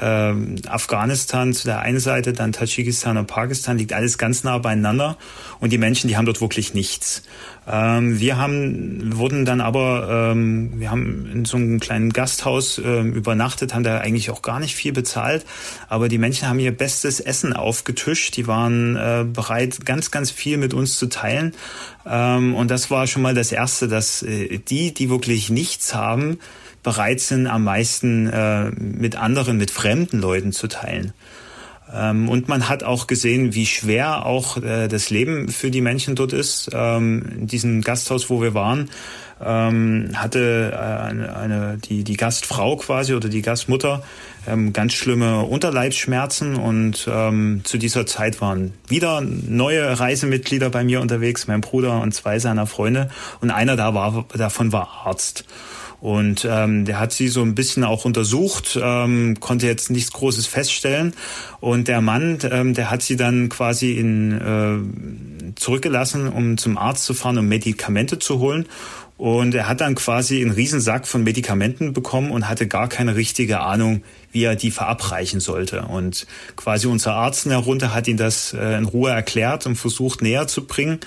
ähm, 0.00 0.56
Afghanistan 0.66 1.52
zu 1.52 1.66
der 1.66 1.80
einen 1.80 2.00
Seite, 2.00 2.32
dann 2.32 2.52
Tadschikistan 2.52 3.18
und 3.18 3.26
Pakistan, 3.26 3.76
liegt 3.76 3.92
alles 3.92 4.16
ganz 4.16 4.42
nah 4.42 4.56
beieinander. 4.56 5.18
Und 5.60 5.70
die 5.70 5.78
Menschen, 5.78 6.08
die 6.08 6.16
haben 6.16 6.24
dort 6.24 6.40
wirklich 6.40 6.72
nichts. 6.72 7.24
Ähm, 7.70 8.18
wir 8.18 8.36
haben, 8.36 9.16
wurden 9.16 9.44
dann 9.44 9.60
aber, 9.60 10.32
ähm, 10.32 10.72
wir 10.80 10.90
haben 10.90 11.30
in 11.32 11.44
so 11.44 11.56
einem 11.56 11.78
kleinen 11.78 12.12
Gasthaus 12.12 12.78
ähm, 12.78 13.12
übernachtet, 13.12 13.74
haben 13.74 13.84
da 13.84 13.98
eigentlich 13.98 14.30
auch 14.30 14.42
gar 14.42 14.58
nicht 14.58 14.74
viel 14.74 14.92
bezahlt, 14.92 15.46
aber 15.88 16.08
die 16.08 16.18
Menschen 16.18 16.48
haben 16.48 16.58
ihr 16.58 16.76
bestes 16.76 17.20
Essen 17.20 17.52
aufgetischt, 17.52 18.36
die 18.36 18.46
waren 18.46 18.96
äh, 18.96 19.24
bereit, 19.24 19.86
ganz, 19.86 20.10
ganz 20.10 20.30
viel 20.30 20.56
mit 20.56 20.74
uns 20.74 20.98
zu 20.98 21.06
teilen. 21.06 21.54
Ähm, 22.06 22.54
und 22.54 22.70
das 22.70 22.90
war 22.90 23.06
schon 23.06 23.22
mal 23.22 23.34
das 23.34 23.52
Erste, 23.52 23.86
dass 23.86 24.22
äh, 24.22 24.58
die, 24.58 24.92
die 24.92 25.08
wirklich 25.08 25.50
nichts 25.50 25.94
haben, 25.94 26.38
bereit 26.82 27.20
sind, 27.20 27.46
am 27.46 27.64
meisten 27.64 28.26
äh, 28.26 28.70
mit 28.70 29.16
anderen, 29.16 29.58
mit 29.58 29.70
fremden 29.70 30.18
Leuten 30.18 30.52
zu 30.52 30.66
teilen. 30.66 31.12
Ähm, 31.92 32.28
und 32.28 32.48
man 32.48 32.68
hat 32.68 32.82
auch 32.82 33.06
gesehen, 33.06 33.54
wie 33.54 33.66
schwer 33.66 34.26
auch 34.26 34.56
äh, 34.58 34.88
das 34.88 35.10
Leben 35.10 35.48
für 35.48 35.70
die 35.70 35.80
Menschen 35.80 36.14
dort 36.14 36.32
ist. 36.32 36.70
Ähm, 36.72 37.24
in 37.40 37.46
diesem 37.46 37.82
Gasthaus, 37.82 38.30
wo 38.30 38.40
wir 38.40 38.54
waren, 38.54 38.90
ähm, 39.42 40.10
hatte 40.14 40.72
äh, 40.72 40.76
eine, 40.76 41.36
eine, 41.36 41.78
die, 41.78 42.04
die 42.04 42.16
Gastfrau 42.16 42.76
quasi 42.76 43.14
oder 43.14 43.28
die 43.28 43.42
Gastmutter 43.42 44.02
ganz 44.72 44.94
schlimme 44.94 45.42
Unterleibsschmerzen 45.42 46.56
und 46.56 46.96
zu 46.96 47.78
dieser 47.78 48.06
Zeit 48.06 48.40
waren 48.40 48.72
wieder 48.88 49.20
neue 49.20 50.00
Reisemitglieder 50.00 50.70
bei 50.70 50.82
mir 50.82 51.02
unterwegs, 51.02 51.46
mein 51.46 51.60
Bruder 51.60 52.00
und 52.00 52.14
zwei 52.14 52.38
seiner 52.38 52.66
Freunde 52.66 53.10
und 53.42 53.50
einer 53.50 53.76
da 53.76 53.92
war, 53.92 54.24
davon 54.34 54.72
war 54.72 55.02
Arzt. 55.04 55.44
Und 56.00 56.46
ähm, 56.50 56.84
der 56.86 56.98
hat 56.98 57.12
sie 57.12 57.28
so 57.28 57.42
ein 57.42 57.54
bisschen 57.54 57.84
auch 57.84 58.04
untersucht, 58.04 58.78
ähm, 58.82 59.38
konnte 59.38 59.66
jetzt 59.66 59.90
nichts 59.90 60.12
Großes 60.12 60.46
feststellen. 60.46 61.14
Und 61.60 61.88
der 61.88 62.00
Mann, 62.00 62.38
ähm, 62.50 62.74
der 62.74 62.90
hat 62.90 63.02
sie 63.02 63.16
dann 63.16 63.50
quasi 63.50 63.92
in, 63.92 64.32
äh, 64.40 65.52
zurückgelassen, 65.56 66.28
um 66.28 66.56
zum 66.56 66.78
Arzt 66.78 67.04
zu 67.04 67.12
fahren, 67.12 67.38
um 67.38 67.46
Medikamente 67.46 68.18
zu 68.18 68.38
holen. 68.38 68.66
Und 69.20 69.54
er 69.54 69.68
hat 69.68 69.82
dann 69.82 69.96
quasi 69.96 70.40
einen 70.40 70.52
Riesensack 70.52 71.06
von 71.06 71.22
Medikamenten 71.22 71.92
bekommen 71.92 72.30
und 72.30 72.48
hatte 72.48 72.66
gar 72.66 72.88
keine 72.88 73.16
richtige 73.16 73.60
Ahnung, 73.60 74.02
wie 74.32 74.44
er 74.44 74.56
die 74.56 74.70
verabreichen 74.70 75.40
sollte. 75.40 75.82
Und 75.82 76.26
quasi 76.56 76.86
unser 76.86 77.12
Arzt 77.16 77.44
herunter 77.44 77.92
hat 77.92 78.08
ihn 78.08 78.16
das 78.16 78.54
äh, 78.54 78.78
in 78.78 78.86
Ruhe 78.86 79.10
erklärt 79.10 79.66
und 79.66 79.76
versucht 79.76 80.22
näher 80.22 80.46
zu 80.46 80.66
bringen. 80.66 81.00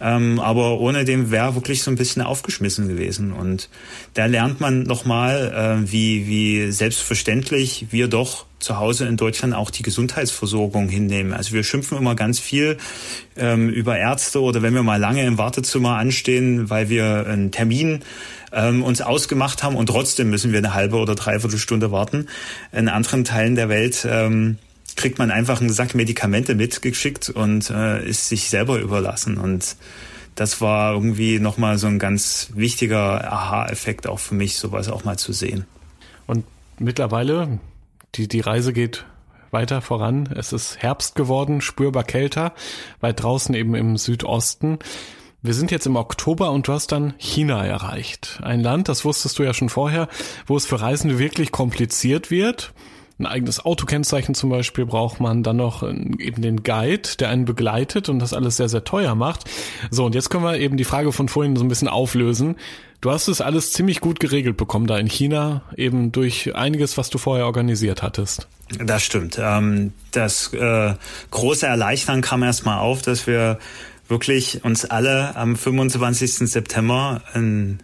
Ähm, 0.00 0.40
aber 0.40 0.78
ohne 0.80 1.04
dem 1.04 1.30
wäre 1.30 1.54
wirklich 1.54 1.82
so 1.82 1.90
ein 1.90 1.96
bisschen 1.96 2.22
aufgeschmissen 2.22 2.88
gewesen. 2.88 3.32
Und 3.32 3.68
da 4.14 4.26
lernt 4.26 4.60
man 4.60 4.82
nochmal, 4.82 5.80
äh, 5.84 5.90
wie, 5.90 6.26
wie 6.26 6.70
selbstverständlich 6.70 7.86
wir 7.90 8.08
doch 8.08 8.46
zu 8.58 8.78
Hause 8.78 9.06
in 9.06 9.16
Deutschland 9.16 9.54
auch 9.54 9.70
die 9.70 9.82
Gesundheitsversorgung 9.82 10.88
hinnehmen. 10.88 11.32
Also 11.32 11.52
wir 11.52 11.62
schimpfen 11.62 11.98
immer 11.98 12.14
ganz 12.14 12.38
viel 12.38 12.78
ähm, 13.36 13.68
über 13.68 13.98
Ärzte 13.98 14.40
oder 14.40 14.62
wenn 14.62 14.74
wir 14.74 14.82
mal 14.82 15.00
lange 15.00 15.24
im 15.24 15.38
Wartezimmer 15.38 15.96
anstehen, 15.96 16.70
weil 16.70 16.88
wir 16.88 17.26
einen 17.26 17.50
Termin 17.50 18.00
ähm, 18.52 18.82
uns 18.82 19.02
ausgemacht 19.02 19.62
haben 19.62 19.76
und 19.76 19.86
trotzdem 19.86 20.30
müssen 20.30 20.52
wir 20.52 20.58
eine 20.58 20.74
halbe 20.74 20.96
oder 20.96 21.14
dreiviertel 21.14 21.58
Stunde 21.58 21.92
warten. 21.92 22.28
In 22.72 22.88
anderen 22.88 23.24
Teilen 23.24 23.54
der 23.54 23.68
Welt 23.68 24.06
ähm, 24.10 24.58
kriegt 24.96 25.18
man 25.18 25.30
einfach 25.30 25.60
einen 25.60 25.70
Sack 25.70 25.94
Medikamente 25.94 26.54
mitgeschickt 26.54 27.30
und 27.30 27.70
äh, 27.70 28.06
ist 28.06 28.28
sich 28.28 28.48
selber 28.50 28.78
überlassen 28.78 29.38
und 29.38 29.76
das 30.34 30.60
war 30.60 30.92
irgendwie 30.92 31.38
nochmal 31.38 31.78
so 31.78 31.86
ein 31.86 31.98
ganz 31.98 32.50
wichtiger 32.54 33.32
Aha-Effekt 33.32 34.06
auch 34.06 34.18
für 34.18 34.34
mich, 34.34 34.58
sowas 34.58 34.90
auch 34.90 35.04
mal 35.04 35.18
zu 35.18 35.32
sehen. 35.32 35.64
Und 36.26 36.44
mittlerweile 36.78 37.58
die, 38.14 38.28
die 38.28 38.40
Reise 38.40 38.72
geht 38.72 39.06
weiter 39.50 39.80
voran. 39.80 40.28
Es 40.36 40.52
ist 40.52 40.82
Herbst 40.82 41.14
geworden, 41.14 41.60
spürbar 41.60 42.04
kälter, 42.04 42.52
weit 43.00 43.22
draußen 43.22 43.54
eben 43.54 43.74
im 43.74 43.96
Südosten. 43.96 44.78
Wir 45.42 45.54
sind 45.54 45.70
jetzt 45.70 45.86
im 45.86 45.96
Oktober 45.96 46.50
und 46.50 46.68
du 46.68 46.72
hast 46.72 46.92
dann 46.92 47.14
China 47.18 47.64
erreicht. 47.64 48.40
Ein 48.42 48.60
Land, 48.60 48.88
das 48.88 49.04
wusstest 49.04 49.38
du 49.38 49.42
ja 49.42 49.54
schon 49.54 49.68
vorher, 49.68 50.08
wo 50.46 50.56
es 50.56 50.66
für 50.66 50.80
Reisende 50.80 51.18
wirklich 51.18 51.52
kompliziert 51.52 52.30
wird. 52.30 52.74
Ein 53.18 53.26
eigenes 53.26 53.64
Autokennzeichen 53.64 54.34
zum 54.34 54.50
Beispiel 54.50 54.84
braucht 54.84 55.20
man, 55.20 55.42
dann 55.42 55.56
noch 55.56 55.82
eben 55.82 56.42
den 56.42 56.62
Guide, 56.62 57.08
der 57.18 57.30
einen 57.30 57.46
begleitet 57.46 58.10
und 58.10 58.18
das 58.18 58.34
alles 58.34 58.56
sehr, 58.56 58.68
sehr 58.68 58.84
teuer 58.84 59.14
macht. 59.14 59.44
So, 59.90 60.04
und 60.04 60.14
jetzt 60.14 60.28
können 60.28 60.44
wir 60.44 60.58
eben 60.58 60.76
die 60.76 60.84
Frage 60.84 61.12
von 61.12 61.28
vorhin 61.28 61.56
so 61.56 61.64
ein 61.64 61.68
bisschen 61.68 61.88
auflösen. 61.88 62.56
Du 63.00 63.10
hast 63.10 63.28
es 63.28 63.40
alles 63.40 63.72
ziemlich 63.72 64.00
gut 64.00 64.20
geregelt 64.20 64.58
bekommen 64.58 64.86
da 64.86 64.98
in 64.98 65.06
China, 65.06 65.62
eben 65.76 66.12
durch 66.12 66.54
einiges, 66.54 66.98
was 66.98 67.08
du 67.08 67.16
vorher 67.16 67.46
organisiert 67.46 68.02
hattest. 68.02 68.48
Das 68.78 69.02
stimmt. 69.02 69.38
Ähm, 69.40 69.92
das 70.10 70.52
äh, 70.52 70.94
große 71.30 71.66
Erleichtern 71.66 72.20
kam 72.20 72.42
erstmal 72.42 72.80
auf, 72.80 73.00
dass 73.00 73.26
wir 73.26 73.58
wirklich 74.08 74.64
uns 74.64 74.84
alle 74.84 75.36
am 75.36 75.56
25. 75.56 76.50
September 76.50 77.22
in 77.34 77.78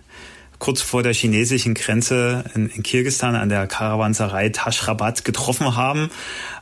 kurz 0.63 0.81
vor 0.81 1.03
der 1.03 1.13
chinesischen 1.13 1.75
Grenze 1.75 2.45
in, 2.55 2.69
in 2.69 2.85
Kirgistan 2.85 3.35
an 3.35 3.49
der 3.49 3.67
Karawanserei 3.67 4.49
Tashrabat 4.51 5.25
getroffen 5.25 5.75
haben. 5.75 6.09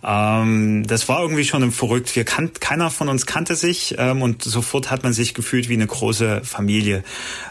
Ähm, 0.02 0.86
das 0.86 1.06
war 1.10 1.20
irgendwie 1.20 1.44
schon 1.44 1.70
verrückt. 1.70 2.16
Wir 2.16 2.24
kan 2.24 2.50
keiner 2.54 2.88
von 2.88 3.10
uns 3.10 3.26
kannte 3.26 3.56
sich 3.56 3.96
ähm, 3.98 4.22
und 4.22 4.42
sofort 4.42 4.90
hat 4.90 5.02
man 5.02 5.12
sich 5.12 5.34
gefühlt 5.34 5.68
wie 5.68 5.74
eine 5.74 5.86
große 5.86 6.40
Familie. 6.44 7.04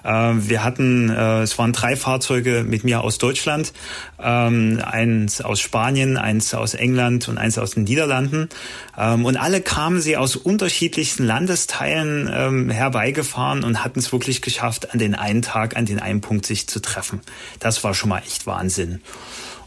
Ähm, 0.03 0.49
wir 0.49 0.63
hatten, 0.63 1.11
äh, 1.11 1.41
es 1.41 1.59
waren 1.59 1.71
drei 1.71 1.95
Fahrzeuge 1.95 2.65
mit 2.67 2.83
mir 2.83 3.01
aus 3.01 3.19
Deutschland, 3.19 3.71
ähm, 4.19 4.81
eins 4.83 5.41
aus 5.41 5.59
Spanien, 5.59 6.17
eins 6.17 6.55
aus 6.55 6.73
England 6.73 7.27
und 7.27 7.37
eins 7.37 7.59
aus 7.59 7.75
den 7.75 7.83
Niederlanden. 7.83 8.49
Ähm, 8.97 9.25
und 9.25 9.37
alle 9.37 9.61
kamen 9.61 10.01
sie 10.01 10.17
aus 10.17 10.35
unterschiedlichsten 10.35 11.25
Landesteilen 11.25 12.27
ähm, 12.33 12.69
herbeigefahren 12.71 13.63
und 13.63 13.83
hatten 13.83 13.99
es 13.99 14.11
wirklich 14.11 14.41
geschafft, 14.41 14.91
an 14.91 14.97
den 14.97 15.13
einen 15.13 15.43
Tag, 15.43 15.77
an 15.77 15.85
den 15.85 15.99
einen 15.99 16.21
Punkt 16.21 16.38
sich 16.45 16.67
zu 16.67 16.79
treffen. 16.79 17.21
Das 17.59 17.83
war 17.83 17.93
schon 17.93 18.09
mal 18.09 18.19
echt 18.19 18.47
Wahnsinn. 18.47 19.01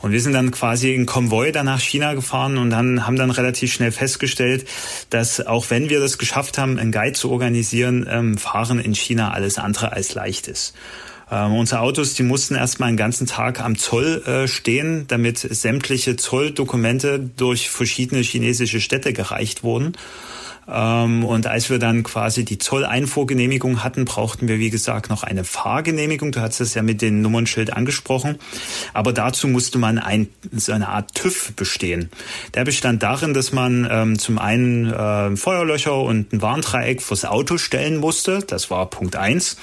Und 0.01 0.11
wir 0.11 0.21
sind 0.21 0.33
dann 0.33 0.51
quasi 0.51 0.95
in 0.95 1.07
Konvoi 1.07 1.53
dann 1.53 1.67
nach 1.67 1.81
China 1.81 2.15
gefahren 2.15 2.59
und 2.59 2.71
dann 2.71 3.07
haben 3.07 3.17
dann 3.17 3.31
relativ 3.31 3.73
schnell 3.73 3.93
festgestellt, 3.93 4.67
dass 5.11 5.47
auch 5.47 5.71
wenn 5.71 5.91
wir 5.91 6.01
das 6.01 6.19
geschafft 6.19 6.59
haben, 6.59 6.79
einen 6.79 6.91
Guide 6.91 7.13
zu 7.13 7.31
organisieren, 7.31 8.07
ähm, 8.11 8.37
Fahren 8.37 8.81
in 8.81 8.97
China 8.97 9.33
alles 9.33 9.59
andere 9.59 9.93
als 9.93 10.15
leicht 10.15 10.49
ist. 10.49 10.75
Ähm, 11.31 11.55
unsere 11.55 11.81
Autos, 11.81 12.15
die 12.15 12.25
mussten 12.25 12.57
erstmal 12.57 12.89
einen 12.89 12.99
ganzen 12.99 13.29
Tag 13.29 13.61
am 13.61 13.79
Zoll 13.79 14.23
äh, 14.27 14.49
stehen, 14.49 15.07
damit 15.07 15.39
sämtliche 15.39 16.17
Zolldokumente 16.17 17.21
durch 17.21 17.71
verschiedene 17.71 18.23
chinesische 18.23 18.81
Städte 18.81 19.13
gereicht 19.13 19.63
wurden. 19.63 19.93
Ähm, 20.69 21.25
und 21.25 21.47
als 21.47 21.71
wir 21.71 21.79
dann 21.79 22.03
quasi 22.03 22.45
die 22.45 22.59
Zolleinfuhrgenehmigung 22.59 23.83
hatten, 23.83 24.05
brauchten 24.05 24.49
wir, 24.49 24.59
wie 24.59 24.71
gesagt, 24.71 25.11
noch 25.11 25.23
eine 25.23 25.45
Fahrgenehmigung. 25.45 26.33
Du 26.33 26.41
hast 26.41 26.61
es 26.61 26.75
ja 26.75 26.83
mit 26.83 27.03
dem 27.03 27.21
Nummernschild 27.21 27.73
angesprochen. 27.73 28.39
Aber 28.95 29.13
dazu 29.13 29.49
musste 29.49 29.79
man 29.79 29.99
ein, 29.99 30.29
so 30.53 30.73
eine 30.73 30.89
Art 30.89 31.15
TÜV 31.15 31.53
bestehen. 31.55 32.11
Der 32.55 32.65
bestand 32.65 33.03
darin, 33.03 33.35
dass 33.35 33.53
man 33.53 33.89
ähm, 33.91 34.19
zum 34.19 34.39
einen 34.39 34.93
äh, 34.93 35.37
Feuerlöcher 35.37 35.97
und 35.97 36.33
ein 36.33 36.43
Warndreieck 36.43 37.03
fürs 37.03 37.25
Auto 37.25 37.59
stellen 37.59 37.97
musste. 37.97 38.41
Das 38.47 38.71
war 38.71 38.89
Punkt 38.89 39.17
eins. 39.17 39.57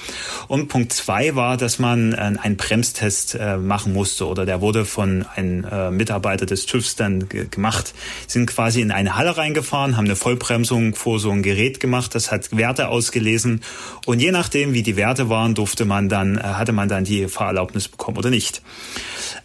Und 0.48 0.68
Punkt 0.68 0.92
zwei 0.92 1.34
war, 1.34 1.56
dass 1.56 1.78
man 1.78 2.12
äh, 2.12 2.16
einen 2.16 2.56
Bremstest 2.56 3.34
äh, 3.34 3.56
machen 3.56 3.92
musste 3.92 4.26
oder 4.26 4.44
der 4.44 4.60
wurde 4.60 4.84
von 4.84 5.24
einem 5.34 5.64
äh, 5.64 5.90
Mitarbeiter 5.90 6.46
des 6.46 6.66
TÜVs 6.66 6.96
dann 6.96 7.28
gemacht. 7.28 7.94
Sind 8.26 8.46
quasi 8.46 8.80
in 8.80 8.90
eine 8.90 9.16
Halle 9.16 9.36
reingefahren, 9.36 9.96
haben 9.96 10.04
eine 10.04 10.16
Vollbremsung 10.16 10.89
vor 10.94 11.18
so 11.18 11.30
ein 11.30 11.42
Gerät 11.42 11.80
gemacht, 11.80 12.14
das 12.14 12.30
hat 12.30 12.56
Werte 12.56 12.88
ausgelesen 12.88 13.62
und 14.06 14.20
je 14.20 14.32
nachdem, 14.32 14.72
wie 14.72 14.82
die 14.82 14.96
Werte 14.96 15.28
waren, 15.28 15.54
durfte 15.54 15.84
man 15.84 16.08
dann, 16.08 16.38
äh, 16.38 16.42
hatte 16.42 16.72
man 16.72 16.88
dann 16.88 17.04
die 17.04 17.28
Fahrerlaubnis 17.28 17.88
bekommen 17.88 18.18
oder 18.18 18.30
nicht. 18.30 18.62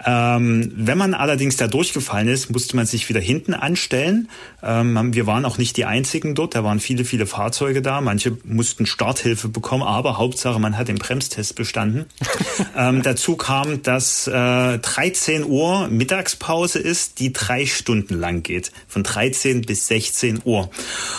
Ähm, 0.05 0.71
wenn 0.75 0.97
man 0.97 1.13
allerdings 1.15 1.57
da 1.57 1.67
durchgefallen 1.67 2.27
ist, 2.27 2.51
musste 2.51 2.75
man 2.75 2.85
sich 2.85 3.09
wieder 3.09 3.19
hinten 3.19 3.53
anstellen. 3.53 4.29
Ähm, 4.61 5.13
wir 5.13 5.25
waren 5.25 5.45
auch 5.45 5.57
nicht 5.57 5.77
die 5.77 5.85
einzigen 5.85 6.35
dort, 6.35 6.55
da 6.55 6.63
waren 6.63 6.79
viele, 6.79 7.05
viele 7.05 7.25
Fahrzeuge 7.25 7.81
da. 7.81 8.01
Manche 8.01 8.37
mussten 8.43 8.85
Starthilfe 8.85 9.47
bekommen, 9.47 9.83
aber 9.83 10.17
Hauptsache, 10.17 10.59
man 10.59 10.77
hat 10.77 10.89
den 10.89 10.97
Bremstest 10.97 11.55
bestanden. 11.55 12.05
ähm, 12.77 13.01
dazu 13.01 13.35
kam, 13.35 13.81
dass 13.81 14.27
äh, 14.27 14.77
13 14.77 15.43
Uhr 15.43 15.87
Mittagspause 15.87 16.79
ist, 16.79 17.19
die 17.19 17.33
drei 17.33 17.65
Stunden 17.65 18.19
lang 18.19 18.43
geht, 18.43 18.71
von 18.87 19.03
13 19.03 19.61
bis 19.61 19.87
16 19.87 20.41
Uhr. 20.43 20.69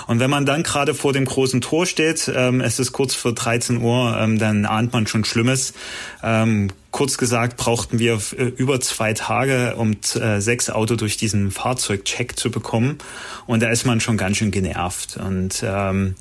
Und 0.07 0.16
wenn 0.21 0.31
man 0.31 0.47
dann 0.47 0.63
gerade 0.63 0.95
vor 0.95 1.13
dem 1.13 1.25
großen 1.25 1.61
Tor 1.61 1.87
steht, 1.87 2.31
ähm, 2.35 2.61
es 2.61 2.79
ist 2.79 2.93
kurz 2.93 3.15
vor 3.15 3.33
13 3.35 3.81
Uhr, 3.81 4.17
ähm, 4.19 4.39
dann 4.39 4.67
ahnt 4.67 4.93
man 4.93 5.07
schon 5.07 5.25
Schlimmes. 5.25 5.75
Ähm, 6.23 6.69
kurz 6.91 7.19
gesagt 7.19 7.57
brauchten 7.57 7.99
wir 7.99 8.21
äh, 8.37 8.45
über 8.45 8.81
zwei 8.81 9.13
Tage, 9.13 9.77
um 9.77 9.97
äh, 10.15 10.41
sechs 10.41 10.71
Auto 10.71 10.97
durch 10.97 11.17
diesen 11.17 11.51
Fahrzeugcheck 11.51 12.39
zu 12.39 12.51
bekommen. 12.51 12.99
Und 13.47 13.63
da 13.63 13.69
ist 13.69 13.85
man 13.85 14.01
schon 14.01 14.17
ganz 14.17 14.37
schön 14.37 14.51
genervt. 14.51 15.17
Und 15.17 15.63
ähm, 15.65 16.15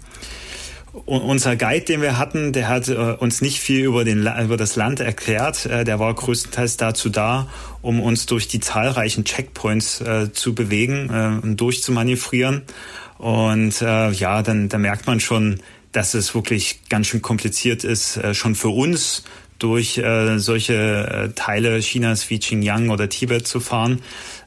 unser 1.06 1.56
Guide, 1.56 1.86
den 1.86 2.02
wir 2.02 2.18
hatten, 2.18 2.54
der 2.54 2.70
hat 2.70 2.88
äh, 2.88 2.94
uns 2.94 3.42
nicht 3.42 3.60
viel 3.60 3.84
über, 3.86 4.06
den, 4.06 4.28
über 4.44 4.58
das 4.58 4.76
Land 4.76 5.00
erklärt. 5.00 5.66
Äh, 5.66 5.84
der 5.84 6.00
war 6.00 6.14
größtenteils 6.14 6.78
dazu 6.78 7.10
da, 7.10 7.48
um 7.82 8.00
uns 8.00 8.26
durch 8.26 8.48
die 8.48 8.60
zahlreichen 8.60 9.26
Checkpoints 9.26 10.02
äh, 10.02 10.32
zu 10.32 10.56
bewegen 10.56 11.10
äh, 11.12 11.46
und 11.46 11.58
durchzumanövrieren. 11.58 12.64
Und 13.18 13.82
äh, 13.82 14.12
ja, 14.12 14.42
dann, 14.42 14.70
dann 14.70 14.82
merkt 14.82 15.08
man 15.08 15.20
schon, 15.20 15.62
dass 15.92 16.14
es 16.14 16.36
wirklich 16.36 16.82
ganz 16.90 17.08
schön 17.08 17.22
kompliziert 17.22 17.84
ist, 17.84 18.18
äh, 18.18 18.34
schon 18.34 18.56
für 18.56 18.70
uns 18.70 19.24
durch 19.60 19.98
äh, 19.98 20.38
solche 20.38 20.74
äh, 20.74 21.30
Teile 21.34 21.80
Chinas 21.80 22.30
wie 22.30 22.40
Xinjiang 22.40 22.90
oder 22.90 23.08
Tibet 23.08 23.48
zu 23.48 23.60
fahren. 23.60 24.02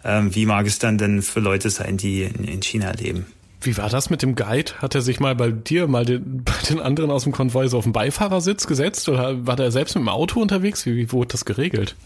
Ähm, 0.04 0.34
wie 0.34 0.44
mag 0.44 0.66
es 0.66 0.78
dann 0.78 0.98
denn 0.98 1.22
für 1.22 1.40
Leute 1.40 1.70
sein, 1.70 1.96
die 1.96 2.22
in, 2.22 2.44
in 2.44 2.62
China 2.62 2.92
leben? 2.92 3.26
Wie 3.60 3.76
war 3.76 3.88
das 3.88 4.08
mit 4.08 4.22
dem 4.22 4.36
Guide? 4.36 4.72
Hat 4.78 4.94
er 4.94 5.02
sich 5.02 5.18
mal 5.18 5.34
bei 5.34 5.50
dir, 5.50 5.88
mal 5.88 6.04
den, 6.04 6.42
bei 6.44 6.52
den 6.68 6.78
anderen 6.78 7.10
aus 7.10 7.24
dem 7.24 7.32
Konvoi 7.32 7.68
so 7.68 7.78
auf 7.78 7.84
den 7.84 7.92
Beifahrersitz 7.92 8.66
gesetzt 8.66 9.08
oder 9.08 9.46
war 9.46 9.56
der 9.56 9.72
selbst 9.72 9.94
mit 9.96 10.02
dem 10.02 10.08
Auto 10.08 10.40
unterwegs? 10.40 10.86
Wie, 10.86 10.94
wie 10.94 11.10
wurde 11.10 11.32
das 11.32 11.44
geregelt? 11.44 11.96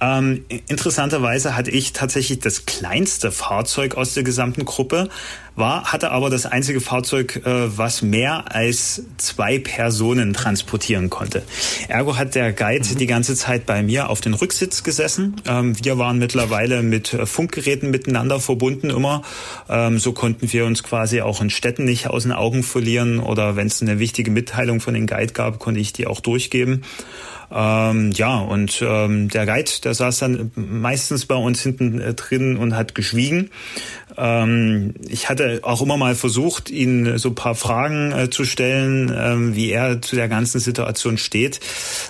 Ähm, 0.00 0.44
interessanterweise 0.68 1.56
hatte 1.56 1.70
ich 1.70 1.92
tatsächlich 1.92 2.40
das 2.40 2.64
kleinste 2.64 3.30
Fahrzeug 3.30 3.96
aus 3.96 4.14
der 4.14 4.22
gesamten 4.22 4.64
Gruppe, 4.64 5.10
war, 5.56 5.84
hatte 5.92 6.12
aber 6.12 6.30
das 6.30 6.46
einzige 6.46 6.80
Fahrzeug, 6.80 7.42
äh, 7.44 7.76
was 7.76 8.02
mehr 8.02 8.54
als 8.54 9.02
zwei 9.16 9.58
Personen 9.58 10.34
transportieren 10.34 11.10
konnte. 11.10 11.42
Ergo 11.88 12.16
hat 12.16 12.34
der 12.34 12.52
Guide 12.52 12.86
mhm. 12.88 12.98
die 12.98 13.06
ganze 13.06 13.34
Zeit 13.34 13.66
bei 13.66 13.82
mir 13.82 14.10
auf 14.10 14.20
den 14.20 14.34
Rücksitz 14.34 14.82
gesessen. 14.82 15.36
Ähm, 15.46 15.74
wir 15.82 15.98
waren 15.98 16.18
mittlerweile 16.18 16.82
mit 16.82 17.14
äh, 17.14 17.26
Funkgeräten 17.26 17.90
miteinander 17.90 18.38
verbunden 18.38 18.90
immer. 18.90 19.22
Ähm, 19.68 19.98
so 19.98 20.12
konnten 20.12 20.52
wir 20.52 20.66
uns 20.66 20.82
quasi 20.82 21.22
auch 21.22 21.40
in 21.40 21.50
Städten 21.50 21.84
nicht 21.84 22.08
aus 22.08 22.24
den 22.24 22.32
Augen 22.32 22.62
verlieren 22.62 23.18
oder 23.18 23.56
wenn 23.56 23.66
es 23.66 23.80
eine 23.80 23.98
wichtige 23.98 24.30
Mitteilung 24.30 24.80
von 24.80 24.94
den 24.94 25.06
Guide 25.06 25.32
gab, 25.32 25.58
konnte 25.58 25.80
ich 25.80 25.92
die 25.92 26.06
auch 26.06 26.20
durchgeben. 26.20 26.82
Ähm, 27.50 28.10
ja, 28.12 28.38
und 28.38 28.82
ähm, 28.82 29.28
der 29.28 29.46
Guide, 29.46 29.70
der 29.84 29.94
saß 29.94 30.18
dann 30.18 30.50
meistens 30.56 31.26
bei 31.26 31.36
uns 31.36 31.62
hinten 31.62 32.00
äh, 32.00 32.14
drin 32.14 32.56
und 32.56 32.74
hat 32.74 32.94
geschwiegen. 32.94 33.50
Ähm, 34.16 34.94
ich 35.08 35.28
hatte 35.28 35.45
hatte 35.46 35.64
auch 35.64 35.82
immer 35.82 35.96
mal 35.96 36.14
versucht, 36.14 36.70
ihn 36.70 37.18
so 37.18 37.32
paar 37.32 37.54
Fragen 37.54 38.12
äh, 38.12 38.30
zu 38.30 38.44
stellen, 38.44 39.12
ähm, 39.16 39.54
wie 39.54 39.70
er 39.70 40.02
zu 40.02 40.16
der 40.16 40.28
ganzen 40.28 40.60
Situation 40.60 41.18
steht. 41.18 41.60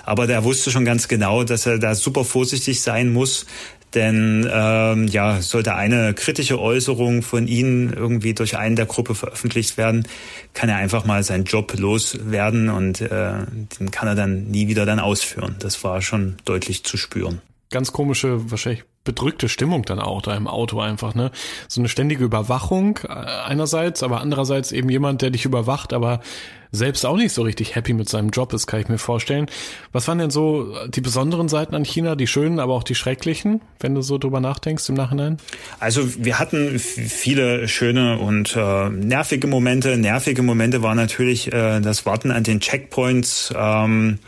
Aber 0.05 0.27
der 0.27 0.43
wusste 0.43 0.71
schon 0.71 0.85
ganz 0.85 1.07
genau, 1.07 1.43
dass 1.43 1.65
er 1.65 1.79
da 1.79 1.95
super 1.95 2.23
vorsichtig 2.23 2.81
sein 2.81 3.11
muss, 3.11 3.45
denn 3.93 4.47
ähm, 4.51 5.07
ja, 5.07 5.41
sollte 5.41 5.75
eine 5.75 6.13
kritische 6.13 6.59
Äußerung 6.59 7.21
von 7.21 7.47
Ihnen 7.47 7.93
irgendwie 7.93 8.33
durch 8.33 8.57
einen 8.57 8.75
der 8.75 8.85
Gruppe 8.85 9.15
veröffentlicht 9.15 9.77
werden, 9.77 10.07
kann 10.53 10.69
er 10.69 10.75
einfach 10.75 11.05
mal 11.05 11.23
seinen 11.23 11.45
Job 11.45 11.73
loswerden 11.77 12.69
und 12.69 13.01
äh, 13.01 13.33
den 13.79 13.91
kann 13.91 14.07
er 14.07 14.15
dann 14.15 14.47
nie 14.47 14.67
wieder 14.67 14.85
dann 14.85 14.99
ausführen. 14.99 15.55
Das 15.59 15.83
war 15.83 16.01
schon 16.01 16.35
deutlich 16.43 16.83
zu 16.83 16.97
spüren. 16.97 17.41
Ganz 17.69 17.91
komische, 17.91 18.49
wahrscheinlich 18.49 18.83
bedrückte 19.03 19.47
Stimmung 19.47 19.83
dann 19.83 19.99
auch 19.99 20.21
da 20.21 20.35
im 20.35 20.47
Auto 20.47 20.81
einfach, 20.81 21.15
ne? 21.15 21.31
So 21.69 21.79
eine 21.79 21.87
ständige 21.87 22.25
Überwachung 22.25 22.99
äh, 23.07 23.13
einerseits, 23.13 24.03
aber 24.03 24.21
andererseits 24.21 24.71
eben 24.71 24.89
jemand, 24.89 25.21
der 25.21 25.29
dich 25.29 25.45
überwacht, 25.45 25.93
aber 25.93 26.19
selbst 26.71 27.05
auch 27.05 27.15
nicht 27.15 27.31
so 27.31 27.43
richtig 27.43 27.75
happy 27.75 27.93
mit 27.93 28.09
seinem 28.09 28.29
Job 28.29 28.51
ist, 28.53 28.67
kann 28.67 28.81
ich 28.81 28.89
mir 28.89 28.97
vorstellen. 28.97 29.47
Was 29.93 30.07
waren 30.09 30.17
denn 30.17 30.29
so 30.29 30.75
die 30.89 30.99
besonderen 30.99 31.47
Seiten 31.47 31.75
an 31.75 31.85
China, 31.85 32.15
die 32.15 32.27
schönen, 32.27 32.59
aber 32.59 32.73
auch 32.73 32.83
die 32.83 32.95
schrecklichen, 32.95 33.61
wenn 33.79 33.95
du 33.95 34.01
so 34.01 34.17
drüber 34.17 34.41
nachdenkst 34.41 34.89
im 34.89 34.95
Nachhinein? 34.95 35.37
Also 35.79 36.01
wir 36.23 36.39
hatten 36.39 36.77
viele 36.79 37.69
schöne 37.69 38.19
und 38.19 38.55
äh, 38.57 38.89
nervige 38.89 39.47
Momente. 39.47 39.97
Nervige 39.97 40.43
Momente 40.43 40.83
war 40.83 40.95
natürlich 40.95 41.53
äh, 41.53 41.79
das 41.79 42.05
Warten 42.05 42.31
an 42.31 42.43
den 42.43 42.59
Checkpoints. 42.59 43.53
Ähm, 43.57 44.19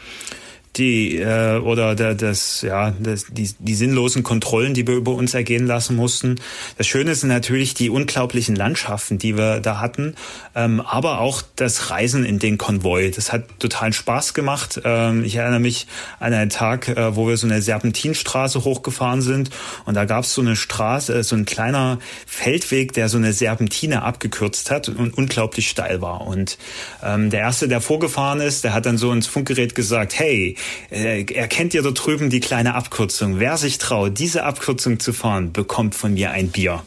die 0.77 1.17
äh, 1.17 1.57
oder 1.57 1.95
der, 1.95 2.15
das 2.15 2.61
ja 2.61 2.93
das, 2.99 3.25
die, 3.29 3.49
die 3.59 3.75
sinnlosen 3.75 4.23
Kontrollen, 4.23 4.73
die 4.73 4.87
wir 4.87 4.95
über 4.95 5.13
uns 5.13 5.33
ergehen 5.33 5.65
lassen 5.65 5.95
mussten. 5.95 6.35
Das 6.77 6.87
Schöne 6.87 7.15
sind 7.15 7.29
natürlich 7.29 7.73
die 7.73 7.89
unglaublichen 7.89 8.55
Landschaften, 8.55 9.17
die 9.17 9.37
wir 9.37 9.59
da 9.59 9.79
hatten, 9.79 10.15
ähm, 10.55 10.81
aber 10.81 11.19
auch 11.19 11.41
das 11.55 11.89
Reisen 11.89 12.23
in 12.23 12.39
den 12.39 12.57
Konvoi. 12.57 13.11
Das 13.11 13.33
hat 13.33 13.59
total 13.59 13.93
Spaß 13.93 14.33
gemacht. 14.33 14.79
Ähm, 14.83 15.23
ich 15.23 15.35
erinnere 15.35 15.59
mich 15.59 15.87
an 16.19 16.33
einen 16.33 16.49
Tag, 16.49 16.87
äh, 16.87 17.15
wo 17.15 17.27
wir 17.27 17.37
so 17.37 17.47
eine 17.47 17.61
Serpentinstraße 17.61 18.63
hochgefahren 18.63 19.21
sind 19.21 19.49
und 19.85 19.95
da 19.95 20.05
gab 20.05 20.23
es 20.23 20.33
so 20.33 20.41
eine 20.41 20.55
Straße, 20.55 21.13
äh, 21.13 21.23
so 21.23 21.35
ein 21.35 21.45
kleiner 21.45 21.99
Feldweg, 22.27 22.93
der 22.93 23.09
so 23.09 23.17
eine 23.17 23.33
Serpentine 23.33 24.03
abgekürzt 24.03 24.69
hat 24.69 24.87
und 24.87 25.17
unglaublich 25.17 25.69
steil 25.69 26.01
war. 26.01 26.21
Und 26.21 26.57
ähm, 27.03 27.31
der 27.31 27.41
erste, 27.41 27.67
der 27.67 27.81
vorgefahren 27.81 28.39
ist, 28.39 28.63
der 28.63 28.73
hat 28.73 28.85
dann 28.85 28.97
so 28.97 29.11
ins 29.11 29.27
Funkgerät 29.27 29.73
gesagt: 29.73 30.17
Hey 30.17 30.55
äh, 30.91 31.23
erkennt 31.33 31.73
ihr 31.73 31.81
da 31.81 31.91
drüben 31.91 32.29
die 32.29 32.39
kleine 32.39 32.75
Abkürzung. 32.75 33.39
Wer 33.39 33.57
sich 33.57 33.77
traut, 33.77 34.19
diese 34.19 34.43
Abkürzung 34.43 34.99
zu 34.99 35.13
fahren, 35.13 35.53
bekommt 35.53 35.95
von 35.95 36.13
mir 36.13 36.31
ein 36.31 36.49
Bier. 36.49 36.83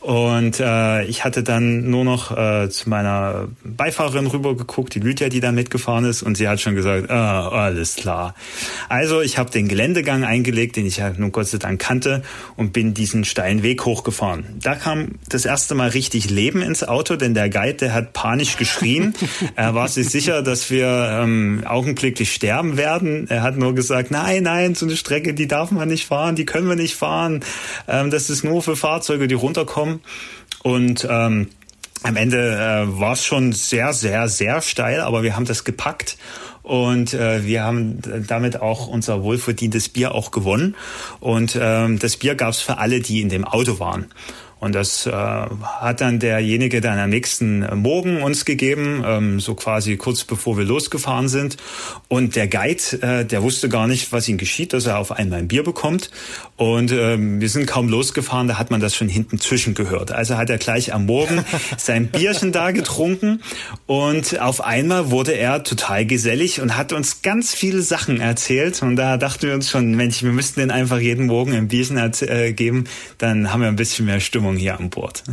Und 0.00 0.60
äh, 0.60 1.04
ich 1.04 1.24
hatte 1.24 1.42
dann 1.42 1.90
nur 1.90 2.04
noch 2.04 2.36
äh, 2.36 2.70
zu 2.70 2.88
meiner 2.88 3.48
Beifahrerin 3.62 4.26
rübergeguckt, 4.26 4.94
die 4.94 5.00
Lydia, 5.00 5.28
die 5.28 5.40
da 5.40 5.52
mitgefahren 5.52 6.06
ist, 6.06 6.22
und 6.22 6.38
sie 6.38 6.48
hat 6.48 6.58
schon 6.60 6.74
gesagt, 6.74 7.10
ah, 7.10 7.48
alles 7.48 7.96
klar. 7.96 8.34
Also 8.88 9.20
ich 9.20 9.36
habe 9.36 9.50
den 9.50 9.68
Geländegang 9.68 10.24
eingelegt, 10.24 10.76
den 10.76 10.86
ich 10.86 10.96
ja 10.96 11.12
nun 11.14 11.32
Gott 11.32 11.48
sei 11.48 11.58
Dank 11.58 11.80
kannte, 11.80 12.22
und 12.56 12.72
bin 12.72 12.94
diesen 12.94 13.24
steilen 13.24 13.62
Weg 13.62 13.84
hochgefahren. 13.84 14.44
Da 14.62 14.74
kam 14.74 15.16
das 15.28 15.44
erste 15.44 15.74
Mal 15.74 15.90
richtig 15.90 16.30
Leben 16.30 16.62
ins 16.62 16.82
Auto, 16.82 17.16
denn 17.16 17.34
der 17.34 17.50
Guide, 17.50 17.74
der 17.74 17.92
hat 17.92 18.14
panisch 18.14 18.56
geschrien. 18.56 19.12
er 19.54 19.74
war 19.74 19.88
sich 19.88 20.08
sicher, 20.08 20.40
dass 20.40 20.70
wir 20.70 21.20
ähm, 21.20 21.62
augenblicklich 21.66 22.32
sterben 22.32 22.78
werden. 22.78 23.28
Er 23.28 23.42
hat 23.42 23.58
nur 23.58 23.74
gesagt, 23.74 24.10
nein, 24.10 24.44
nein, 24.44 24.74
so 24.74 24.86
eine 24.86 24.96
Strecke, 24.96 25.34
die 25.34 25.46
darf 25.46 25.70
man 25.72 25.88
nicht 25.88 26.06
fahren, 26.06 26.36
die 26.36 26.46
können 26.46 26.68
wir 26.68 26.76
nicht 26.76 26.94
fahren. 26.94 27.40
Ähm, 27.86 28.10
das 28.10 28.30
ist 28.30 28.44
nur 28.44 28.62
für 28.62 28.76
Fahrzeuge, 28.76 29.28
die 29.28 29.34
runterkommen 29.34 29.89
bekommen. 29.90 30.02
Und 30.62 31.06
ähm, 31.08 31.48
am 32.02 32.16
Ende 32.16 32.54
äh, 32.54 33.00
war 33.00 33.12
es 33.12 33.24
schon 33.24 33.52
sehr, 33.52 33.92
sehr, 33.92 34.28
sehr 34.28 34.62
steil, 34.62 35.00
aber 35.00 35.22
wir 35.22 35.36
haben 35.36 35.44
das 35.44 35.64
gepackt 35.64 36.16
und 36.62 37.14
äh, 37.14 37.44
wir 37.44 37.62
haben 37.64 37.98
damit 38.26 38.60
auch 38.60 38.86
unser 38.86 39.22
wohlverdientes 39.22 39.88
Bier 39.88 40.14
auch 40.14 40.30
gewonnen. 40.30 40.76
Und 41.20 41.58
ähm, 41.60 41.98
das 41.98 42.16
Bier 42.16 42.34
gab 42.34 42.50
es 42.50 42.60
für 42.60 42.78
alle, 42.78 43.00
die 43.00 43.20
in 43.20 43.28
dem 43.28 43.44
Auto 43.44 43.80
waren. 43.80 44.06
Und 44.60 44.74
das 44.74 45.06
äh, 45.06 45.10
hat 45.12 46.00
dann 46.02 46.18
derjenige 46.18 46.80
dann 46.80 46.98
am 46.98 47.10
nächsten 47.10 47.66
Morgen 47.80 48.22
uns 48.22 48.44
gegeben, 48.44 49.02
ähm, 49.06 49.40
so 49.40 49.54
quasi 49.54 49.96
kurz 49.96 50.24
bevor 50.24 50.58
wir 50.58 50.64
losgefahren 50.64 51.28
sind. 51.28 51.56
Und 52.08 52.36
der 52.36 52.46
Guide, 52.46 52.82
äh, 53.02 53.24
der 53.24 53.42
wusste 53.42 53.70
gar 53.70 53.86
nicht, 53.86 54.12
was 54.12 54.28
ihm 54.28 54.36
geschieht, 54.36 54.74
dass 54.74 54.84
er 54.84 54.98
auf 54.98 55.12
einmal 55.12 55.38
ein 55.38 55.48
Bier 55.48 55.64
bekommt. 55.64 56.10
Und 56.56 56.92
ähm, 56.92 57.40
wir 57.40 57.48
sind 57.48 57.66
kaum 57.66 57.88
losgefahren, 57.88 58.48
da 58.48 58.58
hat 58.58 58.70
man 58.70 58.80
das 58.80 58.94
schon 58.94 59.08
hinten 59.08 59.40
zwischen 59.40 59.72
gehört. 59.72 60.12
Also 60.12 60.36
hat 60.36 60.50
er 60.50 60.58
gleich 60.58 60.92
am 60.92 61.06
Morgen 61.06 61.42
sein 61.78 62.08
Bierchen 62.08 62.52
da 62.52 62.70
getrunken 62.70 63.40
und 63.86 64.38
auf 64.40 64.62
einmal 64.62 65.10
wurde 65.10 65.32
er 65.32 65.64
total 65.64 66.04
gesellig 66.04 66.60
und 66.60 66.76
hat 66.76 66.92
uns 66.92 67.22
ganz 67.22 67.54
viele 67.54 67.80
Sachen 67.80 68.20
erzählt. 68.20 68.82
Und 68.82 68.96
da 68.96 69.16
dachten 69.16 69.46
wir 69.46 69.54
uns 69.54 69.70
schon, 69.70 69.94
Mensch, 69.94 70.22
wir 70.22 70.32
müssten 70.32 70.60
den 70.60 70.70
einfach 70.70 70.98
jeden 70.98 71.26
Morgen 71.26 71.54
ein 71.54 71.68
Bierchen 71.68 71.96
äh, 71.96 72.52
geben, 72.52 72.84
dann 73.16 73.50
haben 73.52 73.62
wir 73.62 73.68
ein 73.68 73.76
bisschen 73.76 74.04
mehr 74.04 74.20
Stimmung 74.20 74.49
hier 74.56 74.78
an 74.78 74.90
Bord. 74.90 75.24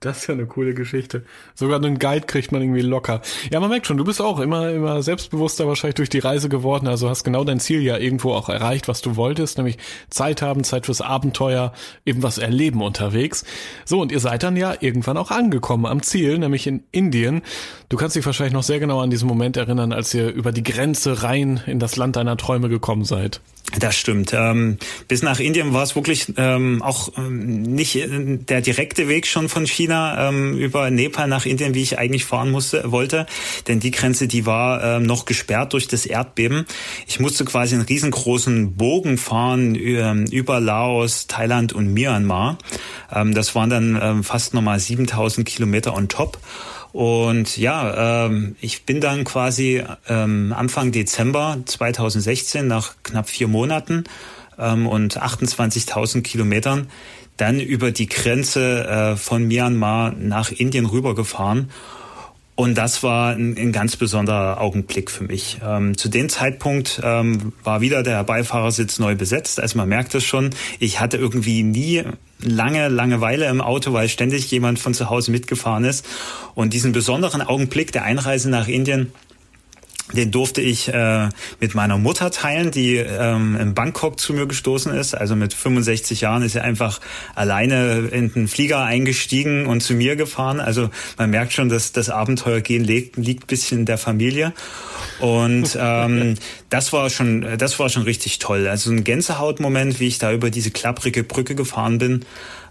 Das 0.00 0.18
ist 0.18 0.26
ja 0.26 0.34
eine 0.34 0.46
coole 0.46 0.74
Geschichte. 0.74 1.24
Sogar 1.54 1.78
einen 1.78 1.98
Guide 1.98 2.26
kriegt 2.26 2.52
man 2.52 2.62
irgendwie 2.62 2.82
locker. 2.82 3.22
Ja, 3.50 3.60
man 3.60 3.70
merkt 3.70 3.86
schon, 3.86 3.96
du 3.96 4.04
bist 4.04 4.20
auch 4.20 4.38
immer, 4.40 4.70
immer 4.70 5.02
selbstbewusster 5.02 5.66
wahrscheinlich 5.66 5.94
durch 5.94 6.08
die 6.08 6.18
Reise 6.18 6.48
geworden. 6.48 6.88
Also 6.88 7.08
hast 7.08 7.24
genau 7.24 7.44
dein 7.44 7.60
Ziel 7.60 7.82
ja 7.82 7.96
irgendwo 7.96 8.32
auch 8.32 8.48
erreicht, 8.48 8.88
was 8.88 9.02
du 9.02 9.16
wolltest, 9.16 9.58
nämlich 9.58 9.78
Zeit 10.10 10.42
haben, 10.42 10.64
Zeit 10.64 10.86
fürs 10.86 11.00
Abenteuer, 11.00 11.72
eben 12.04 12.22
was 12.22 12.38
erleben 12.38 12.82
unterwegs. 12.82 13.44
So, 13.84 14.00
und 14.00 14.12
ihr 14.12 14.20
seid 14.20 14.42
dann 14.42 14.56
ja 14.56 14.74
irgendwann 14.80 15.16
auch 15.16 15.30
angekommen 15.30 15.86
am 15.86 16.02
Ziel, 16.02 16.38
nämlich 16.38 16.66
in 16.66 16.84
Indien. 16.90 17.42
Du 17.92 17.98
kannst 17.98 18.16
dich 18.16 18.24
wahrscheinlich 18.24 18.54
noch 18.54 18.62
sehr 18.62 18.80
genau 18.80 19.02
an 19.02 19.10
diesen 19.10 19.28
Moment 19.28 19.58
erinnern, 19.58 19.92
als 19.92 20.14
ihr 20.14 20.32
über 20.32 20.50
die 20.50 20.62
Grenze 20.62 21.22
rein 21.22 21.60
in 21.66 21.78
das 21.78 21.96
Land 21.96 22.16
deiner 22.16 22.38
Träume 22.38 22.70
gekommen 22.70 23.04
seid. 23.04 23.42
Das 23.78 23.96
stimmt. 23.96 24.32
Ähm, 24.32 24.78
bis 25.08 25.22
nach 25.22 25.40
Indien 25.40 25.74
war 25.74 25.82
es 25.82 25.94
wirklich 25.94 26.32
ähm, 26.38 26.80
auch 26.80 27.12
ähm, 27.18 27.60
nicht 27.60 27.96
äh, 27.96 28.38
der 28.38 28.62
direkte 28.62 29.08
Weg 29.08 29.26
schon 29.26 29.50
von 29.50 29.66
China 29.66 30.30
über 30.30 30.90
Nepal 30.90 31.28
nach 31.28 31.44
Indien, 31.44 31.74
wie 31.74 31.82
ich 31.82 31.98
eigentlich 31.98 32.24
fahren 32.24 32.50
musste, 32.50 32.90
wollte. 32.90 33.26
Denn 33.68 33.78
die 33.78 33.90
Grenze, 33.90 34.26
die 34.26 34.46
war 34.46 35.00
noch 35.00 35.26
gesperrt 35.26 35.74
durch 35.74 35.86
das 35.86 36.06
Erdbeben. 36.06 36.64
Ich 37.06 37.20
musste 37.20 37.44
quasi 37.44 37.74
einen 37.74 37.84
riesengroßen 37.84 38.74
Bogen 38.74 39.18
fahren 39.18 39.74
über 39.74 40.60
Laos, 40.60 41.26
Thailand 41.26 41.72
und 41.72 41.92
Myanmar. 41.92 42.58
Das 43.10 43.54
waren 43.54 43.70
dann 43.70 44.22
fast 44.22 44.54
nochmal 44.54 44.78
7000 44.78 45.46
Kilometer 45.46 45.94
on 45.94 46.08
top. 46.08 46.38
Und 46.92 47.56
ja, 47.56 48.26
ähm, 48.26 48.56
ich 48.60 48.84
bin 48.84 49.00
dann 49.00 49.24
quasi 49.24 49.82
ähm, 50.08 50.54
Anfang 50.56 50.92
Dezember 50.92 51.58
2016 51.64 52.66
nach 52.66 52.94
knapp 53.02 53.28
vier 53.30 53.48
Monaten 53.48 54.04
ähm, 54.58 54.86
und 54.86 55.20
28.000 55.20 56.22
Kilometern 56.22 56.88
dann 57.38 57.60
über 57.60 57.92
die 57.92 58.08
Grenze 58.08 58.86
äh, 58.86 59.16
von 59.16 59.48
Myanmar 59.48 60.12
nach 60.12 60.50
Indien 60.50 60.86
rübergefahren. 60.86 61.70
Und 62.62 62.76
das 62.76 63.02
war 63.02 63.34
ein, 63.34 63.56
ein 63.58 63.72
ganz 63.72 63.96
besonderer 63.96 64.60
Augenblick 64.60 65.10
für 65.10 65.24
mich. 65.24 65.58
Ähm, 65.66 65.98
zu 65.98 66.08
dem 66.08 66.28
Zeitpunkt 66.28 67.00
ähm, 67.02 67.52
war 67.64 67.80
wieder 67.80 68.04
der 68.04 68.22
Beifahrersitz 68.22 69.00
neu 69.00 69.16
besetzt. 69.16 69.58
Also 69.58 69.76
man 69.78 69.88
merkt 69.88 70.14
es 70.14 70.22
schon, 70.22 70.50
ich 70.78 71.00
hatte 71.00 71.16
irgendwie 71.16 71.64
nie 71.64 72.04
lange 72.40 72.86
Langeweile 72.86 73.46
im 73.48 73.60
Auto, 73.60 73.92
weil 73.94 74.08
ständig 74.08 74.48
jemand 74.52 74.78
von 74.78 74.94
zu 74.94 75.10
Hause 75.10 75.32
mitgefahren 75.32 75.82
ist. 75.82 76.06
Und 76.54 76.72
diesen 76.72 76.92
besonderen 76.92 77.42
Augenblick 77.42 77.90
der 77.90 78.04
Einreise 78.04 78.48
nach 78.48 78.68
Indien, 78.68 79.12
den 80.12 80.30
durfte 80.30 80.60
ich 80.60 80.88
äh, 80.88 81.28
mit 81.60 81.74
meiner 81.74 81.98
Mutter 81.98 82.30
teilen, 82.30 82.70
die 82.70 82.96
ähm, 82.96 83.56
in 83.56 83.74
Bangkok 83.74 84.18
zu 84.18 84.32
mir 84.32 84.46
gestoßen 84.46 84.92
ist. 84.94 85.14
Also 85.14 85.36
mit 85.36 85.54
65 85.54 86.20
Jahren 86.20 86.42
ist 86.42 86.52
sie 86.52 86.62
einfach 86.62 87.00
alleine 87.34 88.08
in 88.10 88.32
den 88.32 88.48
Flieger 88.48 88.82
eingestiegen 88.82 89.66
und 89.66 89.82
zu 89.82 89.94
mir 89.94 90.16
gefahren. 90.16 90.60
Also 90.60 90.90
man 91.18 91.30
merkt 91.30 91.52
schon, 91.52 91.68
dass 91.68 91.92
das 91.92 92.10
Abenteuergehen 92.10 92.84
liegt, 92.84 93.16
liegt 93.16 93.46
bisschen 93.46 93.80
in 93.80 93.86
der 93.86 93.98
Familie. 93.98 94.52
Und 95.20 95.76
ähm, 95.80 96.34
das 96.70 96.92
war 96.92 97.10
schon, 97.10 97.46
das 97.58 97.78
war 97.78 97.88
schon 97.88 98.02
richtig 98.02 98.38
toll. 98.38 98.68
Also 98.68 98.90
ein 98.90 99.04
Gänsehautmoment, 99.04 100.00
wie 100.00 100.08
ich 100.08 100.18
da 100.18 100.32
über 100.32 100.50
diese 100.50 100.70
klapprige 100.70 101.24
Brücke 101.24 101.54
gefahren 101.54 101.98
bin. 101.98 102.24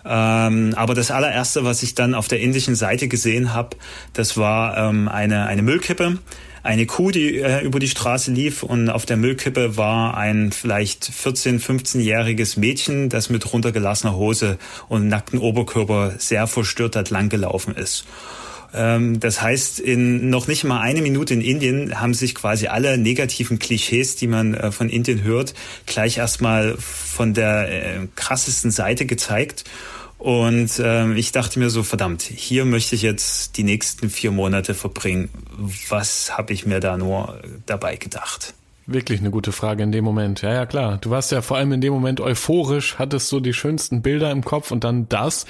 Ähm, 0.03 0.73
aber 0.75 0.93
das 0.93 1.11
allererste, 1.11 1.63
was 1.63 1.83
ich 1.83 1.95
dann 1.95 2.15
auf 2.15 2.27
der 2.27 2.39
indischen 2.39 2.75
Seite 2.75 3.07
gesehen 3.07 3.53
habe, 3.53 3.77
das 4.13 4.37
war 4.37 4.77
ähm, 4.77 5.07
eine, 5.07 5.45
eine 5.45 5.61
Müllkippe 5.61 6.17
eine 6.63 6.85
Kuh, 6.85 7.11
die 7.11 7.37
äh, 7.37 7.61
über 7.63 7.79
die 7.79 7.87
Straße 7.87 8.31
lief 8.31 8.63
und 8.63 8.89
auf 8.89 9.05
der 9.05 9.17
Müllkippe 9.17 9.77
war 9.77 10.15
ein 10.15 10.51
vielleicht 10.51 11.05
14-, 11.05 11.59
15-jähriges 11.59 12.59
Mädchen, 12.59 13.09
das 13.09 13.29
mit 13.29 13.51
runtergelassener 13.51 14.15
Hose 14.15 14.57
und 14.87 15.07
nackten 15.07 15.39
Oberkörper 15.39 16.13
sehr 16.17 16.47
verstört 16.47 16.95
hat 16.95 17.09
langgelaufen 17.09 17.75
ist. 17.75 18.05
Ähm, 18.73 19.19
das 19.19 19.41
heißt, 19.41 19.79
in 19.79 20.29
noch 20.29 20.47
nicht 20.47 20.63
mal 20.63 20.79
eine 20.79 21.01
Minute 21.01 21.33
in 21.33 21.41
Indien 21.41 21.99
haben 21.99 22.13
sich 22.13 22.35
quasi 22.35 22.67
alle 22.67 22.97
negativen 22.97 23.59
Klischees, 23.59 24.15
die 24.15 24.27
man 24.27 24.53
äh, 24.53 24.71
von 24.71 24.89
Indien 24.89 25.23
hört, 25.23 25.53
gleich 25.85 26.17
erstmal 26.17 26.75
von 26.77 27.33
der 27.33 27.69
äh, 27.69 28.07
krassesten 28.15 28.71
Seite 28.71 29.05
gezeigt. 29.05 29.65
Und 30.21 30.77
äh, 30.77 31.13
ich 31.13 31.31
dachte 31.31 31.57
mir 31.57 31.71
so, 31.71 31.81
verdammt, 31.81 32.21
hier 32.21 32.63
möchte 32.63 32.93
ich 32.93 33.01
jetzt 33.01 33.57
die 33.57 33.63
nächsten 33.63 34.11
vier 34.11 34.29
Monate 34.29 34.75
verbringen. 34.75 35.29
Was 35.89 36.37
habe 36.37 36.53
ich 36.53 36.63
mir 36.63 36.79
da 36.79 36.95
nur 36.95 37.41
dabei 37.65 37.95
gedacht? 37.95 38.53
Wirklich 38.85 39.19
eine 39.19 39.31
gute 39.31 39.51
Frage 39.51 39.81
in 39.81 39.91
dem 39.91 40.03
Moment. 40.03 40.43
Ja, 40.43 40.53
ja, 40.53 40.67
klar. 40.67 40.99
Du 41.01 41.09
warst 41.09 41.31
ja 41.31 41.41
vor 41.41 41.57
allem 41.57 41.71
in 41.71 41.81
dem 41.81 41.91
Moment 41.91 42.21
euphorisch, 42.21 42.99
hattest 42.99 43.29
so 43.29 43.39
die 43.39 43.53
schönsten 43.53 44.03
Bilder 44.03 44.29
im 44.29 44.43
Kopf 44.45 44.69
und 44.69 44.83
dann 44.83 45.09
das. 45.09 45.47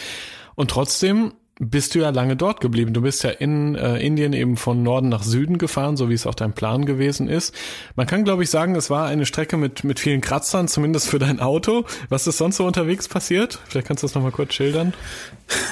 Und 0.55 0.71
trotzdem 0.71 1.33
bist 1.61 1.93
du 1.93 1.99
ja 1.99 2.09
lange 2.09 2.35
dort 2.35 2.59
geblieben. 2.59 2.91
Du 2.91 3.01
bist 3.01 3.23
ja 3.23 3.29
in 3.29 3.75
äh, 3.75 3.97
Indien 3.97 4.33
eben 4.33 4.57
von 4.57 4.81
Norden 4.81 5.09
nach 5.09 5.21
Süden 5.21 5.59
gefahren, 5.59 5.95
so 5.95 6.09
wie 6.09 6.15
es 6.15 6.25
auch 6.25 6.33
dein 6.33 6.53
Plan 6.53 6.85
gewesen 6.85 7.29
ist. 7.29 7.53
Man 7.95 8.07
kann, 8.07 8.23
glaube 8.23 8.41
ich, 8.41 8.49
sagen, 8.49 8.75
es 8.75 8.89
war 8.89 9.05
eine 9.05 9.27
Strecke 9.27 9.57
mit, 9.57 9.83
mit 9.83 9.99
vielen 9.99 10.21
Kratzern, 10.21 10.67
zumindest 10.67 11.07
für 11.07 11.19
dein 11.19 11.39
Auto. 11.39 11.85
Was 12.09 12.25
ist 12.25 12.39
sonst 12.39 12.57
so 12.57 12.65
unterwegs 12.65 13.07
passiert? 13.07 13.59
Vielleicht 13.67 13.87
kannst 13.87 14.01
du 14.01 14.07
das 14.07 14.15
nochmal 14.15 14.31
kurz 14.31 14.55
schildern. 14.55 14.93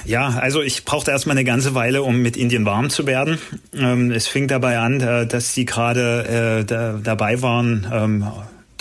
Ja, 0.05 0.29
also 0.29 0.61
ich 0.61 0.85
brauchte 0.85 1.09
erstmal 1.09 1.35
eine 1.35 1.45
ganze 1.45 1.73
Weile, 1.73 2.03
um 2.03 2.21
mit 2.21 2.37
Indien 2.37 2.65
warm 2.65 2.91
zu 2.91 3.07
werden. 3.07 3.39
Ähm, 3.73 4.11
es 4.11 4.27
fing 4.27 4.47
dabei 4.47 4.77
an, 4.77 5.01
äh, 5.01 5.25
dass 5.25 5.55
sie 5.55 5.65
gerade 5.65 6.59
äh, 6.59 6.65
da, 6.65 6.99
dabei 7.01 7.41
waren, 7.41 7.87
ähm, 7.91 8.27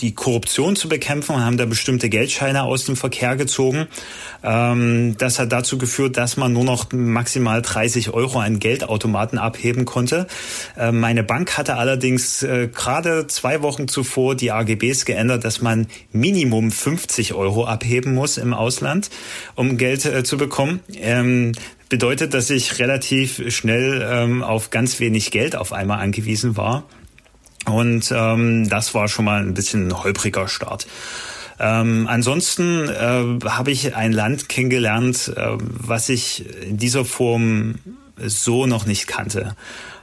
die 0.00 0.14
Korruption 0.14 0.76
zu 0.76 0.88
bekämpfen 0.88 1.34
und 1.34 1.44
haben 1.44 1.56
da 1.56 1.66
bestimmte 1.66 2.08
Geldscheine 2.08 2.62
aus 2.62 2.84
dem 2.84 2.96
Verkehr 2.96 3.36
gezogen. 3.36 3.88
Ähm, 4.42 5.16
das 5.18 5.38
hat 5.38 5.52
dazu 5.52 5.78
geführt, 5.78 6.16
dass 6.16 6.36
man 6.36 6.52
nur 6.52 6.64
noch 6.64 6.92
maximal 6.92 7.62
30 7.62 8.10
Euro 8.10 8.38
an 8.38 8.58
Geldautomaten 8.58 9.38
abheben 9.38 9.84
konnte. 9.84 10.26
Äh, 10.76 10.92
meine 10.92 11.22
Bank 11.22 11.58
hatte 11.58 11.76
allerdings 11.76 12.42
äh, 12.42 12.68
gerade 12.68 13.26
zwei 13.26 13.62
Wochen 13.62 13.88
zuvor 13.88 14.34
die 14.34 14.52
AGBs 14.52 15.04
geändert, 15.04 15.44
dass 15.44 15.60
man 15.60 15.86
Minimum 16.12 16.70
50 16.70 17.34
Euro 17.34 17.64
abheben 17.64 18.14
muss 18.14 18.38
im 18.38 18.54
Ausland, 18.54 19.10
um 19.54 19.76
Geld 19.76 20.04
äh, 20.04 20.22
zu 20.22 20.36
bekommen. 20.36 20.80
Ähm, 20.94 21.52
bedeutet, 21.88 22.34
dass 22.34 22.50
ich 22.50 22.78
relativ 22.78 23.42
schnell 23.50 24.06
ähm, 24.08 24.42
auf 24.42 24.70
ganz 24.70 25.00
wenig 25.00 25.30
Geld 25.30 25.56
auf 25.56 25.72
einmal 25.72 26.00
angewiesen 26.00 26.56
war. 26.56 26.84
Und 27.66 28.12
ähm, 28.14 28.68
das 28.68 28.94
war 28.94 29.08
schon 29.08 29.24
mal 29.24 29.42
ein 29.42 29.54
bisschen 29.54 29.88
ein 29.88 30.02
holpriger 30.02 30.48
Start. 30.48 30.86
Ähm, 31.60 32.06
ansonsten 32.08 32.88
äh, 32.88 33.48
habe 33.48 33.70
ich 33.70 33.94
ein 33.96 34.12
Land 34.12 34.48
kennengelernt, 34.48 35.32
äh, 35.36 35.56
was 35.58 36.08
ich 36.08 36.44
in 36.62 36.76
dieser 36.76 37.04
Form 37.04 37.76
so 38.16 38.66
noch 38.66 38.86
nicht 38.86 39.06
kannte. 39.06 39.56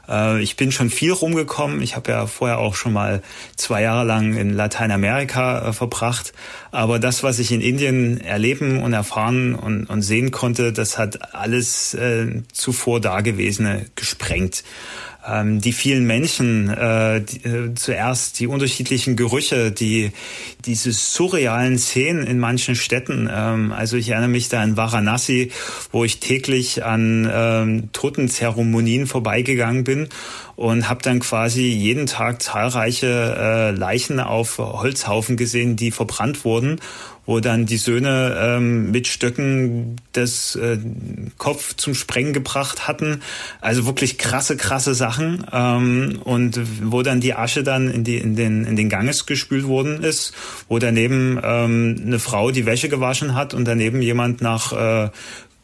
Äh, 0.07 0.41
ich 0.41 0.57
bin 0.57 0.71
schon 0.71 0.89
viel 0.89 1.11
rumgekommen. 1.11 1.81
Ich 1.81 1.95
habe 1.95 2.11
ja 2.11 2.27
vorher 2.27 2.59
auch 2.59 2.75
schon 2.75 2.93
mal 2.93 3.21
zwei 3.55 3.81
Jahre 3.81 4.05
lang 4.05 4.35
in 4.35 4.51
Lateinamerika 4.51 5.69
äh, 5.69 5.73
verbracht. 5.73 6.33
Aber 6.71 6.99
das, 6.99 7.23
was 7.23 7.39
ich 7.39 7.51
in 7.51 7.61
Indien 7.61 8.19
erleben 8.19 8.81
und 8.81 8.93
erfahren 8.93 9.55
und, 9.55 9.85
und 9.85 10.01
sehen 10.01 10.31
konnte, 10.31 10.73
das 10.73 10.97
hat 10.97 11.33
alles 11.33 11.93
äh, 11.93 12.43
zuvor 12.51 12.99
Dagewesene 12.99 13.85
gesprengt 13.95 14.63
ähm, 15.27 15.61
die 15.61 15.73
vielen 15.73 16.05
Menschen, 16.05 16.69
äh, 16.69 17.21
die, 17.21 17.47
äh, 17.47 17.73
zuerst 17.75 18.39
die 18.39 18.47
unterschiedlichen 18.47 19.15
Gerüche, 19.15 19.71
die 19.71 20.11
diese 20.65 20.91
surrealen 20.91 21.77
Szenen 21.77 22.25
in 22.25 22.39
manchen 22.39 22.75
Städten. 22.75 23.29
Ähm, 23.31 23.71
also 23.71 23.97
ich 23.97 24.09
erinnere 24.09 24.29
mich 24.29 24.49
da 24.49 24.61
an 24.61 24.77
Varanasi, 24.77 25.51
wo 25.91 26.03
ich 26.03 26.19
täglich 26.19 26.83
an 26.83 27.29
ähm, 27.31 27.89
Totenzeremonien 27.91 29.07
vorbeigegangen 29.07 29.83
bin 29.83 30.09
und 30.55 30.89
habe 30.89 31.01
dann 31.01 31.19
quasi 31.19 31.63
jeden 31.63 32.05
Tag 32.05 32.41
zahlreiche 32.41 33.35
äh, 33.37 33.71
Leichen 33.71 34.19
auf 34.19 34.57
Holzhaufen 34.57 35.37
gesehen, 35.37 35.75
die 35.75 35.91
verbrannt 35.91 36.45
wurden 36.45 36.79
wo 37.25 37.39
dann 37.39 37.65
die 37.65 37.77
Söhne 37.77 38.37
ähm, 38.39 38.91
mit 38.91 39.07
Stöcken 39.07 39.95
das 40.13 40.55
äh, 40.55 40.77
Kopf 41.37 41.75
zum 41.75 41.95
Sprengen 41.95 42.33
gebracht 42.33 42.87
hatten. 42.87 43.21
Also 43.61 43.85
wirklich 43.85 44.17
krasse, 44.17 44.57
krasse 44.57 44.93
Sachen. 44.93 45.45
Ähm, 45.51 46.19
und 46.23 46.59
wo 46.83 47.01
dann 47.01 47.21
die 47.21 47.33
Asche 47.33 47.63
dann 47.63 47.89
in, 47.89 48.03
die, 48.03 48.17
in, 48.17 48.35
den, 48.35 48.65
in 48.65 48.75
den 48.75 48.89
Ganges 48.89 49.25
gespült 49.25 49.65
worden 49.65 50.03
ist, 50.03 50.33
wo 50.69 50.77
daneben 50.77 51.39
ähm, 51.43 52.01
eine 52.05 52.19
Frau 52.19 52.51
die 52.51 52.65
Wäsche 52.65 52.89
gewaschen 52.89 53.33
hat 53.33 53.53
und 53.53 53.65
daneben 53.65 54.01
jemand 54.01 54.41
nach 54.41 54.73
äh, 54.73 55.09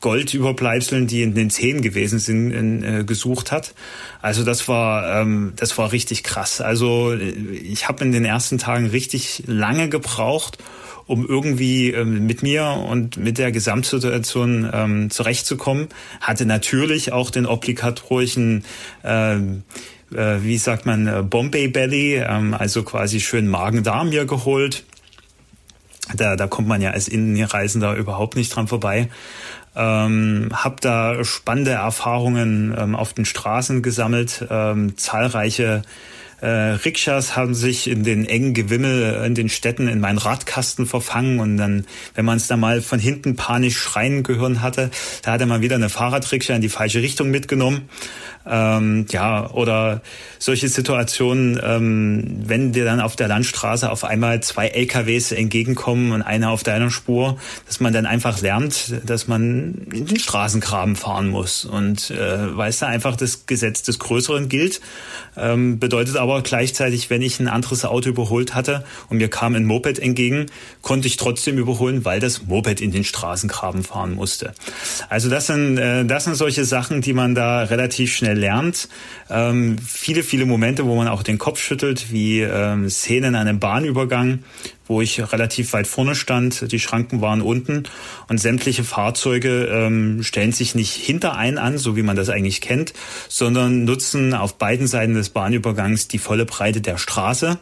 Goldüberbleibseln, 0.02 1.08
die 1.08 1.22
in 1.22 1.34
den 1.34 1.49
Zähnen 1.49 1.82
gewesen 1.82 2.20
sind, 2.20 2.52
in, 2.52 2.84
äh, 2.84 3.04
gesucht 3.04 3.52
hat. 3.52 3.74
Also 4.22 4.43
das 4.43 4.68
war 4.68 5.22
ähm, 5.22 5.54
das 5.56 5.78
war 5.78 5.91
richtig 5.91 6.24
krass. 6.24 6.60
Also 6.60 7.14
ich 7.14 7.88
habe 7.88 8.04
in 8.04 8.12
den 8.12 8.26
ersten 8.26 8.58
Tagen 8.58 8.88
richtig 8.88 9.43
lange 9.47 9.89
gebraucht, 9.89 10.58
um 11.06 11.26
irgendwie 11.26 11.91
ähm, 11.91 12.26
mit 12.26 12.43
mir 12.43 12.66
und 12.66 13.18
mit 13.18 13.38
der 13.38 13.52
Gesamtsituation 13.52 14.70
ähm, 14.74 15.10
zurechtzukommen. 15.10 15.88
Hatte 16.20 16.45
natürlich 16.45 17.14
auch 17.14 17.30
den 17.30 17.45
obligatorischen 17.45 18.66
ähm, 19.04 19.64
äh, 20.14 20.43
wie 20.43 20.58
sagt 20.58 20.86
man, 20.86 21.08
äh, 21.08 21.24
Bombay 21.24 21.68
Belly, 21.68 22.16
ähm, 22.16 22.54
also 22.54 22.84
quasi 22.84 23.20
schön 23.20 23.47
Magen-Darm 23.47 24.10
mir 24.10 24.26
geholt. 24.26 24.84
Da, 26.16 26.36
da 26.36 26.47
kommt 26.47 26.68
man 26.68 26.82
ja 26.82 26.91
als 26.91 27.08
Innenreisender 27.08 27.95
überhaupt 27.95 28.36
nicht 28.36 28.54
dran 28.54 28.68
vorbei. 28.68 29.08
Ähm, 29.76 30.49
habe 30.53 30.76
da 30.82 31.24
spannende 31.24 31.72
Erfahrungen 31.72 32.76
ähm, 32.78 32.95
auf 32.95 33.13
den 33.13 33.26
Straßen 33.26 33.82
gesammelt, 33.82 34.45
ähm, 34.49 34.97
zahlreiche 34.97 35.84
äh, 36.42 36.48
Rikschas 36.48 37.36
haben 37.36 37.54
sich 37.54 37.88
in 37.88 38.04
den 38.04 38.26
engen 38.26 38.54
Gewimmel 38.54 39.24
in 39.26 39.36
den 39.36 39.50
Städten 39.50 39.88
in 39.88 40.00
meinen 40.00 40.18
Radkasten 40.18 40.86
verfangen 40.86 41.39
und 41.39 41.58
dann, 41.58 41.86
wenn 42.16 42.26
man 42.26 42.38
es 42.38 42.48
da 42.48 42.58
mal 42.58 42.82
von 42.82 43.00
hinten 43.00 43.36
panisch 43.36 43.78
schreien 43.78 44.24
gehören 44.24 44.62
hatte, 44.62 44.89
da 45.22 45.34
hat 45.34 45.42
er 45.42 45.48
mal 45.48 45.62
wieder 45.62 45.76
eine 45.76 45.89
Fahrradrikscha 45.89 46.56
in 46.56 46.62
die 46.62 46.70
falsche 46.70 47.02
Richtung 47.02 47.30
mitgenommen. 47.30 47.89
Ähm, 48.44 49.06
ja, 49.12 49.52
oder 49.52 50.02
solche 50.39 50.68
Situationen, 50.68 51.60
ähm, 51.64 52.42
wenn 52.44 52.72
dir 52.72 52.86
dann 52.86 53.00
auf 53.00 53.16
der 53.16 53.28
Landstraße 53.28 53.92
auf 53.92 54.04
einmal 54.04 54.42
zwei 54.42 54.70
LKWs 54.70 55.32
entgegenkommen 55.32 56.12
und 56.12 56.24
einer 56.24 56.50
auf 56.50 56.64
deiner 56.64 56.89
Spur, 56.89 57.38
dass 57.68 57.80
man 57.80 57.94
dann 57.94 58.08
einfach 58.08 58.42
lernt, 58.42 58.96
dass 59.06 59.28
man 59.28 59.88
in 59.94 60.08
den 60.08 60.20
Straßengraben 60.20 60.96
fahren 60.96 61.30
muss. 61.30 61.66
Und 61.66 62.10
äh, 62.10 62.58
weißt 62.58 62.82
du, 62.82 62.88
einfach 62.88 63.16
das 63.16 63.46
Gesetz 63.46 63.84
des 63.84 64.00
Größeren 64.00 64.50
gilt. 64.50 64.82
Ähm, 65.38 65.78
bedeutet 65.80 66.18
aber 66.18 66.31
gleichzeitig, 66.40 67.10
wenn 67.10 67.22
ich 67.22 67.40
ein 67.40 67.48
anderes 67.48 67.84
Auto 67.84 68.10
überholt 68.10 68.56
hatte 68.56 68.86
und 69.10 69.18
mir 69.18 69.28
kam 69.28 69.56
ein 69.56 69.66
Moped 69.66 70.00
entgegen, 70.00 70.46
konnte 70.82 71.08
ich 71.08 71.18
trotzdem 71.18 71.58
überholen, 71.58 72.06
weil 72.06 72.20
das 72.20 72.44
Moped 72.46 72.80
in 72.80 72.92
den 72.92 73.04
Straßengraben 73.04 73.84
fahren 73.84 74.16
musste. 74.16 74.54
Also 75.10 75.30
das 75.30 75.48
sind, 75.48 75.78
äh, 75.78 76.06
das 76.06 76.24
sind 76.24 76.36
solche 76.36 76.64
Sachen, 76.64 77.02
die 77.02 77.14
man 77.14 77.36
da 77.36 77.64
relativ 77.64 78.16
schnell 78.16 78.38
lernt. 78.38 78.88
Ähm, 79.30 79.78
viele, 79.86 80.24
viele 80.24 80.46
Momente, 80.46 80.86
wo 80.86 80.96
man 80.96 81.08
auch 81.08 81.24
den 81.24 81.38
Kopf 81.38 81.62
schüttelt, 81.62 82.12
wie 82.12 82.42
ähm, 82.42 82.90
Szenen 82.90 83.36
an 83.36 83.48
einem 83.48 83.60
Bahnübergang, 83.60 84.40
wo 84.92 85.02
ich 85.02 85.32
relativ 85.32 85.72
weit 85.72 85.88
vorne 85.88 86.16
stand. 86.16 86.70
Die 86.72 86.80
Schranken 86.80 87.22
waren 87.22 87.42
unten 87.42 87.84
und 88.28 88.39
sämtliche 88.39 88.84
Fahrzeuge 88.84 89.66
ähm, 89.72 90.22
stellen 90.22 90.52
sich 90.52 90.76
nicht 90.76 90.94
hinter 90.94 91.36
einen 91.38 91.58
an, 91.58 91.78
so 91.78 91.96
wie 91.96 92.02
man 92.02 92.18
das 92.18 92.30
eigentlich 92.30 92.60
kennt, 92.60 92.94
sondern 93.30 93.86
nutzen 93.86 94.34
auf 94.34 94.58
beiden 94.58 94.88
Seiten 94.88 95.14
des 95.14 95.30
Bahnübergangs 95.30 96.10
die 96.10 96.20
volle 96.20 96.46
Breite 96.46 96.82
der 96.82 96.98
Straße. 96.98 97.58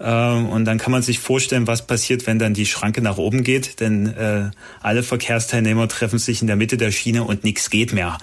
Ähm, 0.00 0.48
und 0.48 0.64
dann 0.66 0.78
kann 0.78 0.92
man 0.92 1.02
sich 1.02 1.18
vorstellen, 1.18 1.66
was 1.66 1.84
passiert, 1.84 2.28
wenn 2.28 2.38
dann 2.38 2.54
die 2.54 2.66
Schranke 2.66 3.02
nach 3.02 3.18
oben 3.18 3.42
geht, 3.42 3.80
denn 3.80 4.06
äh, 4.06 4.50
alle 4.80 5.02
Verkehrsteilnehmer 5.02 5.88
treffen 5.88 6.20
sich 6.20 6.40
in 6.40 6.46
der 6.46 6.56
Mitte 6.56 6.76
der 6.76 6.92
Schiene 6.92 7.24
und 7.24 7.42
nichts 7.42 7.70
geht 7.70 7.92
mehr. 7.92 8.18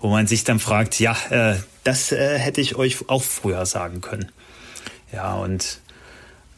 Wo 0.00 0.08
man 0.08 0.26
sich 0.26 0.44
dann 0.44 0.60
fragt, 0.60 0.98
ja, 0.98 1.14
äh, 1.28 1.56
das 1.84 2.10
äh, 2.12 2.38
hätte 2.38 2.62
ich 2.62 2.76
euch 2.76 3.08
auch 3.08 3.22
früher 3.22 3.66
sagen 3.66 4.00
können. 4.00 4.32
Ja, 5.12 5.34
und 5.34 5.80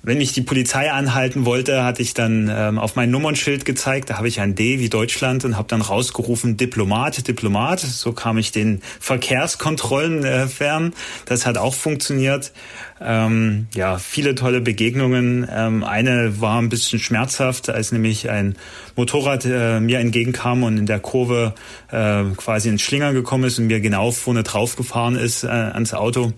wenn 0.02 0.18
mich 0.18 0.32
die 0.32 0.40
Polizei 0.40 0.90
anhalten 0.90 1.44
wollte, 1.44 1.84
hatte 1.84 2.00
ich 2.00 2.14
dann 2.14 2.50
ähm, 2.52 2.78
auf 2.78 2.96
mein 2.96 3.10
Nummernschild 3.10 3.66
gezeigt, 3.66 4.10
da 4.10 4.16
habe 4.16 4.28
ich 4.28 4.40
ein 4.40 4.54
D 4.54 4.78
wie 4.78 4.88
Deutschland 4.88 5.44
und 5.44 5.56
habe 5.56 5.68
dann 5.68 5.82
rausgerufen 5.82 6.56
Diplomat, 6.56 7.28
Diplomat. 7.28 7.80
So 7.80 8.12
kam 8.12 8.38
ich 8.38 8.50
den 8.50 8.80
Verkehrskontrollen 8.98 10.24
äh, 10.24 10.46
fern. 10.46 10.94
Das 11.26 11.44
hat 11.44 11.58
auch 11.58 11.74
funktioniert. 11.74 12.52
Ähm, 13.00 13.66
ja, 13.74 13.98
viele 13.98 14.34
tolle 14.34 14.60
Begegnungen. 14.60 15.46
Ähm, 15.50 15.84
eine 15.84 16.40
war 16.40 16.60
ein 16.60 16.70
bisschen 16.70 16.98
schmerzhaft, 16.98 17.68
als 17.68 17.92
nämlich 17.92 18.30
ein 18.30 18.56
Motorrad 18.96 19.44
äh, 19.44 19.80
mir 19.80 19.98
entgegenkam 19.98 20.62
und 20.62 20.78
in 20.78 20.86
der 20.86 21.00
Kurve 21.00 21.54
äh, 21.90 22.24
quasi 22.36 22.70
ins 22.70 22.82
Schlinger 22.82 23.12
gekommen 23.12 23.44
ist 23.44 23.58
und 23.58 23.66
mir 23.66 23.80
genau 23.80 24.12
vorne 24.12 24.44
drauf 24.44 24.76
gefahren 24.76 25.16
ist 25.16 25.44
äh, 25.44 25.48
ans 25.48 25.92
Auto 25.92 26.32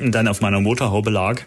und 0.00 0.12
dann 0.14 0.28
auf 0.28 0.40
meiner 0.40 0.60
Motorhaube 0.60 1.10
lag 1.10 1.40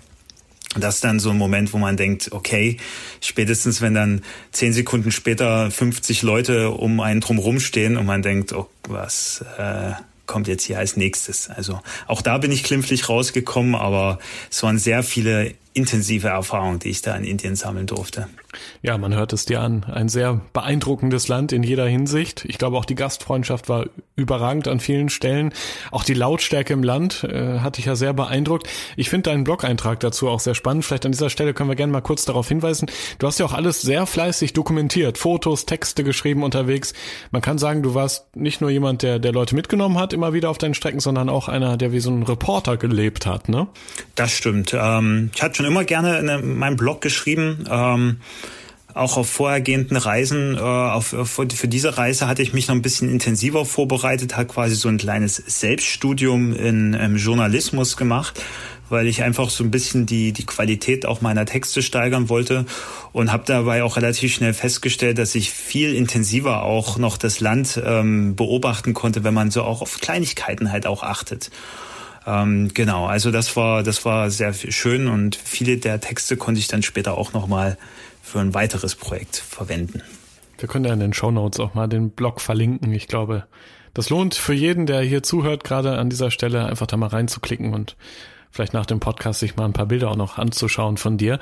das 0.76 0.96
ist 0.96 1.04
dann 1.04 1.20
so 1.20 1.32
ein 1.32 1.38
Moment, 1.38 1.74
wo 1.74 1.78
man 1.78 1.98
denkt, 1.98 2.32
okay, 2.32 2.78
spätestens 3.22 3.82
wenn 3.82 3.96
dann 3.96 4.22
zehn 4.52 4.72
Sekunden 4.72 5.12
später 5.12 5.72
50 5.72 6.22
Leute 6.22 6.70
um 6.70 7.00
einen 7.00 7.22
drumherum 7.22 7.60
stehen 7.60 7.98
und 7.98 8.06
man 8.06 8.22
denkt, 8.22 8.54
oh, 8.54 8.70
was 8.88 9.44
äh, 9.58 9.94
kommt 10.28 10.48
jetzt 10.48 10.64
hier 10.64 10.78
als 10.78 10.96
nächstes? 10.96 11.50
Also 11.50 11.82
auch 12.06 12.22
da 12.22 12.38
bin 12.38 12.52
ich 12.52 12.64
klimpflich 12.64 13.10
rausgekommen, 13.10 13.74
aber 13.74 14.20
es 14.52 14.62
waren 14.62 14.78
sehr 14.78 15.02
viele 15.02 15.56
intensive 15.74 16.30
Erfahrung, 16.30 16.80
die 16.80 16.90
ich 16.90 17.02
da 17.02 17.16
in 17.16 17.24
Indien 17.24 17.56
sammeln 17.56 17.88
durfte. 17.88 18.28
Ja, 18.82 18.98
man 18.98 19.14
hört 19.14 19.34
es 19.34 19.46
dir 19.46 19.62
an. 19.62 19.84
Ein 19.84 20.10
sehr 20.10 20.42
beeindruckendes 20.54 21.28
Land 21.28 21.52
in 21.52 21.62
jeder 21.62 21.86
Hinsicht. 21.86 22.46
Ich 22.46 22.58
glaube, 22.58 22.78
auch 22.78 22.86
die 22.86 22.96
Gastfreundschaft 22.96 23.70
war 23.70 23.86
überragend 24.16 24.68
an 24.68 24.80
vielen 24.80 25.10
Stellen. 25.10 25.54
Auch 25.92 26.04
die 26.04 26.16
Lautstärke 26.16 26.74
im 26.74 26.82
Land 26.82 27.24
äh, 27.24 27.60
hat 27.60 27.78
dich 27.78 27.86
ja 27.86 27.96
sehr 27.96 28.14
beeindruckt. 28.14 28.68
Ich 28.98 29.10
finde 29.10 29.30
deinen 29.30 29.44
Blog-Eintrag 29.44 30.00
dazu 30.00 30.28
auch 30.28 30.40
sehr 30.40 30.56
spannend. 30.56 30.86
Vielleicht 30.86 31.06
an 31.06 31.12
dieser 31.12 31.30
Stelle 31.30 31.54
können 31.54 31.70
wir 31.70 31.76
gerne 31.76 31.94
mal 31.94 32.02
kurz 32.02 32.26
darauf 32.26 32.48
hinweisen. 32.48 32.90
Du 33.20 33.28
hast 33.28 33.40
ja 33.40 33.46
auch 33.46 33.54
alles 33.54 33.82
sehr 33.82 34.08
fleißig 34.08 34.54
dokumentiert. 34.54 35.18
Fotos, 35.18 35.66
Texte 35.66 36.04
geschrieben 36.04 36.44
unterwegs. 36.44 36.94
Man 37.32 37.42
kann 37.44 37.60
sagen, 37.60 37.84
du 37.84 37.94
warst 37.94 38.36
nicht 38.36 38.62
nur 38.62 38.72
jemand, 38.72 39.04
der, 39.04 39.20
der 39.20 39.32
Leute 39.32 39.54
mitgenommen 39.54 40.00
hat, 40.00 40.14
immer 40.14 40.34
wieder 40.34 40.50
auf 40.50 40.58
deinen 40.58 40.74
Strecken, 40.74 41.00
sondern 41.00 41.30
auch 41.30 41.48
einer, 41.48 41.78
der 41.78 41.92
wie 41.92 42.00
so 42.00 42.10
ein 42.10 42.24
Reporter 42.24 42.78
gelebt 42.78 43.28
hat, 43.28 43.48
ne? 43.48 43.68
Das 44.16 44.32
stimmt. 44.32 44.74
Ähm, 44.74 45.30
ich 45.36 45.44
hatte 45.44 45.59
schon 45.60 45.66
immer 45.66 45.84
gerne 45.84 46.20
in 46.20 46.58
meinem 46.58 46.78
Blog 46.78 47.02
geschrieben. 47.02 47.66
Ähm, 47.70 48.18
auch 48.94 49.18
auf 49.18 49.30
vorhergehenden 49.30 49.98
Reisen, 49.98 50.56
äh, 50.56 50.60
auf, 50.60 51.08
für 51.08 51.68
diese 51.68 51.98
Reise 51.98 52.28
hatte 52.28 52.42
ich 52.42 52.54
mich 52.54 52.70
noch 52.70 52.76
ein 52.76 52.82
bisschen 52.82 53.10
intensiver 53.10 53.66
vorbereitet, 53.66 54.38
hat 54.38 54.48
quasi 54.48 54.76
so 54.76 54.88
ein 54.88 54.98
kleines 54.98 55.36
Selbststudium 55.36 56.54
in 56.56 56.98
ähm, 56.98 57.18
Journalismus 57.18 57.98
gemacht, 57.98 58.42
weil 58.88 59.08
ich 59.08 59.22
einfach 59.22 59.50
so 59.50 59.66
ein 59.66 59.70
bisschen 59.70 60.06
die, 60.06 60.32
die 60.32 60.46
Qualität 60.46 61.06
auch 61.06 61.20
meiner 61.20 61.46
Texte 61.46 61.82
steigern 61.82 62.30
wollte 62.30 62.66
und 63.12 63.34
habe 63.34 63.44
dabei 63.46 63.84
auch 63.84 63.98
relativ 63.98 64.34
schnell 64.34 64.54
festgestellt, 64.54 65.18
dass 65.18 65.36
ich 65.36 65.52
viel 65.52 65.94
intensiver 65.94 66.64
auch 66.64 66.98
noch 66.98 67.18
das 67.18 67.42
Land 67.42 67.82
ähm, 67.86 68.38
beobachten 68.38 68.94
konnte, 68.94 69.26
wenn 69.26 69.34
man 69.34 69.52
so 69.52 69.64
auch 69.64 69.82
auf 69.82 70.00
Kleinigkeiten 70.00 70.72
halt 70.72 70.88
auch 70.88 71.04
achtet. 71.04 71.52
Ähm, 72.30 72.70
genau, 72.76 73.08
also 73.08 73.32
das 73.32 73.56
war 73.56 73.82
das 73.82 74.06
war 74.06 74.30
sehr 74.30 74.54
schön 74.54 75.08
und 75.08 75.36
viele 75.36 75.78
der 75.78 76.00
Texte 76.00 76.38
konnte 76.38 76.60
ich 76.60 76.68
dann 76.68 76.84
später 76.84 77.18
auch 77.18 77.34
noch 77.34 77.48
mal 77.48 77.76
für 78.22 78.40
ein 78.40 78.54
weiteres 78.54 78.94
Projekt 78.94 79.38
verwenden. 79.38 80.04
Wir 80.60 80.70
können 80.70 80.86
ja 80.86 80.94
in 80.94 81.00
den 81.00 81.14
Show 81.14 81.32
Notes 81.32 81.60
auch 81.60 81.74
mal 81.74 81.88
den 81.88 82.12
Blog 82.12 82.40
verlinken. 82.40 82.94
Ich 82.94 83.08
glaube, 83.08 83.46
das 83.96 84.12
lohnt 84.12 84.36
für 84.36 84.54
jeden, 84.54 84.86
der 84.86 85.02
hier 85.02 85.24
zuhört, 85.24 85.64
gerade 85.64 85.98
an 85.98 86.12
dieser 86.12 86.30
Stelle 86.30 86.66
einfach 86.66 86.86
da 86.86 86.98
mal 86.98 87.08
reinzuklicken 87.08 87.74
und 87.74 87.96
vielleicht 88.52 88.74
nach 88.74 88.86
dem 88.86 89.00
Podcast 89.00 89.40
sich 89.40 89.56
mal 89.56 89.66
ein 89.66 89.74
paar 89.74 89.86
Bilder 89.86 90.12
auch 90.12 90.16
noch 90.16 90.38
anzuschauen 90.38 90.98
von 90.98 91.18
dir. 91.18 91.40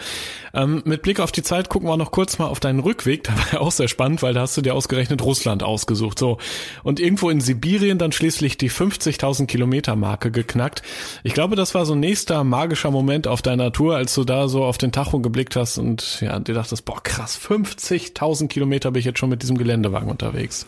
Ähm, 0.54 0.82
mit 0.86 1.02
Blick 1.02 1.20
auf 1.20 1.32
die 1.32 1.44
Zeit 1.44 1.70
gucken 1.70 1.88
wir 1.88 1.98
noch 1.98 2.12
kurz 2.12 2.38
mal 2.38 2.48
auf 2.48 2.60
deinen 2.60 2.80
Rückweg. 2.80 3.24
Da 3.28 3.38
war 3.38 3.54
ja 3.54 3.60
auch 3.60 3.72
sehr 3.72 3.90
spannend, 3.90 4.22
weil 4.22 4.34
da 4.34 4.42
hast 4.42 4.56
du 4.56 4.62
dir 4.62 4.74
ausgerechnet 4.74 5.22
Russland 5.22 5.62
ausgesucht. 5.62 6.18
So. 6.18 6.38
Und 6.84 7.00
irgendwo 7.00 7.30
in 7.30 7.42
Sibirien 7.42 7.98
dann 7.98 8.12
schließlich 8.12 8.58
die 8.58 8.72
50.000 8.72 9.48
Kilometer 9.48 9.96
Marke 9.96 10.32
geknackt. 10.32 10.82
Ich 11.24 11.34
glaube, 11.34 11.56
das 11.56 11.76
war 11.76 11.86
so 11.86 11.94
ein 11.94 12.00
nächster 12.00 12.44
magischer 12.44 12.90
Moment 12.90 13.28
auf 13.28 13.42
deiner 13.42 13.72
Tour, 13.74 13.96
als 13.98 14.16
du 14.16 14.24
da 14.24 14.48
so 14.48 14.64
auf 14.64 14.78
den 14.78 14.92
Tacho 14.92 15.20
geblickt 15.20 15.56
hast 15.56 15.78
und 15.78 16.22
ja, 16.22 16.40
dir 16.40 16.54
dachtest, 16.54 16.86
boah, 16.86 17.04
krass, 17.04 17.38
50.000 17.38 18.48
Kilometer 18.48 18.92
bin 18.92 19.00
ich 19.00 19.06
jetzt 19.06 19.20
schon 19.20 19.30
mit 19.30 19.42
diesem 19.42 19.58
Geländewagen 19.58 20.10
unterwegs. 20.10 20.66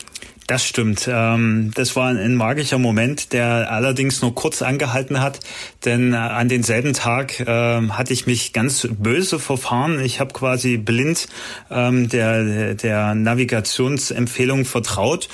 Das 0.50 0.66
stimmt. 0.66 1.08
Ähm, 1.08 1.70
das 1.76 1.94
war 1.94 2.08
ein 2.08 2.34
magischer 2.34 2.78
Moment, 2.78 3.32
der 3.32 3.70
allerdings 3.70 4.20
nur 4.20 4.34
kurz 4.34 4.62
angehalten 4.62 5.20
hat, 5.20 5.38
denn 5.84 6.12
äh, 6.12 6.16
an 6.16 6.48
denselben 6.48 6.92
Tag 6.92 7.44
ähm, 7.46 7.96
hatte 7.96 8.12
ich 8.12 8.26
mich 8.26 8.52
ganz 8.52 8.88
böse 8.90 9.38
verfahren. 9.38 10.00
Ich 10.00 10.18
habe 10.18 10.32
quasi 10.32 10.76
blind 10.76 11.28
ähm, 11.70 12.08
der, 12.08 12.74
der 12.74 13.14
Navigationsempfehlung 13.14 14.64
vertraut 14.64 15.28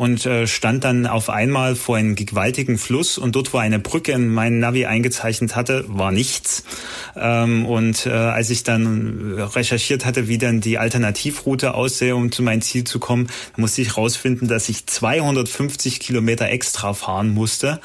und 0.00 0.24
äh, 0.24 0.46
stand 0.46 0.84
dann 0.84 1.06
auf 1.06 1.28
einmal 1.28 1.76
vor 1.76 1.98
einem 1.98 2.14
gewaltigen 2.14 2.78
Fluss 2.78 3.18
und 3.18 3.36
dort, 3.36 3.52
wo 3.52 3.58
eine 3.58 3.78
Brücke 3.78 4.12
in 4.12 4.30
meinen 4.30 4.58
Navi 4.58 4.86
eingezeichnet 4.86 5.56
hatte, 5.56 5.84
war 5.88 6.10
nichts. 6.10 6.64
Ähm, 7.16 7.66
und 7.66 8.06
äh, 8.06 8.10
als 8.10 8.48
ich 8.48 8.62
dann 8.62 9.34
recherchiert 9.34 10.06
hatte, 10.06 10.26
wie 10.26 10.38
dann 10.38 10.62
die 10.62 10.78
Alternativroute 10.78 11.74
aussähe, 11.74 12.16
um 12.16 12.32
zu 12.32 12.42
meinem 12.42 12.62
Ziel 12.62 12.84
zu 12.84 12.98
kommen, 12.98 13.26
musste 13.58 13.82
ich 13.82 13.98
rausfinden, 13.98 14.48
dass 14.48 14.70
ich 14.70 14.86
250 14.86 16.00
Kilometer 16.00 16.48
extra 16.48 16.94
fahren 16.94 17.34
musste. 17.34 17.78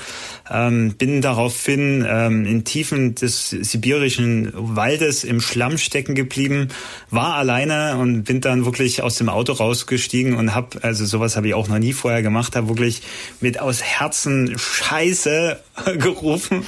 Ähm, 0.49 0.93
bin 0.93 1.19
daraufhin 1.19 2.05
ähm, 2.07 2.45
in 2.45 2.63
Tiefen 2.63 3.15
des 3.15 3.49
sibirischen 3.49 4.53
Waldes 4.53 5.25
im 5.25 5.41
Schlamm 5.41 5.77
stecken 5.77 6.15
geblieben, 6.15 6.69
war 7.09 7.33
alleine 7.33 7.97
und 7.97 8.23
bin 8.23 8.39
dann 8.39 8.63
wirklich 8.63 9.01
aus 9.03 9.15
dem 9.15 9.27
Auto 9.27 9.51
rausgestiegen 9.51 10.35
und 10.35 10.55
habe, 10.55 10.81
also 10.81 11.03
sowas 11.03 11.35
habe 11.35 11.49
ich 11.49 11.55
auch 11.55 11.67
noch 11.67 11.79
nie 11.79 11.91
vorher 12.05 12.21
gemacht 12.21 12.55
habe, 12.55 12.69
wirklich 12.69 13.01
mit 13.41 13.59
aus 13.59 13.81
Herzen 13.81 14.55
Scheiße 14.59 15.59
gerufen. 15.97 16.63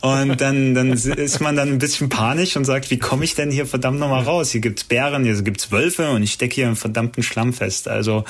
Und 0.00 0.40
dann, 0.40 0.74
dann 0.74 0.92
ist 0.92 1.40
man 1.40 1.56
dann 1.56 1.70
ein 1.70 1.78
bisschen 1.78 2.08
panisch 2.08 2.56
und 2.56 2.64
sagt, 2.64 2.88
wie 2.92 2.98
komme 3.00 3.24
ich 3.24 3.34
denn 3.34 3.50
hier 3.50 3.66
verdammt 3.66 3.98
nochmal 3.98 4.22
raus? 4.22 4.52
Hier 4.52 4.60
gibt's 4.60 4.84
Bären, 4.84 5.24
hier 5.24 5.42
gibt's 5.42 5.72
Wölfe 5.72 6.10
und 6.10 6.22
ich 6.22 6.34
stecke 6.34 6.54
hier 6.54 6.68
im 6.68 6.76
verdammten 6.76 7.24
Schlamm 7.24 7.52
fest. 7.52 7.88
Also 7.88 8.22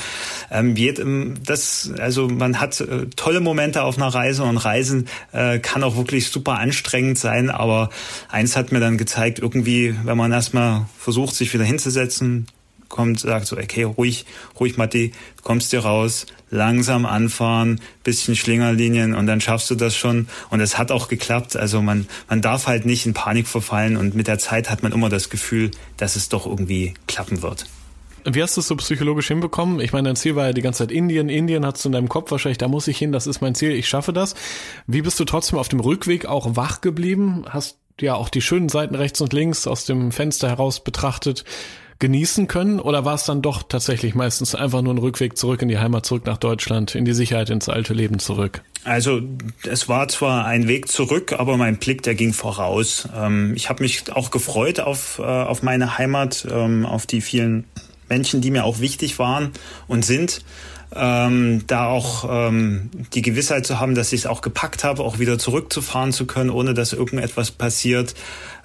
ähm, 0.51 0.74
ähm, 0.78 1.34
das, 1.45 1.93
also 1.99 2.28
man 2.28 2.59
hat 2.59 2.80
äh, 2.80 3.09
tolle 3.16 3.41
Momente 3.41 3.82
auf 3.82 3.99
einer 3.99 4.09
Reise 4.09 4.45
und 4.45 4.57
Reisen 4.57 5.09
äh, 5.32 5.59
kann 5.59 5.84
auch 5.84 5.99
wirklich 5.99 6.28
super 6.28 6.59
anstrengend 6.59 7.18
sein, 7.18 7.51
aber 7.51 7.91
eins 8.30 8.57
hat 8.57 8.72
mir 8.72 8.80
dann 8.80 8.97
gezeigt, 8.97 9.41
irgendwie, 9.41 9.95
wenn 10.05 10.16
man 10.16 10.32
erstmal 10.32 10.86
versucht, 10.97 11.34
sich 11.34 11.53
wieder 11.53 11.64
hinzusetzen, 11.64 12.47
kommt, 12.91 13.20
sagt 13.20 13.47
so, 13.47 13.57
okay, 13.57 13.84
ruhig, 13.84 14.26
ruhig, 14.59 14.76
Matti, 14.76 15.12
kommst 15.43 15.72
dir 15.72 15.80
raus, 15.80 16.26
langsam 16.51 17.07
anfahren, 17.07 17.80
bisschen 18.05 18.36
Schlingerlinien 18.36 19.14
und 19.14 19.26
dann 19.26 19.41
schaffst 19.41 19.70
du 19.70 19.76
das 19.76 19.97
schon. 19.97 20.28
Und 20.51 20.61
es 20.61 20.76
hat 20.76 20.91
auch 20.91 21.09
geklappt. 21.09 21.57
Also 21.57 21.80
man, 21.80 22.07
man 22.28 22.43
darf 22.43 22.66
halt 22.66 22.84
nicht 22.84 23.07
in 23.07 23.14
Panik 23.14 23.49
verfallen 23.49 23.97
und 23.97 24.14
mit 24.14 24.26
der 24.26 24.38
Zeit 24.38 24.68
hat 24.68 24.82
man 24.82 24.93
immer 24.93 25.09
das 25.09 25.30
Gefühl, 25.30 25.70
dass 25.97 26.16
es 26.16 26.28
doch 26.28 26.45
irgendwie 26.45 26.93
klappen 27.07 27.41
wird. 27.41 27.64
Wie 28.24 28.43
hast 28.43 28.57
du 28.57 28.61
es 28.61 28.68
so 28.68 28.76
psychologisch 28.76 29.28
hinbekommen? 29.28 29.80
Ich 29.80 29.95
meine, 29.95 30.11
dein 30.11 30.16
Ziel 30.16 30.36
war 30.36 30.49
ja 30.49 30.53
die 30.53 30.61
ganze 30.61 30.80
Zeit 30.80 30.93
Indien. 30.93 31.30
Indien 31.30 31.64
hast 31.64 31.82
du 31.82 31.88
in 31.88 31.93
deinem 31.93 32.09
Kopf 32.09 32.30
wahrscheinlich, 32.30 32.59
da 32.59 32.68
muss 32.68 32.86
ich 32.86 32.99
hin, 32.99 33.12
das 33.12 33.26
ist 33.26 33.41
mein 33.41 33.55
Ziel, 33.55 33.70
ich 33.70 33.88
schaffe 33.88 34.12
das. 34.12 34.34
Wie 34.86 35.01
bist 35.01 35.18
du 35.18 35.24
trotzdem 35.24 35.59
auf 35.59 35.68
dem 35.68 35.80
Rückweg 35.80 36.26
auch 36.26 36.55
wach 36.55 36.82
geblieben? 36.82 37.45
Hast 37.49 37.78
ja 37.99 38.14
auch 38.14 38.28
die 38.28 38.43
schönen 38.43 38.68
Seiten 38.68 38.95
rechts 38.95 39.20
und 39.20 39.32
links 39.32 39.66
aus 39.66 39.84
dem 39.84 40.12
Fenster 40.12 40.49
heraus 40.49 40.84
betrachtet 40.84 41.45
genießen 42.01 42.48
können? 42.48 42.80
Oder 42.80 43.05
war 43.05 43.14
es 43.14 43.24
dann 43.24 43.42
doch 43.42 43.62
tatsächlich 43.62 44.14
meistens 44.14 44.55
einfach 44.55 44.82
nur 44.82 44.94
ein 44.94 44.98
Rückweg 44.98 45.38
zurück 45.38 45.62
in 45.62 45.68
die 45.68 45.78
Heimat, 45.78 46.05
zurück 46.05 46.26
nach 46.26 46.38
Deutschland, 46.38 46.94
in 46.94 47.05
die 47.05 47.12
Sicherheit, 47.12 47.51
ins 47.51 47.68
alte 47.68 47.94
Leben 47.94 48.18
zurück? 48.18 48.62
Also 48.84 49.20
es 49.62 49.88
war 49.88 50.09
zwar 50.09 50.46
ein 50.46 50.66
Weg 50.66 50.88
zurück, 50.88 51.34
aber 51.38 51.57
mein 51.57 51.76
Blick, 51.76 52.03
der 52.03 52.14
ging 52.14 52.32
voraus. 52.32 53.09
Ähm, 53.16 53.53
ich 53.55 53.68
habe 53.68 53.82
mich 53.82 54.11
auch 54.12 54.30
gefreut 54.30 54.80
auf, 54.80 55.18
äh, 55.18 55.22
auf 55.22 55.62
meine 55.62 55.98
Heimat, 55.98 56.46
ähm, 56.51 56.86
auf 56.86 57.07
die 57.07 57.20
vielen 57.20 57.64
Menschen, 58.09 58.40
die 58.40 58.51
mir 58.51 58.64
auch 58.64 58.80
wichtig 58.80 59.18
waren 59.18 59.53
und 59.86 60.05
sind. 60.05 60.42
Ähm, 60.92 61.62
da 61.68 61.86
auch 61.86 62.26
ähm, 62.28 62.90
die 63.14 63.22
Gewissheit 63.22 63.64
zu 63.64 63.78
haben, 63.78 63.94
dass 63.94 64.12
ich 64.12 64.22
es 64.22 64.26
auch 64.26 64.40
gepackt 64.40 64.82
habe, 64.82 65.05
auch 65.05 65.20
wieder 65.20 65.38
zurückzufahren 65.38 66.11
zu 66.11 66.26
können, 66.26 66.51
ohne 66.51 66.74
dass 66.74 66.92
irgendetwas 66.92 67.53
passiert 67.53 68.14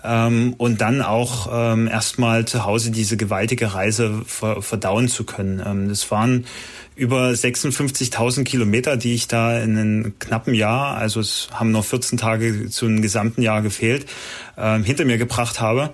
ähm, 0.06 0.54
und 0.58 0.82
dann 0.82 1.02
auch 1.02 1.48
ähm, 1.52 1.88
erstmal 1.88 2.46
zu 2.46 2.66
Hause 2.66 2.92
diese 2.92 3.18
gewaltige 3.18 3.74
Reise 3.74 4.22
ver 4.26 4.62
verdauen 4.62 5.08
zu 5.08 5.24
können. 5.24 5.62
Ähm, 5.66 5.90
das 5.90 6.10
waren 6.12 6.46
über 6.96 7.30
56.000 7.30 8.44
Kilometer, 8.46 8.96
die 8.96 9.14
ich 9.14 9.28
da 9.28 9.60
in 9.60 9.78
einem 9.78 10.20
knappen 10.20 10.54
Jahr, 10.54 10.96
also 10.96 11.20
es 11.20 11.50
haben 11.52 11.72
noch 11.72 11.84
14 11.84 12.18
Tage 12.18 12.70
zu 12.70 12.86
einem 12.86 13.02
gesamten 13.02 13.42
Jahr 13.42 13.62
gefehlt, 13.62 14.06
äh, 14.56 14.80
hinter 14.80 15.06
mir 15.06 15.18
gebracht 15.18 15.60
habe. 15.60 15.92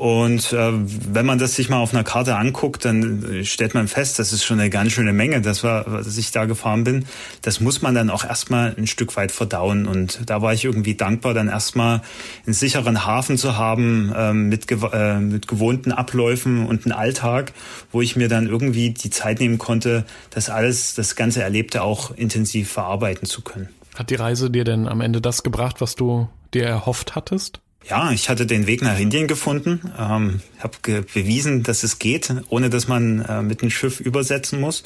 Und 0.00 0.54
äh, 0.54 0.72
wenn 1.12 1.26
man 1.26 1.38
das 1.38 1.56
sich 1.56 1.68
mal 1.68 1.76
auf 1.76 1.92
einer 1.92 2.04
Karte 2.04 2.36
anguckt, 2.36 2.86
dann 2.86 3.42
stellt 3.44 3.74
man 3.74 3.86
fest, 3.86 4.18
das 4.18 4.32
ist 4.32 4.44
schon 4.44 4.58
eine 4.58 4.70
ganz 4.70 4.92
schöne 4.92 5.12
Menge, 5.12 5.42
das 5.42 5.62
war, 5.62 5.84
dass 5.84 6.16
ich 6.16 6.30
da 6.30 6.46
gefahren 6.46 6.84
bin. 6.84 7.04
Das 7.42 7.60
muss 7.60 7.82
man 7.82 7.94
dann 7.94 8.08
auch 8.08 8.24
erstmal 8.24 8.74
ein 8.78 8.86
Stück 8.86 9.14
weit 9.16 9.30
verdauen. 9.30 9.86
Und 9.86 10.20
da 10.24 10.40
war 10.40 10.54
ich 10.54 10.64
irgendwie 10.64 10.94
dankbar, 10.94 11.34
dann 11.34 11.48
erstmal 11.48 12.00
einen 12.46 12.54
sicheren 12.54 13.04
Hafen 13.04 13.36
zu 13.36 13.58
haben, 13.58 14.10
äh, 14.16 14.32
mit, 14.32 14.70
äh, 14.70 15.18
mit 15.18 15.46
gewohnten 15.46 15.92
Abläufen 15.92 16.64
und 16.64 16.86
einen 16.86 16.92
Alltag, 16.92 17.52
wo 17.92 18.00
ich 18.00 18.16
mir 18.16 18.28
dann 18.28 18.46
irgendwie 18.46 18.90
die 18.90 19.10
Zeit 19.10 19.38
nehmen 19.38 19.58
konnte, 19.58 20.06
das 20.40 20.48
alles, 20.48 20.94
das 20.94 21.16
ganze 21.16 21.42
Erlebte 21.42 21.82
auch 21.82 22.12
intensiv 22.16 22.70
verarbeiten 22.70 23.26
zu 23.26 23.42
können. 23.42 23.68
Hat 23.94 24.08
die 24.08 24.14
Reise 24.14 24.50
dir 24.50 24.64
denn 24.64 24.88
am 24.88 25.02
Ende 25.02 25.20
das 25.20 25.42
gebracht, 25.42 25.82
was 25.82 25.96
du 25.96 26.30
dir 26.54 26.64
erhofft 26.64 27.14
hattest? 27.14 27.60
Ja, 27.88 28.10
ich 28.10 28.30
hatte 28.30 28.46
den 28.46 28.66
Weg 28.66 28.82
nach 28.82 28.98
Indien 28.98 29.26
gefunden, 29.26 29.92
ähm, 29.98 30.40
habe 30.58 31.02
bewiesen, 31.12 31.62
dass 31.62 31.82
es 31.82 31.98
geht, 31.98 32.32
ohne 32.48 32.70
dass 32.70 32.88
man 32.88 33.20
äh, 33.20 33.42
mit 33.42 33.60
einem 33.60 33.70
Schiff 33.70 34.00
übersetzen 34.00 34.60
muss. 34.60 34.82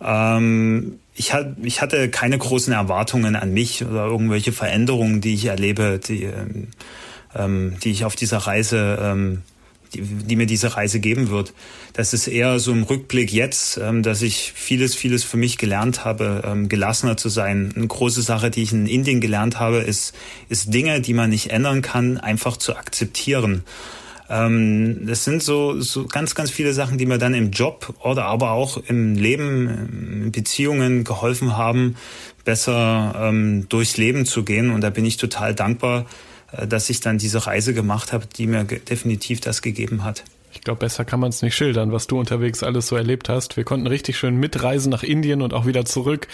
Ähm, 0.00 1.00
ich, 1.14 1.32
hat, 1.32 1.56
ich 1.62 1.80
hatte 1.82 2.08
keine 2.08 2.38
großen 2.38 2.72
Erwartungen 2.72 3.34
an 3.34 3.52
mich 3.52 3.84
oder 3.84 4.06
irgendwelche 4.06 4.52
Veränderungen, 4.52 5.20
die 5.20 5.34
ich 5.34 5.46
erlebe, 5.46 5.98
die, 5.98 6.24
ähm, 6.24 6.68
ähm 7.34 7.76
die 7.82 7.90
ich 7.90 8.04
auf 8.04 8.14
dieser 8.14 8.38
Reise 8.38 8.98
ähm, 9.00 9.42
die, 9.94 10.02
die 10.02 10.36
mir 10.36 10.46
diese 10.46 10.76
Reise 10.76 11.00
geben 11.00 11.30
wird. 11.30 11.52
Das 11.92 12.12
ist 12.12 12.26
eher 12.26 12.58
so 12.58 12.72
im 12.72 12.82
Rückblick 12.82 13.32
jetzt, 13.32 13.78
ähm, 13.78 14.02
dass 14.02 14.22
ich 14.22 14.52
vieles, 14.54 14.94
vieles 14.94 15.24
für 15.24 15.36
mich 15.36 15.58
gelernt 15.58 16.04
habe, 16.04 16.42
ähm, 16.46 16.68
gelassener 16.68 17.16
zu 17.16 17.28
sein. 17.28 17.72
Eine 17.74 17.86
große 17.86 18.22
Sache, 18.22 18.50
die 18.50 18.62
ich 18.62 18.72
in 18.72 18.86
Indien 18.86 19.20
gelernt 19.20 19.58
habe, 19.58 19.78
ist, 19.78 20.14
ist 20.48 20.72
Dinge, 20.72 21.00
die 21.00 21.14
man 21.14 21.30
nicht 21.30 21.50
ändern 21.50 21.82
kann, 21.82 22.18
einfach 22.18 22.56
zu 22.56 22.76
akzeptieren. 22.76 23.64
Ähm, 24.30 25.06
das 25.06 25.24
sind 25.24 25.42
so, 25.42 25.80
so 25.80 26.06
ganz, 26.06 26.34
ganz 26.34 26.50
viele 26.50 26.74
Sachen, 26.74 26.98
die 26.98 27.06
mir 27.06 27.18
dann 27.18 27.34
im 27.34 27.50
Job 27.50 27.94
oder 28.02 28.26
aber 28.26 28.52
auch 28.52 28.76
im 28.76 29.14
Leben, 29.14 30.22
in 30.24 30.32
Beziehungen 30.32 31.04
geholfen 31.04 31.56
haben, 31.56 31.96
besser 32.44 33.32
durchs 33.68 33.98
Leben 33.98 34.24
zu 34.24 34.42
gehen. 34.42 34.70
Und 34.70 34.80
da 34.80 34.88
bin 34.88 35.04
ich 35.04 35.18
total 35.18 35.54
dankbar, 35.54 36.06
dass 36.52 36.90
ich 36.90 37.00
dann 37.00 37.18
diese 37.18 37.46
Reise 37.46 37.74
gemacht 37.74 38.12
habe, 38.12 38.26
die 38.26 38.46
mir 38.46 38.64
definitiv 38.64 39.40
das 39.40 39.62
gegeben 39.62 40.04
hat. 40.04 40.24
Ich 40.50 40.62
glaube, 40.62 40.80
besser 40.80 41.04
kann 41.04 41.20
man 41.20 41.28
es 41.28 41.42
nicht 41.42 41.54
schildern, 41.54 41.92
was 41.92 42.06
du 42.06 42.18
unterwegs 42.18 42.62
alles 42.62 42.86
so 42.86 42.96
erlebt 42.96 43.28
hast. 43.28 43.56
Wir 43.56 43.64
konnten 43.64 43.86
richtig 43.86 44.16
schön 44.16 44.36
mitreisen 44.36 44.90
nach 44.90 45.02
Indien 45.02 45.42
und 45.42 45.52
auch 45.52 45.66
wieder 45.66 45.84
zurück. 45.84 46.26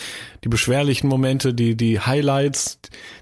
Die 0.45 0.49
beschwerlichen 0.49 1.09
Momente, 1.09 1.53
die, 1.53 1.77
die 1.77 1.99
Highlights, 1.99 2.79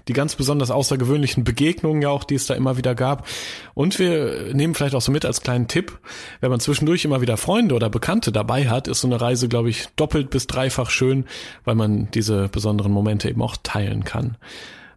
die 0.07 0.13
ganz 0.13 0.35
besonders 0.35 0.69
außergewöhnlichen 0.69 1.43
Begegnungen 1.43 2.03
ja 2.03 2.09
auch, 2.09 2.23
die 2.23 2.35
es 2.35 2.45
da 2.45 2.53
immer 2.53 2.77
wieder 2.77 2.93
gab. 2.93 3.27
Und 3.73 3.97
wir 3.97 4.53
nehmen 4.53 4.75
vielleicht 4.75 4.93
auch 4.93 5.01
so 5.01 5.11
mit 5.11 5.25
als 5.25 5.41
kleinen 5.41 5.67
Tipp, 5.67 5.97
wenn 6.41 6.51
man 6.51 6.59
zwischendurch 6.59 7.03
immer 7.05 7.21
wieder 7.21 7.37
Freunde 7.37 7.73
oder 7.73 7.89
Bekannte 7.89 8.31
dabei 8.31 8.69
hat, 8.69 8.87
ist 8.87 9.01
so 9.01 9.07
eine 9.07 9.19
Reise, 9.19 9.47
glaube 9.47 9.69
ich, 9.69 9.87
doppelt 9.95 10.29
bis 10.29 10.45
dreifach 10.45 10.91
schön, 10.91 11.25
weil 11.65 11.75
man 11.75 12.11
diese 12.11 12.49
besonderen 12.49 12.91
Momente 12.91 13.29
eben 13.29 13.41
auch 13.41 13.57
teilen 13.61 14.03
kann. 14.03 14.37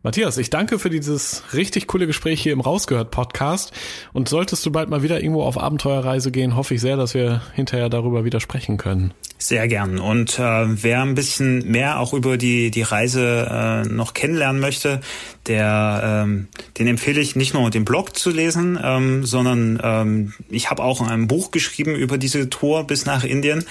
Matthias, 0.06 0.38
ich 0.38 0.50
danke 0.50 0.78
für 0.78 0.88
dieses 0.88 1.42
richtig 1.52 1.88
coole 1.88 2.06
Gespräch 2.06 2.40
hier 2.40 2.52
im 2.52 2.60
Rausgehört 2.60 3.10
Podcast. 3.10 3.72
Und 4.12 4.28
solltest 4.28 4.64
du 4.64 4.70
bald 4.70 4.88
mal 4.88 5.02
wieder 5.02 5.20
irgendwo 5.20 5.42
auf 5.42 5.58
Abenteuerreise 5.58 6.30
gehen, 6.30 6.54
hoffe 6.54 6.74
ich 6.74 6.80
sehr, 6.80 6.96
dass 6.96 7.12
wir 7.12 7.42
hinterher 7.54 7.88
darüber 7.88 8.24
wieder 8.24 8.38
sprechen 8.38 8.76
können. 8.76 9.12
Sehr 9.38 9.66
gern. 9.66 9.98
Und 9.98 10.38
äh, 10.38 10.42
wer 10.42 11.02
ein 11.02 11.16
bisschen 11.16 11.68
mehr 11.68 11.98
auch 11.98 12.14
über 12.14 12.36
die, 12.36 12.70
die 12.70 12.82
Reise 12.82 13.48
äh, 13.50 13.88
noch 13.88 14.14
kennenlernen 14.14 14.60
möchte, 14.60 15.00
der, 15.48 16.24
ähm, 16.24 16.46
den 16.78 16.86
empfehle 16.86 17.20
ich 17.20 17.34
nicht 17.34 17.52
nur 17.52 17.68
den 17.70 17.84
Blog 17.84 18.16
zu 18.16 18.30
lesen, 18.30 18.78
ähm, 18.80 19.26
sondern 19.26 19.80
ähm, 19.82 20.34
ich 20.48 20.70
habe 20.70 20.84
auch 20.84 21.00
ein 21.00 21.26
Buch 21.26 21.50
geschrieben 21.50 21.96
über 21.96 22.16
diese 22.16 22.48
Tour 22.48 22.84
bis 22.86 23.06
nach 23.06 23.24
Indien. 23.24 23.64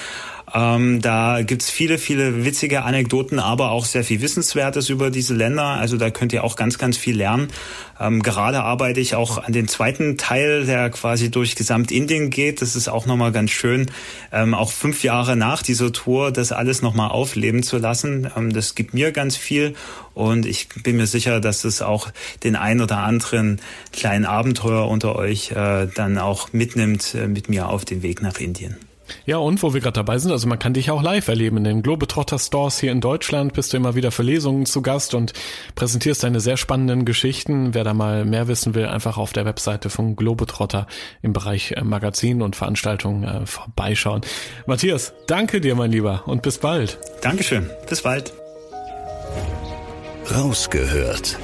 Ähm, 0.55 1.01
da 1.01 1.41
gibt's 1.41 1.69
viele, 1.69 1.97
viele 1.97 2.45
witzige 2.45 2.83
Anekdoten, 2.83 3.39
aber 3.39 3.71
auch 3.71 3.83
sehr 3.83 4.05
viel 4.05 4.21
Wissenswertes 4.21 4.89
über 4.89 5.09
diese 5.11 5.33
Länder. 5.33 5.63
Also 5.65 5.97
da 5.97 6.09
könnt 6.11 6.31
ihr 6.31 6.45
auch 6.45 6.55
ganz, 6.55 6.77
ganz 6.77 6.95
viel 6.95 7.17
lernen. 7.17 7.49
Ähm, 7.99 8.23
gerade 8.23 8.63
arbeite 8.63 9.01
ich 9.01 9.15
auch 9.15 9.37
an 9.37 9.51
den 9.51 9.67
zweiten 9.67 10.17
Teil, 10.17 10.65
der 10.65 10.89
quasi 10.91 11.29
durch 11.29 11.57
Gesamtindien 11.57 12.29
geht. 12.29 12.61
Das 12.61 12.77
ist 12.77 12.87
auch 12.87 13.05
nochmal 13.05 13.33
ganz 13.33 13.51
schön, 13.51 13.91
ähm, 14.31 14.53
auch 14.53 14.71
fünf 14.71 15.03
Jahre 15.03 15.35
nach 15.35 15.61
dieser 15.61 15.91
Tour 15.91 16.31
das 16.31 16.53
alles 16.53 16.81
nochmal 16.81 17.09
aufleben 17.09 17.61
zu 17.61 17.77
lassen. 17.77 18.31
Ähm, 18.37 18.53
das 18.53 18.75
gibt 18.75 18.93
mir 18.93 19.11
ganz 19.11 19.35
viel 19.35 19.75
und 20.13 20.45
ich 20.45 20.69
bin 20.83 20.95
mir 20.95 21.07
sicher, 21.07 21.41
dass 21.41 21.65
es 21.65 21.81
auch 21.81 22.11
den 22.45 22.55
ein 22.55 22.79
oder 22.79 22.99
anderen 22.99 23.59
kleinen 23.91 24.23
Abenteuer 24.23 24.87
unter 24.87 25.17
euch 25.17 25.51
äh, 25.51 25.87
dann 25.93 26.17
auch 26.17 26.53
mitnimmt 26.53 27.13
äh, 27.13 27.27
mit 27.27 27.49
mir 27.49 27.67
auf 27.67 27.83
den 27.83 28.03
Weg 28.03 28.21
nach 28.21 28.39
Indien. 28.39 28.77
Ja, 29.25 29.37
und 29.37 29.63
wo 29.63 29.73
wir 29.73 29.81
gerade 29.81 29.95
dabei 29.95 30.19
sind, 30.19 30.31
also 30.31 30.47
man 30.47 30.59
kann 30.59 30.73
dich 30.73 30.91
auch 30.91 31.01
live 31.01 31.27
erleben. 31.27 31.57
In 31.57 31.63
den 31.63 31.81
Globetrotter 31.81 32.37
Stores 32.37 32.79
hier 32.79 32.91
in 32.91 33.01
Deutschland 33.01 33.53
bist 33.53 33.73
du 33.73 33.77
immer 33.77 33.95
wieder 33.95 34.11
für 34.11 34.23
Lesungen 34.23 34.65
zu 34.65 34.81
Gast 34.81 35.15
und 35.15 35.33
präsentierst 35.73 36.23
deine 36.23 36.39
sehr 36.39 36.57
spannenden 36.57 37.05
Geschichten. 37.05 37.73
Wer 37.73 37.83
da 37.83 37.93
mal 37.93 38.25
mehr 38.25 38.47
wissen 38.47 38.75
will, 38.75 38.85
einfach 38.85 39.17
auf 39.17 39.33
der 39.33 39.45
Webseite 39.45 39.89
von 39.89 40.15
Globetrotter 40.15 40.85
im 41.23 41.33
Bereich 41.33 41.71
äh, 41.71 41.83
Magazin 41.83 42.41
und 42.41 42.55
Veranstaltungen 42.55 43.23
äh, 43.23 43.45
vorbeischauen. 43.45 44.21
Matthias, 44.67 45.13
danke 45.27 45.59
dir, 45.59 45.75
mein 45.75 45.91
Lieber, 45.91 46.23
und 46.27 46.43
bis 46.43 46.59
bald. 46.59 46.99
Dankeschön. 47.21 47.69
Bis 47.89 48.03
bald. 48.03 48.31
Rausgehört 50.31 51.37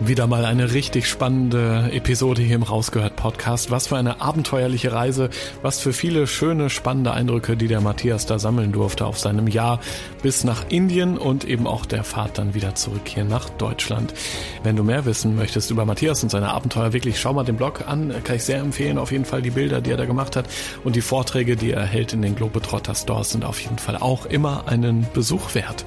wieder 0.00 0.26
mal 0.26 0.44
eine 0.44 0.72
richtig 0.72 1.08
spannende 1.08 1.90
Episode 1.92 2.42
hier 2.42 2.56
im 2.56 2.62
Rausgehört 2.62 3.16
Podcast. 3.16 3.70
Was 3.70 3.88
für 3.88 3.96
eine 3.96 4.20
abenteuerliche 4.20 4.92
Reise, 4.92 5.30
was 5.62 5.80
für 5.80 5.92
viele 5.92 6.26
schöne, 6.26 6.70
spannende 6.70 7.12
Eindrücke, 7.12 7.56
die 7.56 7.68
der 7.68 7.80
Matthias 7.80 8.26
da 8.26 8.38
sammeln 8.38 8.72
durfte 8.72 9.06
auf 9.06 9.18
seinem 9.18 9.48
Jahr 9.48 9.80
bis 10.22 10.44
nach 10.44 10.66
Indien 10.68 11.18
und 11.18 11.44
eben 11.44 11.66
auch 11.66 11.84
der 11.84 12.04
Fahrt 12.04 12.38
dann 12.38 12.54
wieder 12.54 12.74
zurück 12.74 13.02
hier 13.06 13.24
nach 13.24 13.48
Deutschland. 13.50 14.14
Wenn 14.62 14.76
du 14.76 14.84
mehr 14.84 15.04
wissen 15.04 15.34
möchtest 15.34 15.70
über 15.70 15.84
Matthias 15.84 16.22
und 16.22 16.30
seine 16.30 16.50
Abenteuer, 16.50 16.92
wirklich 16.92 17.20
schau 17.20 17.32
mal 17.32 17.44
den 17.44 17.56
Blog 17.56 17.88
an, 17.88 18.14
kann 18.24 18.36
ich 18.36 18.44
sehr 18.44 18.58
empfehlen. 18.58 18.98
Auf 18.98 19.10
jeden 19.10 19.24
Fall 19.24 19.42
die 19.42 19.50
Bilder, 19.50 19.80
die 19.80 19.90
er 19.90 19.96
da 19.96 20.04
gemacht 20.04 20.36
hat 20.36 20.46
und 20.84 20.96
die 20.96 21.02
Vorträge, 21.02 21.56
die 21.56 21.72
er 21.72 21.84
hält 21.84 22.12
in 22.12 22.22
den 22.22 22.36
Globetrotter 22.36 22.94
Stores 22.94 23.30
sind 23.30 23.44
auf 23.44 23.60
jeden 23.60 23.78
Fall 23.78 23.96
auch 23.96 24.26
immer 24.26 24.68
einen 24.68 25.06
Besuch 25.12 25.54
wert. 25.54 25.84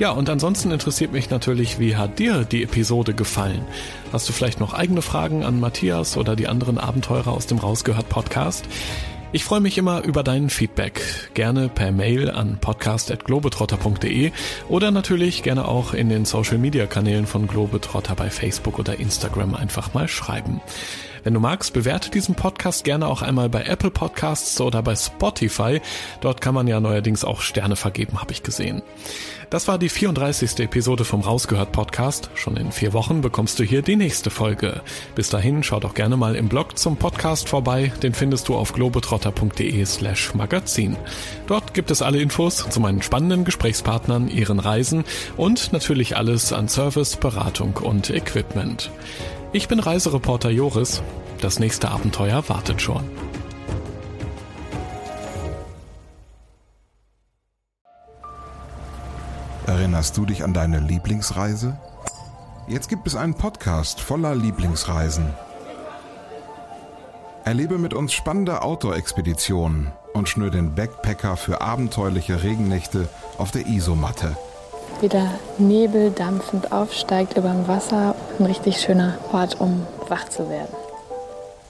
Ja, 0.00 0.12
und 0.12 0.30
ansonsten 0.30 0.70
interessiert 0.70 1.12
mich 1.12 1.28
natürlich, 1.28 1.78
wie 1.78 1.94
hat 1.94 2.18
dir 2.18 2.44
die 2.44 2.62
Episode 2.62 3.12
gefallen? 3.12 3.66
Hast 4.14 4.26
du 4.30 4.32
vielleicht 4.32 4.58
noch 4.58 4.72
eigene 4.72 5.02
Fragen 5.02 5.44
an 5.44 5.60
Matthias 5.60 6.16
oder 6.16 6.36
die 6.36 6.48
anderen 6.48 6.78
Abenteurer 6.78 7.30
aus 7.30 7.46
dem 7.46 7.58
Rausgehört 7.58 8.08
Podcast? 8.08 8.64
Ich 9.32 9.44
freue 9.44 9.60
mich 9.60 9.76
immer 9.76 10.02
über 10.02 10.22
deinen 10.22 10.48
Feedback. 10.48 11.02
Gerne 11.34 11.68
per 11.68 11.92
Mail 11.92 12.30
an 12.30 12.56
podcast.globetrotter.de 12.58 14.32
oder 14.70 14.90
natürlich 14.90 15.42
gerne 15.42 15.68
auch 15.68 15.92
in 15.92 16.08
den 16.08 16.24
Social 16.24 16.56
Media 16.56 16.86
Kanälen 16.86 17.26
von 17.26 17.46
Globetrotter 17.46 18.14
bei 18.14 18.30
Facebook 18.30 18.78
oder 18.78 18.98
Instagram 18.98 19.54
einfach 19.54 19.92
mal 19.92 20.08
schreiben. 20.08 20.62
Wenn 21.22 21.34
du 21.34 21.40
magst, 21.40 21.72
bewerte 21.72 22.10
diesen 22.10 22.34
Podcast 22.34 22.84
gerne 22.84 23.06
auch 23.06 23.22
einmal 23.22 23.48
bei 23.48 23.62
Apple 23.64 23.90
Podcasts 23.90 24.60
oder 24.60 24.82
bei 24.82 24.96
Spotify. 24.96 25.80
Dort 26.20 26.40
kann 26.40 26.54
man 26.54 26.66
ja 26.66 26.80
neuerdings 26.80 27.24
auch 27.24 27.40
Sterne 27.40 27.76
vergeben, 27.76 28.20
habe 28.20 28.32
ich 28.32 28.42
gesehen. 28.42 28.82
Das 29.50 29.66
war 29.66 29.78
die 29.78 29.88
34. 29.88 30.60
Episode 30.60 31.04
vom 31.04 31.22
Rausgehört 31.22 31.72
Podcast. 31.72 32.30
Schon 32.34 32.56
in 32.56 32.70
vier 32.70 32.92
Wochen 32.92 33.20
bekommst 33.20 33.58
du 33.58 33.64
hier 33.64 33.82
die 33.82 33.96
nächste 33.96 34.30
Folge. 34.30 34.80
Bis 35.16 35.28
dahin 35.28 35.64
schau 35.64 35.80
doch 35.80 35.94
gerne 35.94 36.16
mal 36.16 36.36
im 36.36 36.48
Blog 36.48 36.78
zum 36.78 36.96
Podcast 36.96 37.48
vorbei. 37.48 37.92
Den 38.00 38.14
findest 38.14 38.48
du 38.48 38.54
auf 38.54 38.72
globetrotter.de 38.72 39.84
slash 39.84 40.34
magazin. 40.34 40.96
Dort 41.48 41.74
gibt 41.74 41.90
es 41.90 42.00
alle 42.00 42.20
Infos 42.20 42.68
zu 42.70 42.78
meinen 42.78 43.02
spannenden 43.02 43.44
Gesprächspartnern, 43.44 44.28
ihren 44.28 44.60
Reisen 44.60 45.04
und 45.36 45.72
natürlich 45.72 46.16
alles 46.16 46.52
an 46.52 46.68
Service, 46.68 47.16
Beratung 47.16 47.76
und 47.78 48.10
Equipment. 48.10 48.92
Ich 49.52 49.66
bin 49.66 49.80
Reisereporter 49.80 50.50
Joris. 50.50 51.02
Das 51.40 51.58
nächste 51.58 51.90
Abenteuer 51.90 52.48
wartet 52.48 52.80
schon. 52.80 53.02
Erinnerst 59.66 60.16
du 60.16 60.24
dich 60.24 60.44
an 60.44 60.54
deine 60.54 60.78
Lieblingsreise? 60.78 61.76
Jetzt 62.68 62.88
gibt 62.88 63.08
es 63.08 63.16
einen 63.16 63.34
Podcast 63.34 64.00
voller 64.00 64.36
Lieblingsreisen. 64.36 65.34
Erlebe 67.44 67.78
mit 67.78 67.92
uns 67.92 68.12
spannende 68.12 68.62
Outdoor-Expeditionen 68.62 69.90
und 70.14 70.28
schnür 70.28 70.50
den 70.50 70.76
Backpacker 70.76 71.36
für 71.36 71.60
abenteuerliche 71.60 72.44
Regennächte 72.44 73.08
auf 73.36 73.50
der 73.50 73.66
Isomatte. 73.66 74.36
Wie 75.00 75.08
der 75.08 75.30
Nebel 75.56 76.10
dampfend 76.10 76.72
aufsteigt 76.72 77.38
über 77.38 77.48
dem 77.48 77.66
Wasser. 77.66 78.14
Ein 78.38 78.44
richtig 78.44 78.80
schöner 78.80 79.16
Ort, 79.32 79.58
um 79.58 79.86
wach 80.08 80.28
zu 80.28 80.50
werden. 80.50 80.74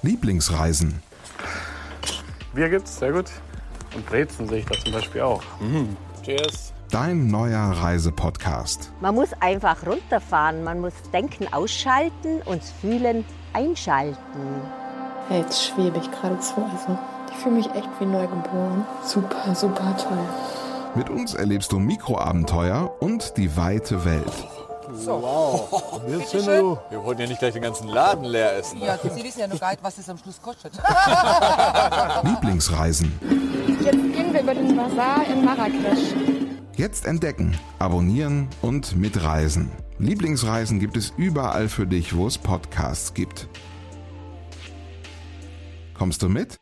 Lieblingsreisen. 0.02 1.00
Bier 2.52 2.68
gibt's, 2.68 2.98
sehr 2.98 3.12
gut. 3.12 3.26
Und 3.94 4.04
Brezen 4.06 4.48
sehe 4.48 4.58
ich 4.58 4.66
da 4.66 4.76
zum 4.82 4.92
Beispiel 4.92 5.20
auch. 5.20 5.42
Mhm. 5.60 5.96
Cheers. 6.24 6.72
Dein 6.90 7.28
neuer 7.28 7.70
Reisepodcast. 7.70 8.90
Man 9.00 9.14
muss 9.14 9.28
einfach 9.38 9.86
runterfahren, 9.86 10.64
man 10.64 10.80
muss 10.80 10.94
Denken 11.12 11.52
ausschalten 11.52 12.42
und 12.46 12.64
Fühlen 12.64 13.24
einschalten. 13.52 14.16
Ja, 15.28 15.36
jetzt 15.36 15.66
schwebe 15.66 15.98
ich 15.98 16.10
geradezu. 16.10 16.54
Also, 16.56 16.98
ich 17.30 17.36
fühle 17.36 17.54
mich 17.54 17.66
echt 17.76 17.88
wie 18.00 18.06
neugeboren. 18.06 18.84
Super, 19.04 19.54
super 19.54 19.96
toll. 19.96 20.18
Mit 20.96 21.08
uns 21.08 21.34
erlebst 21.34 21.70
du 21.70 21.78
Mikroabenteuer 21.78 22.96
und 23.00 23.36
die 23.36 23.56
weite 23.56 24.04
Welt. 24.04 24.32
So. 24.92 25.22
Wow. 25.22 26.00
Jetzt 26.08 26.30
sind 26.30 26.46
wir, 26.46 26.82
wir 26.90 27.04
wollten 27.04 27.20
ja 27.20 27.28
nicht 27.28 27.38
gleich 27.38 27.52
den 27.52 27.62
ganzen 27.62 27.88
Laden 27.88 28.24
leer 28.24 28.56
essen. 28.56 28.80
Ja, 28.82 28.98
Sie 28.98 29.22
wissen 29.22 29.38
ja 29.40 29.46
noch 29.46 29.60
gar 29.60 29.70
nicht, 29.70 29.84
was 29.84 29.98
es 29.98 30.08
am 30.08 30.18
Schluss 30.18 30.42
kostet. 30.42 30.72
Lieblingsreisen. 32.24 33.12
Jetzt 33.84 33.92
gehen 33.92 34.32
wir 34.32 34.40
über 34.40 34.54
den 34.54 34.76
Bazar 34.76 35.24
in 35.26 35.44
Marrakesch. 35.44 36.14
Jetzt 36.74 37.06
entdecken, 37.06 37.56
abonnieren 37.78 38.48
und 38.62 38.96
mitreisen. 38.96 39.70
Lieblingsreisen 39.98 40.80
gibt 40.80 40.96
es 40.96 41.12
überall 41.16 41.68
für 41.68 41.86
dich, 41.86 42.16
wo 42.16 42.26
es 42.26 42.36
Podcasts 42.36 43.14
gibt. 43.14 43.48
Kommst 45.94 46.22
du 46.22 46.28
mit? 46.28 46.59